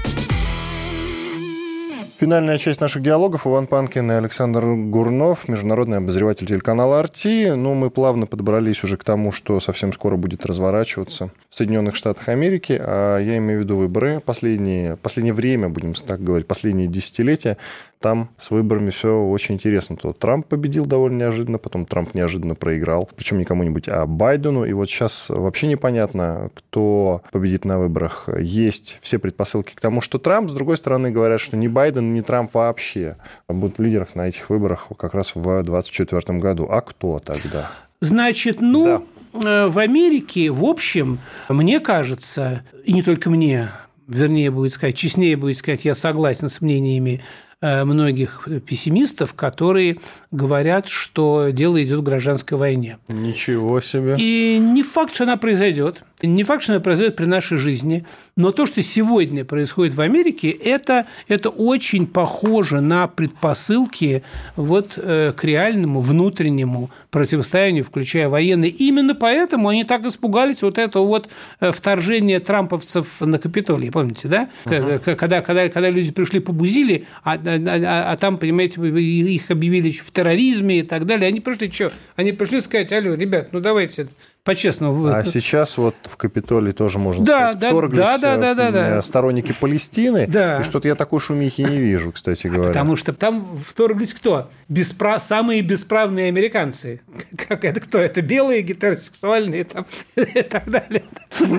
Финальная 2.19 2.57
часть 2.57 2.81
наших 2.81 3.01
диалогов. 3.01 3.47
Иван 3.47 3.65
Панкин 3.65 4.11
и 4.11 4.15
Александр 4.15 4.65
Гурнов, 4.65 5.47
международный 5.47 5.99
обозреватель 5.99 6.45
телеканала 6.47 6.99
«Арти». 6.99 7.51
Ну, 7.51 7.75
мы 7.75 7.89
плавно 7.89 8.27
подобрались 8.27 8.83
уже 8.83 8.97
к 8.97 9.05
тому, 9.05 9.31
что 9.31 9.61
совсем 9.61 9.93
скоро 9.93 10.17
будет 10.17 10.45
разворачиваться 10.45 11.29
в 11.49 11.55
Соединенных 11.55 11.95
Штатах 11.95 12.27
Америки. 12.27 12.77
А 12.77 13.19
я 13.19 13.37
имею 13.37 13.61
в 13.61 13.63
виду 13.63 13.77
выборы. 13.77 14.19
Последние, 14.19 14.97
последнее 14.97 15.33
время, 15.33 15.69
будем 15.69 15.93
так 15.93 16.21
говорить, 16.21 16.45
последние 16.45 16.87
десятилетия, 16.87 17.55
там 18.01 18.29
с 18.37 18.51
выборами 18.51 18.89
все 18.89 19.21
очень 19.21 19.55
интересно. 19.55 19.95
То 19.95 20.11
Трамп 20.13 20.45
победил 20.45 20.85
довольно 20.85 21.19
неожиданно, 21.19 21.57
потом 21.57 21.85
Трамп 21.85 22.13
неожиданно 22.15 22.55
проиграл. 22.55 23.09
Причем 23.15 23.37
не 23.37 23.45
кому-нибудь, 23.45 23.87
а 23.87 24.05
Байдену. 24.05 24.65
И 24.65 24.73
вот 24.73 24.89
сейчас 24.89 25.27
вообще 25.29 25.67
непонятно, 25.67 26.49
кто 26.53 27.21
победит 27.31 27.63
на 27.63 27.79
выборах. 27.79 28.29
Есть 28.39 28.97
все 29.01 29.19
предпосылки 29.19 29.73
к 29.73 29.81
тому, 29.81 30.01
что 30.01 30.17
Трамп. 30.17 30.49
С 30.49 30.53
другой 30.53 30.75
стороны, 30.77 31.11
говорят, 31.11 31.39
что 31.39 31.57
не 31.57 31.67
Байден, 31.67 32.08
не 32.13 32.21
Трамп 32.21 32.53
вообще 32.53 33.17
будут 33.47 33.77
в 33.77 33.81
лидерах 33.81 34.15
на 34.15 34.27
этих 34.27 34.49
выборах 34.49 34.89
как 34.97 35.13
раз 35.13 35.35
в 35.35 35.41
2024 35.41 36.39
году. 36.39 36.67
А 36.69 36.81
кто 36.81 37.19
тогда? 37.19 37.69
Значит, 38.01 38.61
ну, 38.61 39.05
э, 39.33 39.67
в 39.67 39.77
Америке, 39.77 40.51
в 40.51 40.63
общем, 40.63 41.19
мне 41.49 41.79
кажется, 41.79 42.63
и 42.85 42.93
не 42.93 43.03
только 43.03 43.29
мне, 43.29 43.71
вернее 44.07 44.51
будет 44.51 44.73
сказать, 44.73 44.95
честнее 44.95 45.35
будет 45.35 45.57
сказать, 45.57 45.85
я 45.85 45.95
согласен 45.95 46.49
с 46.49 46.61
мнениями 46.61 47.21
э, 47.61 47.83
многих 47.83 48.47
пессимистов, 48.65 49.33
которые 49.33 49.97
говорят, 50.31 50.87
что 50.87 51.49
дело 51.51 51.81
идет 51.83 51.99
к 52.01 52.03
гражданской 52.03 52.57
войне. 52.57 52.97
Ничего 53.09 53.81
себе. 53.81 54.15
И 54.17 54.57
не 54.59 54.83
факт, 54.83 55.13
что 55.13 55.25
она 55.25 55.35
произойдет, 55.35 56.03
не 56.21 56.43
факт, 56.43 56.63
что 56.63 56.73
она 56.73 56.81
произойдет 56.81 57.15
при 57.15 57.25
нашей 57.25 57.57
жизни, 57.57 58.05
но 58.35 58.51
то, 58.51 58.65
что 58.65 58.81
сегодня 58.81 59.45
происходит 59.45 59.93
в 59.93 60.01
Америке, 60.01 60.49
это, 60.49 61.05
это 61.27 61.49
очень 61.49 62.07
похоже 62.07 62.81
на 62.81 63.07
предпосылки 63.07 64.23
вот, 64.55 64.93
э, 64.97 65.33
к 65.35 65.43
реальному 65.43 66.01
внутреннему 66.01 66.91
противостоянию, 67.11 67.83
включая 67.83 68.29
военные. 68.29 68.71
Именно 68.71 69.15
поэтому 69.15 69.69
они 69.69 69.83
так 69.83 70.05
испугались 70.05 70.61
вот 70.61 70.77
этого 70.77 71.05
вот 71.05 71.29
э, 71.59 71.71
вторжения 71.71 72.39
трамповцев 72.39 73.21
на 73.21 73.39
Капитолий, 73.39 73.91
помните, 73.91 74.27
да? 74.27 74.49
Uh-huh. 74.65 75.15
Когда, 75.15 75.41
когда, 75.41 75.69
когда 75.69 75.89
люди 75.89 76.11
пришли, 76.11 76.39
побузили, 76.39 77.05
а, 77.23 77.33
а, 77.33 77.39
а, 77.45 78.11
а 78.11 78.17
там, 78.17 78.37
понимаете, 78.37 78.81
их 78.81 79.51
объявили 79.51 79.91
в 79.91 80.11
терроризме 80.11 80.79
и 80.79 80.83
так 80.83 81.05
далее. 81.05 81.27
Они 81.27 81.39
пришли, 81.39 81.71
что? 81.71 81.91
Они 82.15 82.31
пришли 82.31 82.61
сказать, 82.61 82.91
алло, 82.91 83.13
ребят, 83.13 83.49
ну 83.51 83.59
давайте 83.59 84.07
по-честному. 84.43 85.07
А 85.07 85.23
сейчас 85.23 85.77
вот 85.77 85.95
в 86.03 86.15
Капитолии 86.17 86.71
тоже, 86.71 86.97
можно 86.97 87.25
да, 87.25 87.51
сказать, 87.51 87.59
да, 87.59 87.69
вторглись 87.69 87.99
да, 87.99 88.17
да, 88.17 88.37
да, 88.37 88.53
да, 88.53 88.71
да. 88.71 89.01
сторонники 89.01 89.53
Палестины. 89.59 90.27
Да. 90.27 90.61
И 90.61 90.63
что-то 90.63 90.87
я 90.87 90.95
такой 90.95 91.19
шумихи 91.19 91.61
не 91.61 91.77
вижу, 91.77 92.11
кстати 92.11 92.47
говоря. 92.47 92.69
Потому 92.69 92.95
что 92.95 93.13
там 93.13 93.47
вторглись 93.67 94.13
кто? 94.13 94.49
Беспра... 94.69 95.19
Самые 95.19 95.61
бесправные 95.61 96.29
американцы. 96.29 97.01
Как 97.49 97.65
это 97.65 97.79
кто? 97.81 97.99
Это 97.99 98.21
белые 98.21 98.61
гетеросексуальные 98.61 99.65
там, 99.65 99.85
и 100.15 100.41
так 100.41 100.69
далее. 100.69 101.03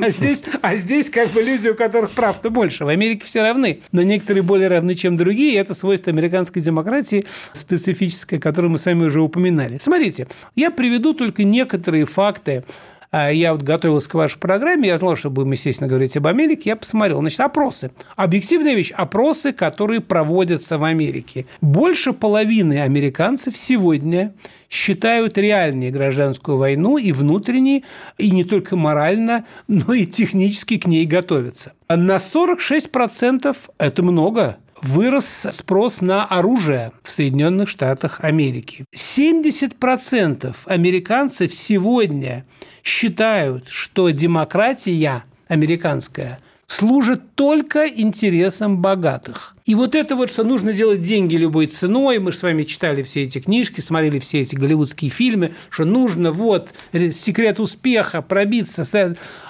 А 0.02 0.10
здесь, 0.10 0.44
а 0.62 0.74
здесь 0.74 1.10
как 1.10 1.28
бы 1.28 1.42
люди, 1.42 1.68
у 1.68 1.74
которых 1.74 2.10
прав-то 2.10 2.50
больше. 2.50 2.84
В 2.84 2.88
Америке 2.88 3.24
все 3.24 3.42
равны, 3.42 3.82
но 3.92 4.02
некоторые 4.02 4.42
более 4.42 4.68
равны, 4.68 4.94
чем 4.94 5.16
другие. 5.16 5.54
И 5.54 5.56
это 5.56 5.74
свойство 5.74 6.10
американской 6.12 6.62
демократии 6.62 7.26
специфическое, 7.52 8.40
которое 8.40 8.68
мы 8.68 8.78
сами 8.78 9.04
уже 9.04 9.20
упоминали. 9.20 9.78
Смотрите, 9.78 10.26
я 10.56 10.70
приведу 10.70 11.14
только 11.14 11.44
некоторые 11.44 12.06
факты 12.06 12.50
а 12.50 12.62
я 13.12 13.52
вот 13.52 13.62
готовился 13.62 14.08
к 14.08 14.14
вашей 14.14 14.38
программе, 14.38 14.88
я 14.88 14.98
знал, 14.98 15.16
что 15.16 15.30
будем, 15.30 15.52
естественно, 15.52 15.88
говорить 15.88 16.16
об 16.16 16.26
Америке, 16.26 16.70
я 16.70 16.76
посмотрел. 16.76 17.20
Значит, 17.20 17.40
опросы. 17.40 17.90
Объективная 18.16 18.74
вещь. 18.74 18.92
Опросы, 18.92 19.52
которые 19.52 20.00
проводятся 20.00 20.78
в 20.78 20.84
Америке. 20.84 21.46
Больше 21.60 22.12
половины 22.12 22.80
американцев 22.80 23.56
сегодня 23.56 24.34
считают 24.68 25.36
реальнее 25.38 25.90
гражданскую 25.90 26.56
войну 26.56 26.98
и 26.98 27.10
внутренне, 27.10 27.82
и 28.16 28.30
не 28.30 28.44
только 28.44 28.76
морально, 28.76 29.44
но 29.66 29.92
и 29.92 30.06
технически 30.06 30.78
к 30.78 30.86
ней 30.86 31.04
готовятся. 31.04 31.72
На 31.88 32.16
46% 32.18 33.56
это 33.78 34.02
много 34.04 34.58
вырос 34.82 35.46
спрос 35.50 36.00
на 36.00 36.24
оружие 36.24 36.92
в 37.02 37.10
Соединенных 37.10 37.68
Штатах 37.68 38.20
Америки. 38.22 38.84
70% 38.94 40.56
американцев 40.66 41.54
сегодня 41.54 42.44
считают, 42.82 43.68
что 43.68 44.10
демократия 44.10 45.24
американская 45.48 46.40
служит 46.66 47.34
только 47.34 47.86
интересам 47.88 48.80
богатых. 48.80 49.56
И 49.66 49.74
вот 49.74 49.96
это 49.96 50.14
вот, 50.14 50.30
что 50.30 50.44
нужно 50.44 50.72
делать 50.72 51.02
деньги 51.02 51.34
любой 51.34 51.66
ценой, 51.66 52.20
мы 52.20 52.30
же 52.30 52.38
с 52.38 52.42
вами 52.44 52.62
читали 52.62 53.02
все 53.02 53.24
эти 53.24 53.40
книжки, 53.40 53.80
смотрели 53.80 54.20
все 54.20 54.42
эти 54.42 54.54
голливудские 54.54 55.10
фильмы, 55.10 55.52
что 55.68 55.84
нужно 55.84 56.30
вот 56.30 56.72
секрет 56.92 57.58
успеха, 57.58 58.22
пробиться. 58.22 58.86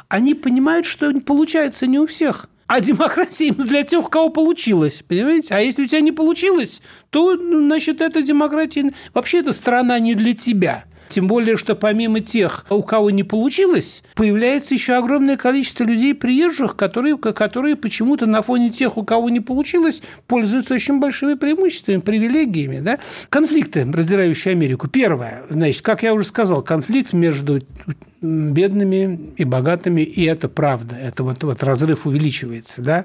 Они 0.08 0.34
понимают, 0.34 0.86
что 0.86 1.12
получается 1.20 1.86
не 1.86 1.98
у 1.98 2.06
всех– 2.06 2.48
а 2.70 2.80
демократия 2.80 3.48
именно 3.48 3.64
для 3.64 3.82
тех, 3.82 4.06
у 4.06 4.08
кого 4.08 4.28
получилось, 4.28 5.02
понимаете? 5.08 5.52
А 5.56 5.58
если 5.58 5.82
у 5.82 5.86
тебя 5.86 6.00
не 6.02 6.12
получилось, 6.12 6.82
то, 7.10 7.34
ну, 7.34 7.66
значит, 7.66 8.00
эта 8.00 8.22
демократия... 8.22 8.92
Вообще, 9.12 9.40
эта 9.40 9.52
страна 9.52 9.98
не 9.98 10.14
для 10.14 10.34
тебя. 10.34 10.84
Тем 11.08 11.26
более, 11.26 11.56
что 11.56 11.74
помимо 11.74 12.20
тех, 12.20 12.66
у 12.70 12.84
кого 12.84 13.10
не 13.10 13.24
получилось, 13.24 14.04
появляется 14.14 14.74
еще 14.74 14.92
огромное 14.92 15.36
количество 15.36 15.82
людей 15.82 16.14
приезжих, 16.14 16.76
которые, 16.76 17.18
которые 17.18 17.74
почему-то 17.74 18.26
на 18.26 18.40
фоне 18.40 18.70
тех, 18.70 18.96
у 18.96 19.02
кого 19.02 19.30
не 19.30 19.40
получилось, 19.40 20.00
пользуются 20.28 20.74
очень 20.74 21.00
большими 21.00 21.34
преимуществами, 21.34 22.00
привилегиями. 22.00 22.78
Да? 22.78 23.00
Конфликты, 23.30 23.84
раздирающие 23.92 24.52
Америку. 24.52 24.86
Первое, 24.86 25.42
значит, 25.50 25.82
как 25.82 26.04
я 26.04 26.14
уже 26.14 26.24
сказал, 26.24 26.62
конфликт 26.62 27.12
между 27.12 27.58
бедными 28.20 29.32
и 29.36 29.44
богатыми, 29.44 30.02
и 30.02 30.24
это 30.24 30.48
правда. 30.48 30.96
Это 30.96 31.22
вот, 31.22 31.42
вот 31.42 31.62
разрыв 31.62 32.06
увеличивается. 32.06 32.82
Да? 32.82 33.04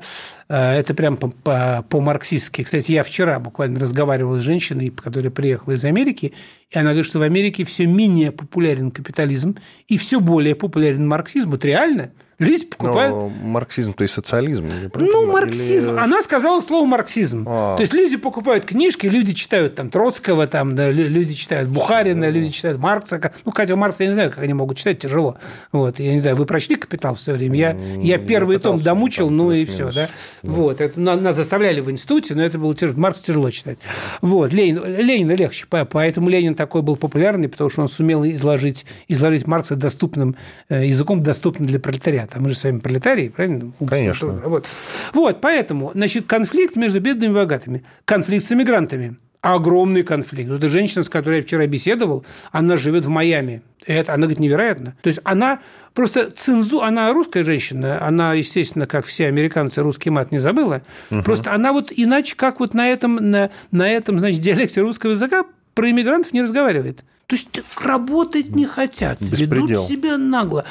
Э, 0.49 0.73
это 0.73 0.93
прям 0.93 1.17
по-марксистски. 1.17 2.63
Кстати, 2.63 2.91
я 2.91 3.03
вчера 3.03 3.39
буквально 3.39 3.79
разговаривал 3.79 4.37
с 4.37 4.41
женщиной, 4.41 4.89
которая 4.89 5.31
приехала 5.31 5.73
из 5.73 5.85
Америки, 5.85 6.33
и 6.69 6.77
она 6.77 6.89
говорит, 6.89 7.05
что 7.05 7.19
в 7.19 7.23
Америке 7.23 7.63
все 7.63 7.85
менее 7.85 8.31
популярен 8.31 8.91
капитализм 8.91 9.55
и 9.87 9.97
все 9.97 10.19
более 10.19 10.55
популярен 10.55 11.07
марксизм. 11.07 11.51
Вот 11.51 11.63
реально– 11.65 12.11
Люди 12.37 12.65
покупают... 12.65 13.13
Но 13.13 13.29
марксизм, 13.29 13.93
то 13.93 14.03
есть 14.03 14.13
социализм? 14.13 14.69
Ну, 14.93 15.31
марксизм. 15.31 15.91
Или... 15.91 15.97
Она 15.97 16.21
сказала 16.21 16.59
слово 16.59 16.85
марксизм. 16.85 17.45
А. 17.47 17.77
То 17.77 17.81
есть 17.81 17.93
люди 17.93 18.17
покупают 18.17 18.65
книжки, 18.65 19.07
люди 19.07 19.33
читают 19.33 19.75
там 19.75 19.89
Троцкого, 19.89 20.45
там, 20.45 20.75
да, 20.75 20.91
люди 20.91 21.33
читают 21.33 21.69
Бухарина, 21.69 22.29
люди 22.29 22.51
читают 22.51 22.77
Маркса. 22.77 23.31
Ну, 23.45 23.53
хотя 23.55 23.77
Маркса 23.77 24.03
я 24.03 24.09
не 24.09 24.13
знаю, 24.15 24.31
как 24.31 24.43
они 24.43 24.53
могут 24.53 24.77
читать, 24.77 24.99
тяжело. 24.99 25.37
Вот, 25.71 25.99
я 25.99 26.13
не 26.13 26.19
знаю, 26.19 26.35
вы 26.35 26.45
прочли 26.45 26.75
«Капитал» 26.75 27.15
в 27.15 27.21
свое 27.21 27.39
время? 27.39 27.57
Я, 27.57 27.77
я 28.01 28.17
первый 28.17 28.57
том 28.57 28.79
домучил, 28.79 29.29
ну 29.29 29.53
и 29.53 29.63
все, 29.63 29.85
да? 29.91 30.07
да. 30.07 30.09
Вот, 30.43 30.81
это 30.81 30.99
нас 30.99 31.35
заставляли 31.37 31.79
в 31.79 31.89
институте, 31.89 32.35
но 32.35 32.41
это 32.41 32.57
было 32.57 32.75
тяжело. 32.75 32.99
Маркс 32.99 33.21
тяжело 33.21 33.49
читать. 33.49 33.77
Вот, 34.21 34.51
Ленин, 34.51 34.83
Ленина 34.85 35.33
легче, 35.33 35.67
поэтому 35.69 36.27
Ленин 36.27 36.53
такой 36.53 36.81
был 36.81 36.97
популярный, 36.97 37.47
потому 37.47 37.69
что 37.69 37.81
он 37.81 37.87
сумел 37.87 38.25
изложить, 38.25 38.85
изложить 39.07 39.47
Маркса 39.47 39.77
доступным, 39.77 40.35
э, 40.67 40.85
языком 40.85 41.23
доступным 41.23 41.67
для 41.67 41.79
пролетариата 41.79 42.24
пролетариат, 42.25 42.35
а 42.35 42.39
мы 42.39 42.49
же 42.49 42.55
с 42.55 42.63
вами 42.63 42.79
пролетарии, 42.79 43.29
правильно? 43.29 43.71
Конечно. 43.87 44.41
Вот. 44.45 44.67
вот, 45.13 45.41
поэтому, 45.41 45.91
значит, 45.93 46.25
конфликт 46.25 46.75
между 46.75 46.99
бедными 46.99 47.31
и 47.31 47.35
богатыми, 47.35 47.83
конфликт 48.05 48.45
с 48.45 48.51
эмигрантами, 48.51 49.17
огромный 49.41 50.03
конфликт. 50.03 50.49
Вот 50.49 50.57
эта 50.57 50.69
женщина, 50.69 51.03
с 51.03 51.09
которой 51.09 51.37
я 51.37 51.43
вчера 51.43 51.67
беседовал, 51.67 52.25
она 52.51 52.77
живет 52.77 53.05
в 53.05 53.09
Майами. 53.09 53.61
Это, 53.85 54.13
она 54.13 54.23
говорит, 54.23 54.39
невероятно. 54.39 54.95
То 55.03 55.09
есть 55.09 55.19
она 55.23 55.59
просто 55.93 56.31
цензу, 56.31 56.81
она 56.81 57.13
русская 57.13 57.43
женщина, 57.43 58.03
она, 58.03 58.33
естественно, 58.33 58.87
как 58.87 59.05
все 59.05 59.27
американцы, 59.27 59.83
русский 59.83 60.09
мат 60.09 60.31
не 60.31 60.39
забыла. 60.39 60.81
Угу. 61.11 61.21
Просто 61.21 61.53
она 61.53 61.73
вот 61.73 61.91
иначе, 61.95 62.35
как 62.35 62.59
вот 62.59 62.73
на 62.73 62.89
этом, 62.89 63.15
на, 63.17 63.51
на 63.69 63.87
этом, 63.87 64.17
значит, 64.17 64.41
диалекте 64.41 64.81
русского 64.81 65.11
языка 65.11 65.45
про 65.75 65.91
иммигрантов 65.91 66.33
не 66.33 66.41
разговаривает. 66.41 67.03
То 67.27 67.35
есть 67.35 67.47
работать 67.81 68.55
не 68.55 68.65
хотят, 68.65 69.19
Беспредел. 69.19 69.67
ведут 69.67 69.87
себя 69.87 70.17
нагло. 70.17 70.65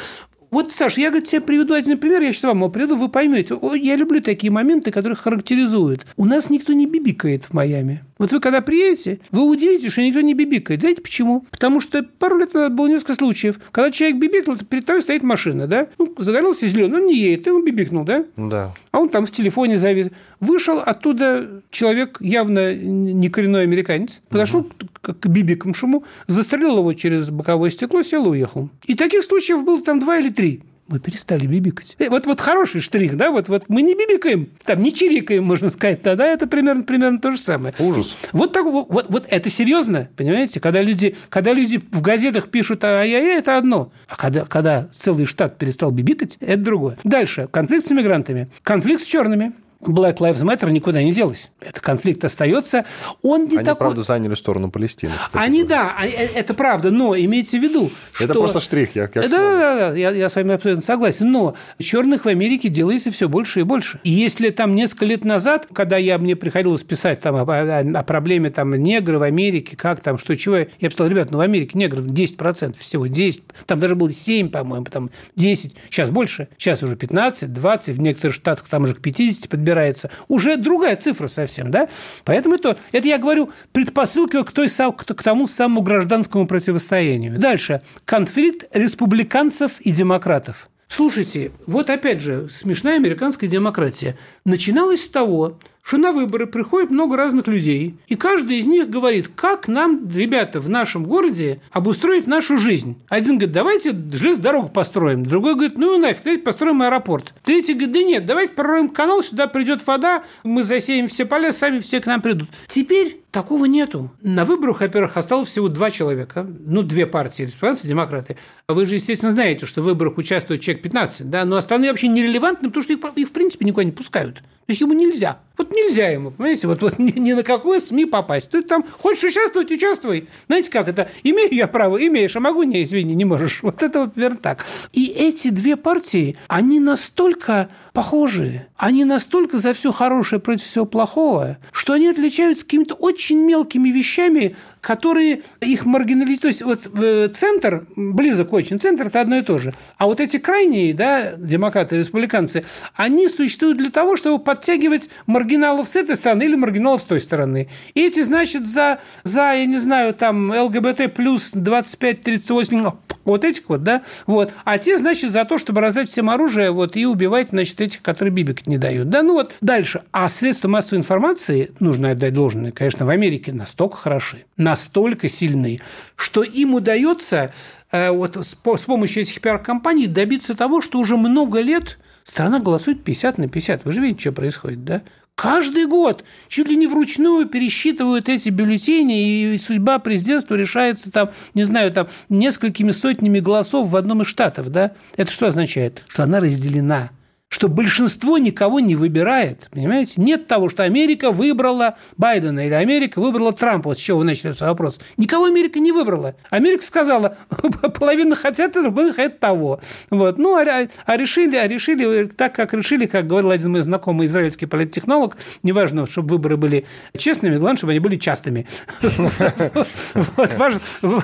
Вот, 0.55 0.71
Саша, 0.71 1.01
я 1.01 1.11
говорит, 1.11 1.29
тебе 1.29 1.41
приведу 1.41 1.75
один 1.75 1.99
пример, 1.99 2.23
я 2.23 2.33
сейчас 2.33 2.45
вам 2.45 2.59
его 2.59 2.69
приведу, 2.69 2.95
вы 2.95 3.09
поймете. 3.09 3.59
Я 3.75 3.97
люблю 3.97 4.21
такие 4.21 4.53
моменты, 4.53 4.93
которые 4.93 5.17
характеризуют. 5.17 6.07
У 6.17 6.27
нас 6.27 6.49
никто 6.49 6.73
не 6.73 6.87
бибикает 6.87 7.43
в 7.43 7.55
Майами. 7.55 8.05
Вот 8.19 8.33
вы 8.33 8.41
когда 8.41 8.61
приедете, 8.61 9.19
вы 9.31 9.45
удивитесь, 9.45 9.93
что 9.93 10.03
никто 10.03 10.21
не 10.21 10.35
бибикает. 10.35 10.81
Знаете 10.81 11.03
почему? 11.03 11.45
Потому 11.51 11.81
что 11.81 12.03
пару 12.03 12.39
лет 12.39 12.55
назад 12.55 12.75
было 12.75 12.87
несколько 12.87 13.15
случаев, 13.15 13.59
когда 13.73 13.91
человек 13.91 14.19
бибикнул, 14.19 14.57
перед 14.57 14.87
тобой 14.87 15.03
стоит 15.03 15.23
машина, 15.23 15.67
да? 15.67 15.89
Ну, 15.99 16.15
загорелся 16.19 16.67
зеленый, 16.67 17.01
он 17.01 17.07
не 17.07 17.17
едет, 17.17 17.47
и 17.47 17.51
он 17.51 17.65
бибикнул, 17.65 18.05
да? 18.05 18.25
Да. 18.37 18.75
А 18.93 19.01
он 19.01 19.09
там 19.09 19.27
в 19.27 19.31
телефоне 19.31 19.79
завис. 19.79 20.09
Вышел 20.41 20.79
оттуда 20.79 21.63
человек, 21.71 22.19
явно 22.21 22.75
не 22.75 23.29
коренной 23.29 23.63
американец, 23.63 24.21
подошел 24.29 24.61
угу. 24.61 24.71
к, 25.01 25.27
бибикнувшему, 25.27 26.05
застрелил 26.27 26.79
его 26.79 26.93
через 26.95 27.31
боковое 27.31 27.71
стекло, 27.71 28.03
сел 28.03 28.27
и 28.27 28.31
уехал. 28.31 28.71
И 28.85 28.95
таких 28.95 29.25
случаев 29.25 29.65
было 29.65 29.81
там 29.81 30.01
два 30.01 30.19
или 30.19 30.29
три 30.31 30.63
мы 30.89 30.99
перестали 30.99 31.47
бибикать. 31.47 31.97
Э, 31.99 32.09
вот, 32.09 32.27
вот 32.27 32.41
хороший 32.41 32.81
штрих, 32.81 33.17
да, 33.17 33.31
вот, 33.31 33.49
вот 33.49 33.65
мы 33.69 33.83
не 33.83 33.95
бибикаем, 33.95 34.49
там 34.65 34.83
не 34.83 34.93
чирикаем, 34.93 35.45
можно 35.45 35.71
сказать, 35.71 36.03
тогда 36.03 36.27
это 36.27 36.47
примерно, 36.47 36.83
примерно 36.83 37.19
то 37.19 37.33
же 37.33 37.39
самое. 37.39 37.75
Ужас. 37.79 38.17
Вот, 38.33 38.53
так, 38.53 38.65
вот, 38.65 39.07
вот 39.09 39.27
это 39.29 39.51
серьезно, 39.51 40.09
понимаете? 40.17 40.61
Когда 40.61 40.83
люди, 40.83 41.17
когда 41.29 41.53
люди 41.53 41.83
в 41.91 42.01
газетах 42.03 42.49
пишут 42.49 42.85
ай-яй-яй, 42.85 43.39
это 43.39 43.57
одно. 43.57 43.93
А 44.09 44.17
когда, 44.17 44.45
когда 44.45 44.89
целый 44.93 45.27
штат 45.27 45.59
перестал 45.59 45.91
бибикать, 45.91 46.37
это 46.41 46.63
другое. 46.63 46.99
Дальше. 47.05 47.49
Конфликт 47.51 47.87
с 47.87 47.93
иммигрантами. 47.93 48.51
Конфликт 48.63 49.03
с 49.03 49.07
черными. 49.07 49.53
Black 49.81 50.19
Lives 50.19 50.43
Matter 50.43 50.71
никуда 50.71 51.03
не 51.03 51.13
делась. 51.13 51.51
Этот 51.61 51.81
конфликт 51.81 52.25
остается. 52.25 52.85
Он 53.23 53.45
не 53.45 53.57
Они, 53.57 53.65
такой... 53.65 53.79
правда, 53.79 54.03
заняли 54.03 54.35
сторону 54.35 54.71
Палестины. 54.71 55.13
Кстати, 55.21 55.45
Они, 55.45 55.65
да, 55.65 55.95
а, 55.99 56.07
э, 56.07 56.29
это 56.35 56.55
правда, 56.55 56.91
но 56.91 57.17
имейте 57.17 57.59
в 57.59 57.63
виду, 57.63 57.91
Это 58.15 58.33
что... 58.33 58.41
просто 58.41 58.61
штрих, 58.61 58.97
я 58.97 59.09
как 59.09 59.29
Да, 59.29 59.29
да, 59.29 59.77
да, 59.91 59.97
я, 59.97 60.11
я 60.11 60.29
с 60.29 60.37
вами 60.37 60.55
абсолютно 60.55 60.83
согласен. 60.83 61.31
Но 61.31 61.55
черных 61.79 62.25
в 62.25 62.29
Америке 62.29 62.69
делается 62.69 63.11
все 63.11 63.29
больше 63.29 63.61
и 63.61 63.63
больше. 63.63 64.01
И 64.05 64.11
если 64.11 64.51
там 64.51 64.75
несколько 64.75 65.05
лет 65.05 65.25
назад, 65.25 65.67
когда 65.73 65.97
я, 65.97 66.19
мне 66.19 66.37
приходилось 66.37 66.83
писать 66.83 67.21
там, 67.21 67.37
о, 67.37 67.43
о, 67.43 67.81
о 67.81 68.03
проблеме 68.03 68.51
там, 68.51 68.75
негров 68.75 69.21
в 69.21 69.23
Америке, 69.23 69.77
как 69.77 70.01
там, 70.01 70.19
что, 70.19 70.35
чего, 70.37 70.57
я 70.57 70.91
сказал, 70.91 71.11
ребят, 71.11 71.31
ну 71.31 71.39
в 71.39 71.41
Америке 71.41 71.79
негров 71.79 72.07
10% 72.07 72.79
всего, 72.79 73.07
10, 73.07 73.43
там 73.67 73.81
даже 73.81 73.95
было 73.95 74.11
7, 74.11 74.49
по-моему, 74.49 74.87
там 74.87 75.11
10, 75.37 75.75
сейчас 75.91 76.11
больше, 76.11 76.49
сейчас 76.59 76.83
уже 76.83 76.97
15, 76.97 77.53
20, 77.53 77.97
в 77.97 78.01
некоторых 78.01 78.35
штатах 78.35 78.69
там 78.69 78.85
уже 78.85 78.95
к 78.95 79.01
50 79.01 79.49
подбираются 79.49 79.74
собирается, 79.75 80.11
уже 80.29 80.57
другая 80.57 80.97
цифра 80.97 81.27
совсем, 81.27 81.71
да? 81.71 81.89
Поэтому 82.25 82.55
это, 82.55 82.79
это 82.93 83.07
я 83.07 83.19
говорю 83.19 83.51
предпосылка 83.73 84.45
к, 84.45 84.53
той, 84.53 84.69
к 84.69 85.23
тому 85.23 85.49
самому 85.49 85.83
гражданскому 85.83 86.47
противостоянию. 86.47 87.39
Дальше. 87.39 87.83
Конфликт 88.05 88.65
республиканцев 88.73 89.81
и 89.81 89.91
демократов. 89.91 90.69
Слушайте, 90.87 91.51
вот 91.67 91.91
опять 91.91 92.21
же, 92.21 92.49
смешная 92.49 92.97
американская 92.97 93.51
демократия. 93.51 94.17
Начиналась 94.45 95.05
с 95.05 95.09
того, 95.09 95.59
что 95.85 95.99
на 95.99 96.13
выборы 96.13 96.47
приходит 96.47 96.91
много 96.91 97.17
разных 97.17 97.47
людей, 97.47 97.97
и 98.09 98.17
каждый 98.17 98.59
из 98.59 98.67
них 98.67 98.89
говорит, 98.89 99.29
как 99.37 99.69
нам, 99.69 100.09
ребята, 100.11 100.59
в 100.59 100.71
нашем 100.71 101.05
городе 101.05 101.61
обустроить 101.71 102.27
нашу 102.27 102.59
жизнь. 102.59 102.97
Один 103.09 103.37
говорит, 103.37 103.53
давайте 103.53 103.91
железную 103.91 104.43
дорогу 104.43 104.69
построим. 104.71 105.27
Другой 105.27 105.55
говорит, 105.55 105.77
ну 105.77 105.97
и 105.97 105.99
нафиг, 105.99 106.25
давайте 106.25 106.43
построим 106.43 106.81
аэропорт. 106.83 107.35
Третий 107.43 107.75
говорит, 107.75 107.93
да 107.93 108.03
нет, 108.03 108.27
давайте 108.27 108.55
прорвем 108.55 108.89
канал, 108.89 109.23
сюда 109.23 109.47
придет 109.47 109.87
вода, 109.87 110.25
мы 110.43 110.65
засеем 110.65 111.09
все 111.09 111.27
поля, 111.27 111.53
сами 111.53 111.81
все 111.81 112.01
к 112.01 112.07
нам 112.07 112.23
придут. 112.23 112.49
Теперь 112.67 113.21
Такого 113.35 113.65
нету. 113.65 114.13
На 114.23 114.45
выборах, 114.45 114.79
во-первых, 114.79 115.17
осталось 115.17 115.49
всего 115.49 115.67
два 115.67 115.91
человека, 115.91 116.47
ну, 116.67 116.85
две 116.85 117.05
партии, 117.05 117.43
республиканцы 117.43 117.89
демократы. 117.89 118.37
Вы 118.69 118.87
же, 118.87 118.95
естественно, 118.95 119.33
знаете, 119.33 119.67
что 119.67 119.83
в 119.83 119.87
выборах 119.87 120.19
участвует 120.19 120.61
человек 120.61 120.85
15, 120.85 121.29
да, 121.29 121.45
но 121.45 121.57
остальные 121.57 121.91
вообще 121.91 122.07
нерелевантны, 122.07 122.69
потому 122.69 122.85
что 122.85 122.93
их, 122.93 123.01
их 123.17 123.27
в 123.27 123.33
принципе, 123.33 123.65
никуда 123.65 123.83
не 123.83 123.91
пускают. 123.91 124.45
То 124.67 124.71
есть 124.71 124.81
ему 124.81 124.95
нельзя. 124.95 125.41
Вот 125.57 125.73
нельзя 125.73 126.09
ему, 126.09 126.31
понимаете, 126.31 126.67
вот, 126.67 126.83
вот 126.83 126.99
ни, 126.99 127.13
ни 127.19 127.33
на 127.33 127.43
какое 127.43 127.79
СМИ 127.79 128.07
попасть. 128.07 128.51
Ты 128.51 128.63
там 128.63 128.85
хочешь 128.99 129.25
участвовать, 129.25 129.71
участвуй. 129.71 130.29
Знаете 130.47 130.71
как 130.71 130.89
это? 130.89 131.11
Имею 131.23 131.55
я 131.55 131.69
право, 131.69 131.97
имеешь, 132.05 132.35
а 132.35 132.41
могу 132.41 132.63
не, 132.63 132.83
извини, 132.83 133.15
не 133.15 133.25
можешь. 133.25 133.63
Вот 133.75 133.83
это 133.83 134.01
вот 134.05 134.17
верно 134.17 134.37
так. 134.37 134.65
И 134.93 135.07
эти 135.07 135.49
две 135.49 135.77
партии, 135.77 136.37
они 136.49 136.81
настолько 136.81 137.69
похожи, 137.95 138.67
они 138.77 139.05
настолько 139.05 139.59
за 139.59 139.73
все 139.73 139.93
хорошее 139.93 140.41
против 140.41 140.65
всего 140.65 140.85
плохого, 140.85 141.59
что 141.71 141.93
они 141.93 142.09
отличаются 142.09 142.65
какими-то 142.65 142.95
очень 142.95 143.39
мелкими 143.39 143.89
вещами, 143.89 144.57
которые 144.81 145.43
их 145.61 145.87
маргинализируют. 145.87 146.41
То 146.41 146.49
есть 146.49 146.63
вот 146.63 146.91
э, 146.93 147.29
центр, 147.29 147.87
близок 147.95 148.53
очень, 148.53 148.81
центр– 148.81 149.07
это 149.07 149.21
одно 149.21 149.39
и 149.39 149.43
то 149.43 149.59
же. 149.59 149.75
А 149.97 150.07
вот 150.07 150.21
эти 150.21 150.39
крайние, 150.39 150.93
да, 150.93 151.35
демократы, 151.37 151.97
республиканцы, 151.97 152.65
они 152.97 153.29
существуют 153.29 153.79
для 153.79 153.91
того, 153.91 154.17
чтобы 154.17 154.43
подтягивать 154.43 155.09
маргиналов 155.27 155.89
с 155.89 155.95
этой 155.95 156.17
стороны 156.17 156.43
или 156.43 156.57
маргиналов 156.57 157.01
с 157.01 157.05
той 157.05 157.21
стороны. 157.21 157.69
И 157.95 158.05
эти, 158.05 158.23
значит, 158.25 158.67
за, 158.67 158.99
за 159.23 159.53
я 159.53 159.67
не 159.67 159.79
знаю, 159.79 160.15
там, 160.15 160.51
ЛГБТ 160.51 161.15
плюс 161.15 161.53
25-38, 161.55 162.93
вот 163.25 163.45
этих 163.45 163.69
вот, 163.69 163.85
да, 163.85 164.03
вот. 164.27 164.53
А 164.65 164.79
те, 164.79 164.99
значит, 164.99 165.31
за 165.31 165.45
то, 165.45 165.59
чтобы 165.59 165.81
раздать 165.81 166.09
всем 166.09 166.29
оружие, 166.29 166.73
вот, 166.73 166.97
и 166.97 167.07
убивать, 167.07 167.51
значит, 167.51 167.84
этих, 167.85 168.03
которые 168.03 168.33
бибик 168.33 168.67
не 168.67 168.79
дают. 168.79 169.09
Да, 169.09 169.23
ну 169.23 169.35
вот 169.35 169.53
дальше. 169.61 170.03
А 170.13 170.29
средства 170.29 170.69
массовой 170.69 170.99
информации, 170.99 171.73
нужно 171.81 172.11
отдать 172.11 172.35
должное, 172.35 172.73
конечно, 172.73 173.07
в 173.07 173.11
Америке 173.11 173.53
настолько 173.53 173.97
хороши, 173.97 174.45
настолько 174.57 175.29
сильны, 175.29 175.81
что 176.17 176.43
им 176.43 176.75
удается 176.75 177.53
э, 177.93 178.11
вот 178.11 178.37
с, 178.37 178.55
помощью 178.55 179.23
этих 179.23 179.41
пиар-компаний 179.41 180.07
добиться 180.07 180.55
того, 180.55 180.81
что 180.81 180.99
уже 180.99 181.17
много 181.17 181.61
лет 181.61 181.99
страна 182.25 182.59
голосует 182.59 183.05
50 183.05 183.39
на 183.39 183.49
50. 183.49 183.85
Вы 183.85 183.93
же 183.93 184.01
видите, 184.01 184.21
что 184.21 184.33
происходит, 184.33 184.85
да? 184.85 185.03
Каждый 185.35 185.87
год 185.87 186.25
чуть 186.49 186.69
ли 186.69 186.77
не 186.77 186.87
вручную 186.87 187.47
пересчитывают 187.47 188.29
эти 188.29 188.51
бюллетени, 188.51 189.55
и 189.55 189.59
судьба 189.59 189.99
президентства 189.99 190.55
решается 190.55 191.11
там, 191.11 191.31
не 191.55 191.65
знаю, 191.65 191.93
там 191.93 192.07
несколькими 192.29 192.93
сотнями 192.93 193.41
голосов 193.41 193.89
в 193.89 193.97
одном 193.97 194.23
из 194.23 194.29
штатов, 194.29 194.71
да? 194.71 194.93
Это 195.17 195.31
что 195.31 195.47
означает? 195.47 196.03
Что 196.07 196.23
она 196.23 196.39
разделена 196.39 197.11
что 197.55 197.69
большинство 197.69 198.37
никого 198.37 198.81
не 198.81 198.97
выбирает, 198.97 199.69
понимаете? 199.71 200.15
Нет 200.17 200.49
того, 200.49 200.69
что 200.69 200.83
Америка 200.83 201.31
выбрала 201.31 201.97
Байдена 202.17 202.67
или 202.67 202.75
Америка 202.75 203.21
выбрала 203.21 203.53
Трампа. 203.53 203.91
Вот 203.91 203.99
с 203.99 204.01
чего 204.01 204.25
свой 204.35 204.71
вопрос. 204.71 205.01
Никого 205.19 205.45
Америка 205.45 205.79
не 205.79 205.93
выбрала. 205.93 206.35
Америка 206.51 206.83
сказала, 206.83 207.37
половина 207.97 208.35
хотят 208.35 208.75
этого, 208.75 208.91
половина 208.91 209.15
хотят 209.15 209.39
того. 209.39 209.81
Вот. 210.11 210.37
Ну, 210.37 210.57
а, 210.57 210.89
а, 211.07 211.17
решили, 211.17 211.55
а 211.55 211.69
решили 211.69 212.27
так, 212.27 212.57
как 212.57 212.75
решили, 212.75 213.07
как 213.07 213.29
говорил 213.29 213.53
один 213.53 213.71
мой 213.71 213.83
знакомый 213.83 214.27
израильский 214.27 214.67
политтехнолог, 214.67 215.37
неважно, 215.63 216.09
чтобы 216.09 216.31
выборы 216.31 216.57
были 216.57 216.87
честными, 217.17 217.57
главное, 217.57 217.77
чтобы 217.77 217.93
они 217.93 218.01
были 218.01 218.17
частыми. 218.17 218.67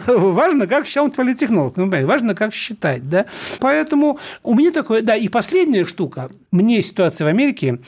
Важно, 0.06 0.68
как 0.68 0.86
считал 0.86 1.10
политтехнолог. 1.10 1.76
Важно, 1.76 2.36
как 2.36 2.54
считать. 2.54 3.02
Поэтому 3.58 4.20
у 4.44 4.54
меня 4.54 4.70
такое... 4.70 5.02
Да, 5.02 5.16
и 5.16 5.26
последняя 5.26 5.84
штука 5.84 6.19
штука. 6.28 6.40
Мне 6.50 6.82
ситуация 6.82 7.24
в 7.24 7.28
Америке 7.28 7.78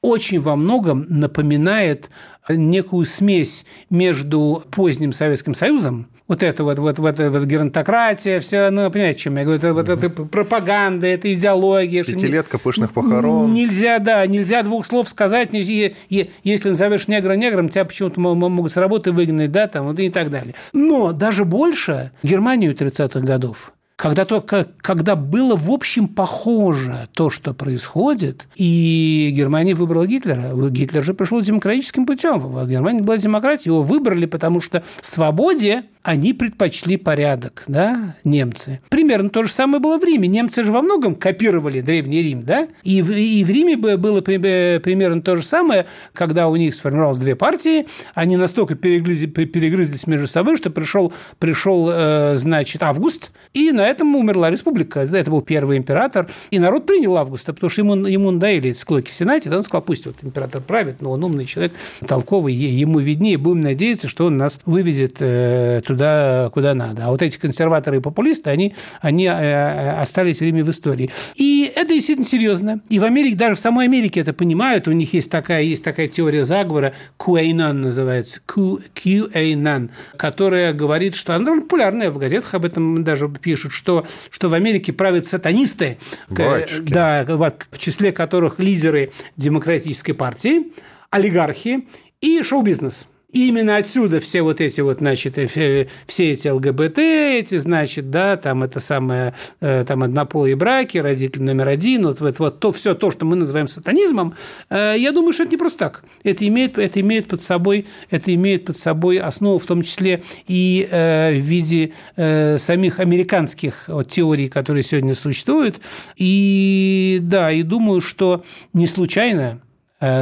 очень 0.00 0.40
во 0.40 0.56
многом 0.56 1.06
напоминает 1.08 2.10
некую 2.48 3.06
смесь 3.06 3.64
между 3.88 4.64
поздним 4.70 5.12
Советским 5.12 5.54
Союзом, 5.54 6.08
вот 6.32 6.42
это 6.42 6.64
вот, 6.64 6.78
вот, 6.78 6.98
вот, 6.98 7.18
вот 7.18 7.44
геронтократия, 7.44 8.40
все, 8.40 8.70
ну, 8.70 8.90
понимаете, 8.90 9.20
чем 9.20 9.36
я 9.36 9.44
говорю, 9.44 9.58
это, 9.58 9.74
вот 9.74 9.88
это 9.88 10.08
пропаганда, 10.08 11.06
это 11.06 11.32
идеология. 11.32 12.04
Пятилетка 12.04 12.56
что 12.56 12.64
пышных 12.64 12.92
похорон. 12.92 13.52
Нельзя, 13.52 13.98
да, 13.98 14.26
нельзя 14.26 14.62
двух 14.62 14.86
слов 14.86 15.08
сказать, 15.08 15.52
нельзя, 15.52 15.94
если 16.08 16.70
назовешь 16.70 17.06
негра 17.06 17.34
негром, 17.34 17.68
тебя 17.68 17.84
почему-то 17.84 18.18
могут 18.18 18.72
с 18.72 18.76
работы 18.76 19.12
выгнать, 19.12 19.52
да, 19.52 19.66
там, 19.68 19.86
вот 19.86 20.00
и 20.00 20.10
так 20.10 20.30
далее. 20.30 20.54
Но 20.72 21.12
даже 21.12 21.44
больше 21.44 22.12
Германию 22.22 22.74
30-х 22.74 23.20
годов 23.20 23.72
когда, 24.02 24.24
только, 24.24 24.66
когда 24.78 25.14
было, 25.14 25.54
в 25.54 25.70
общем, 25.70 26.08
похоже 26.08 27.08
то, 27.14 27.30
что 27.30 27.54
происходит, 27.54 28.48
и 28.56 29.30
Германия 29.32 29.76
выбрала 29.76 30.08
Гитлера. 30.08 30.52
Гитлер 30.70 31.04
же 31.04 31.14
пришел 31.14 31.40
демократическим 31.40 32.04
путем. 32.04 32.40
В 32.40 32.68
Германии 32.68 33.00
была 33.00 33.16
демократия, 33.16 33.70
его 33.70 33.82
выбрали, 33.82 34.26
потому 34.26 34.60
что 34.60 34.82
свободе 35.02 35.84
они 36.02 36.32
предпочли 36.32 36.96
порядок, 36.96 37.62
да, 37.68 38.16
немцы. 38.24 38.80
Примерно 38.88 39.30
то 39.30 39.44
же 39.44 39.50
самое 39.50 39.80
было 39.80 39.98
в 39.98 40.04
Риме. 40.04 40.26
Немцы 40.26 40.64
же 40.64 40.72
во 40.72 40.82
многом 40.82 41.14
копировали 41.14 41.80
Древний 41.80 42.22
Рим, 42.22 42.42
да, 42.42 42.66
и 42.82 43.02
в, 43.02 43.12
и 43.12 43.44
в 43.44 43.50
Риме 43.50 43.76
было 43.76 44.20
примерно 44.20 45.22
то 45.22 45.36
же 45.36 45.42
самое, 45.42 45.86
когда 46.12 46.48
у 46.48 46.56
них 46.56 46.74
сформировалось 46.74 47.18
две 47.18 47.36
партии, 47.36 47.86
они 48.14 48.36
настолько 48.36 48.74
перегрызли, 48.74 49.26
перегрызлись 49.26 50.08
между 50.08 50.26
собой, 50.26 50.56
что 50.56 50.70
пришел, 50.70 51.12
пришел 51.38 51.88
э, 51.92 52.34
значит, 52.36 52.82
Август, 52.82 53.30
и 53.54 53.70
на 53.70 53.82
этом 53.92 54.14
умерла 54.16 54.50
республика. 54.50 55.00
Это 55.00 55.30
был 55.30 55.42
первый 55.42 55.78
император, 55.78 56.28
и 56.50 56.58
народ 56.58 56.86
принял 56.86 57.16
Августа, 57.16 57.52
потому 57.52 57.70
что 57.70 57.82
ему, 57.82 57.94
ему 58.06 58.30
надоели 58.30 58.72
склоки 58.72 59.10
в 59.10 59.14
Сенате, 59.14 59.50
да, 59.50 59.58
он 59.58 59.64
сказал, 59.64 59.82
пусть 59.82 60.06
вот 60.06 60.16
император 60.22 60.62
правит, 60.62 61.00
но 61.00 61.12
он 61.12 61.22
умный 61.22 61.46
человек, 61.46 61.72
толковый, 62.06 62.54
ему 62.54 62.98
виднее, 62.98 63.38
будем 63.38 63.60
надеяться, 63.60 64.08
что 64.08 64.26
он 64.26 64.36
нас 64.36 64.60
выведет 64.64 65.16
э, 65.20 65.82
туда, 65.86 66.50
куда 66.52 66.74
надо. 66.74 67.06
А 67.06 67.10
вот 67.10 67.22
эти 67.22 67.38
консерваторы 67.38 67.98
и 67.98 68.00
популисты, 68.00 68.50
они, 68.50 68.74
они 69.00 69.26
э, 69.26 70.00
остались 70.00 70.40
время 70.40 70.64
в 70.64 70.70
истории. 70.70 71.10
И 71.36 71.70
это 71.74 71.88
действительно 71.88 72.26
серьезно. 72.26 72.80
И 72.88 72.98
в 72.98 73.04
Америке, 73.04 73.36
даже 73.36 73.56
в 73.56 73.58
самой 73.58 73.86
Америке 73.86 74.20
это 74.20 74.32
понимают. 74.32 74.88
У 74.88 74.92
них 74.92 75.14
есть 75.14 75.30
такая, 75.30 75.62
есть 75.62 75.84
такая 75.84 76.08
теория 76.08 76.44
заговора, 76.44 76.94
QAnon 77.18 77.72
называется, 77.72 78.40
QAnon, 78.46 79.90
которая 80.16 80.72
говорит, 80.72 81.14
что 81.14 81.34
она 81.34 81.44
довольно 81.44 81.62
популярная, 81.62 82.10
в 82.10 82.18
газетах 82.18 82.54
об 82.54 82.64
этом 82.64 83.04
даже 83.04 83.28
пишут, 83.28 83.72
что, 83.82 84.06
что 84.30 84.48
в 84.48 84.54
Америке 84.54 84.92
правят 84.92 85.26
сатанисты, 85.26 85.98
Батюшки. 86.28 86.92
да, 86.92 87.24
в 87.24 87.78
числе 87.78 88.12
которых 88.12 88.60
лидеры 88.60 89.10
демократической 89.36 90.12
партии, 90.12 90.72
олигархи 91.10 91.88
и 92.20 92.42
шоу-бизнес– 92.42 93.06
именно 93.32 93.76
отсюда 93.76 94.20
все 94.20 94.42
вот 94.42 94.60
эти 94.60 94.80
вот, 94.80 94.98
значит, 94.98 95.38
э, 95.38 95.46
все, 95.46 95.88
все 96.06 96.32
эти 96.32 96.48
ЛГБТ, 96.48 96.98
эти, 96.98 97.56
значит, 97.58 98.10
да, 98.10 98.36
там 98.36 98.62
это 98.62 98.78
самое, 98.78 99.34
э, 99.60 99.84
там 99.86 100.02
однополые 100.02 100.54
браки, 100.54 100.98
родитель 100.98 101.42
номер 101.42 101.68
один, 101.68 102.06
вот, 102.06 102.20
вот, 102.20 102.38
вот 102.38 102.60
то, 102.60 102.72
все 102.72 102.94
то, 102.94 103.10
что 103.10 103.24
мы 103.24 103.36
называем 103.36 103.68
сатанизмом, 103.68 104.34
э, 104.70 104.94
я 104.98 105.12
думаю, 105.12 105.32
что 105.32 105.44
это 105.44 105.52
не 105.52 105.56
просто 105.56 105.78
так. 105.78 106.04
Это 106.22 106.46
имеет, 106.46 106.78
это 106.78 107.00
имеет 107.00 107.26
под 107.28 107.42
собой, 107.42 107.86
это 108.10 108.34
имеет 108.34 108.66
под 108.66 108.76
собой 108.76 109.18
основу, 109.18 109.58
в 109.58 109.64
том 109.64 109.82
числе 109.82 110.22
и 110.46 110.86
в 110.90 111.38
виде 111.38 111.92
самих 112.16 113.00
американских 113.00 113.84
вот, 113.88 114.08
теорий, 114.08 114.48
которые 114.48 114.82
сегодня 114.82 115.14
существуют. 115.14 115.80
И 116.16 117.18
да, 117.22 117.50
и 117.50 117.62
думаю, 117.62 118.00
что 118.00 118.44
не 118.72 118.86
случайно 118.86 119.60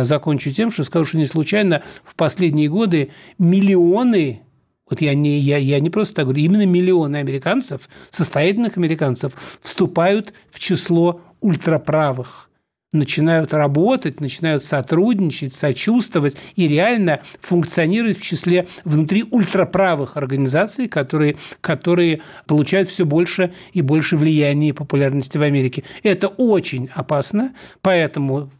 закончу 0.02 0.50
тем, 0.50 0.70
что 0.70 0.84
скажу, 0.84 1.06
что 1.06 1.18
не 1.18 1.26
случайно 1.26 1.82
в 2.04 2.14
последние 2.14 2.68
годы 2.68 3.10
миллионы 3.38 4.42
вот 4.90 5.00
я 5.00 5.14
не, 5.14 5.38
я, 5.38 5.56
я 5.56 5.78
не 5.78 5.88
просто 5.88 6.16
так 6.16 6.24
говорю, 6.24 6.42
именно 6.42 6.66
миллионы 6.66 7.18
американцев, 7.18 7.88
состоятельных 8.10 8.76
американцев, 8.76 9.34
вступают 9.62 10.34
в 10.50 10.58
число 10.58 11.20
ультраправых 11.40 12.50
начинают 12.92 13.54
работать, 13.54 14.20
начинают 14.20 14.64
сотрудничать, 14.64 15.54
сочувствовать 15.54 16.36
и 16.56 16.66
реально 16.66 17.20
функционировать 17.40 18.18
в 18.18 18.22
числе 18.22 18.66
внутри 18.84 19.24
ультраправых 19.30 20.16
организаций, 20.16 20.88
которые, 20.88 21.36
которые 21.60 22.20
получают 22.46 22.88
все 22.88 23.04
больше 23.04 23.52
и 23.72 23.82
больше 23.82 24.16
влияния 24.16 24.70
и 24.70 24.72
популярности 24.72 25.38
в 25.38 25.42
Америке. 25.42 25.84
Это 26.02 26.28
очень 26.28 26.90
опасно, 26.92 27.54
поэтому 27.80 28.50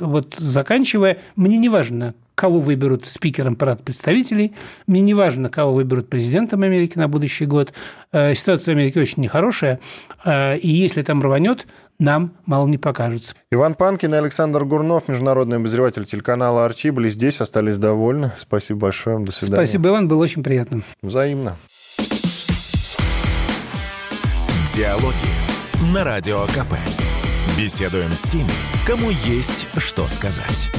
вот 0.00 0.34
заканчивая, 0.36 1.18
мне 1.36 1.56
не 1.58 1.68
важно, 1.68 2.14
кого 2.34 2.60
выберут 2.60 3.06
спикером 3.06 3.54
парад 3.54 3.82
представителей, 3.82 4.54
мне 4.86 5.00
не 5.00 5.14
важно, 5.14 5.50
кого 5.50 5.74
выберут 5.74 6.08
президентом 6.08 6.62
Америки 6.62 6.98
на 6.98 7.06
будущий 7.06 7.46
год. 7.46 7.72
Э, 8.12 8.34
ситуация 8.34 8.74
в 8.74 8.78
Америке 8.78 9.00
очень 9.00 9.22
нехорошая, 9.22 9.78
э, 10.24 10.56
и 10.56 10.68
если 10.68 11.02
там 11.02 11.22
рванет, 11.22 11.66
нам 11.98 12.32
мало 12.46 12.66
не 12.66 12.78
покажется. 12.78 13.34
Иван 13.50 13.74
Панкин 13.74 14.14
и 14.14 14.16
Александр 14.16 14.64
Гурнов, 14.64 15.06
международный 15.06 15.58
обозреватель 15.58 16.06
телеканала 16.06 16.64
«Арти», 16.64 16.90
были 16.90 17.10
здесь, 17.10 17.42
остались 17.42 17.76
довольны. 17.76 18.32
Спасибо 18.38 18.80
большое, 18.80 19.18
до 19.18 19.32
свидания. 19.32 19.66
Спасибо, 19.66 19.90
Иван, 19.90 20.08
было 20.08 20.22
очень 20.22 20.42
приятно. 20.42 20.80
Взаимно. 21.02 21.56
Диалоги 24.74 25.92
на 25.92 26.04
Радио 26.04 26.46
КП. 26.46 26.74
Беседуем 27.58 28.12
с 28.12 28.22
теми, 28.22 28.48
кому 28.86 29.10
есть 29.10 29.66
что 29.78 30.08
сказать. 30.08 30.70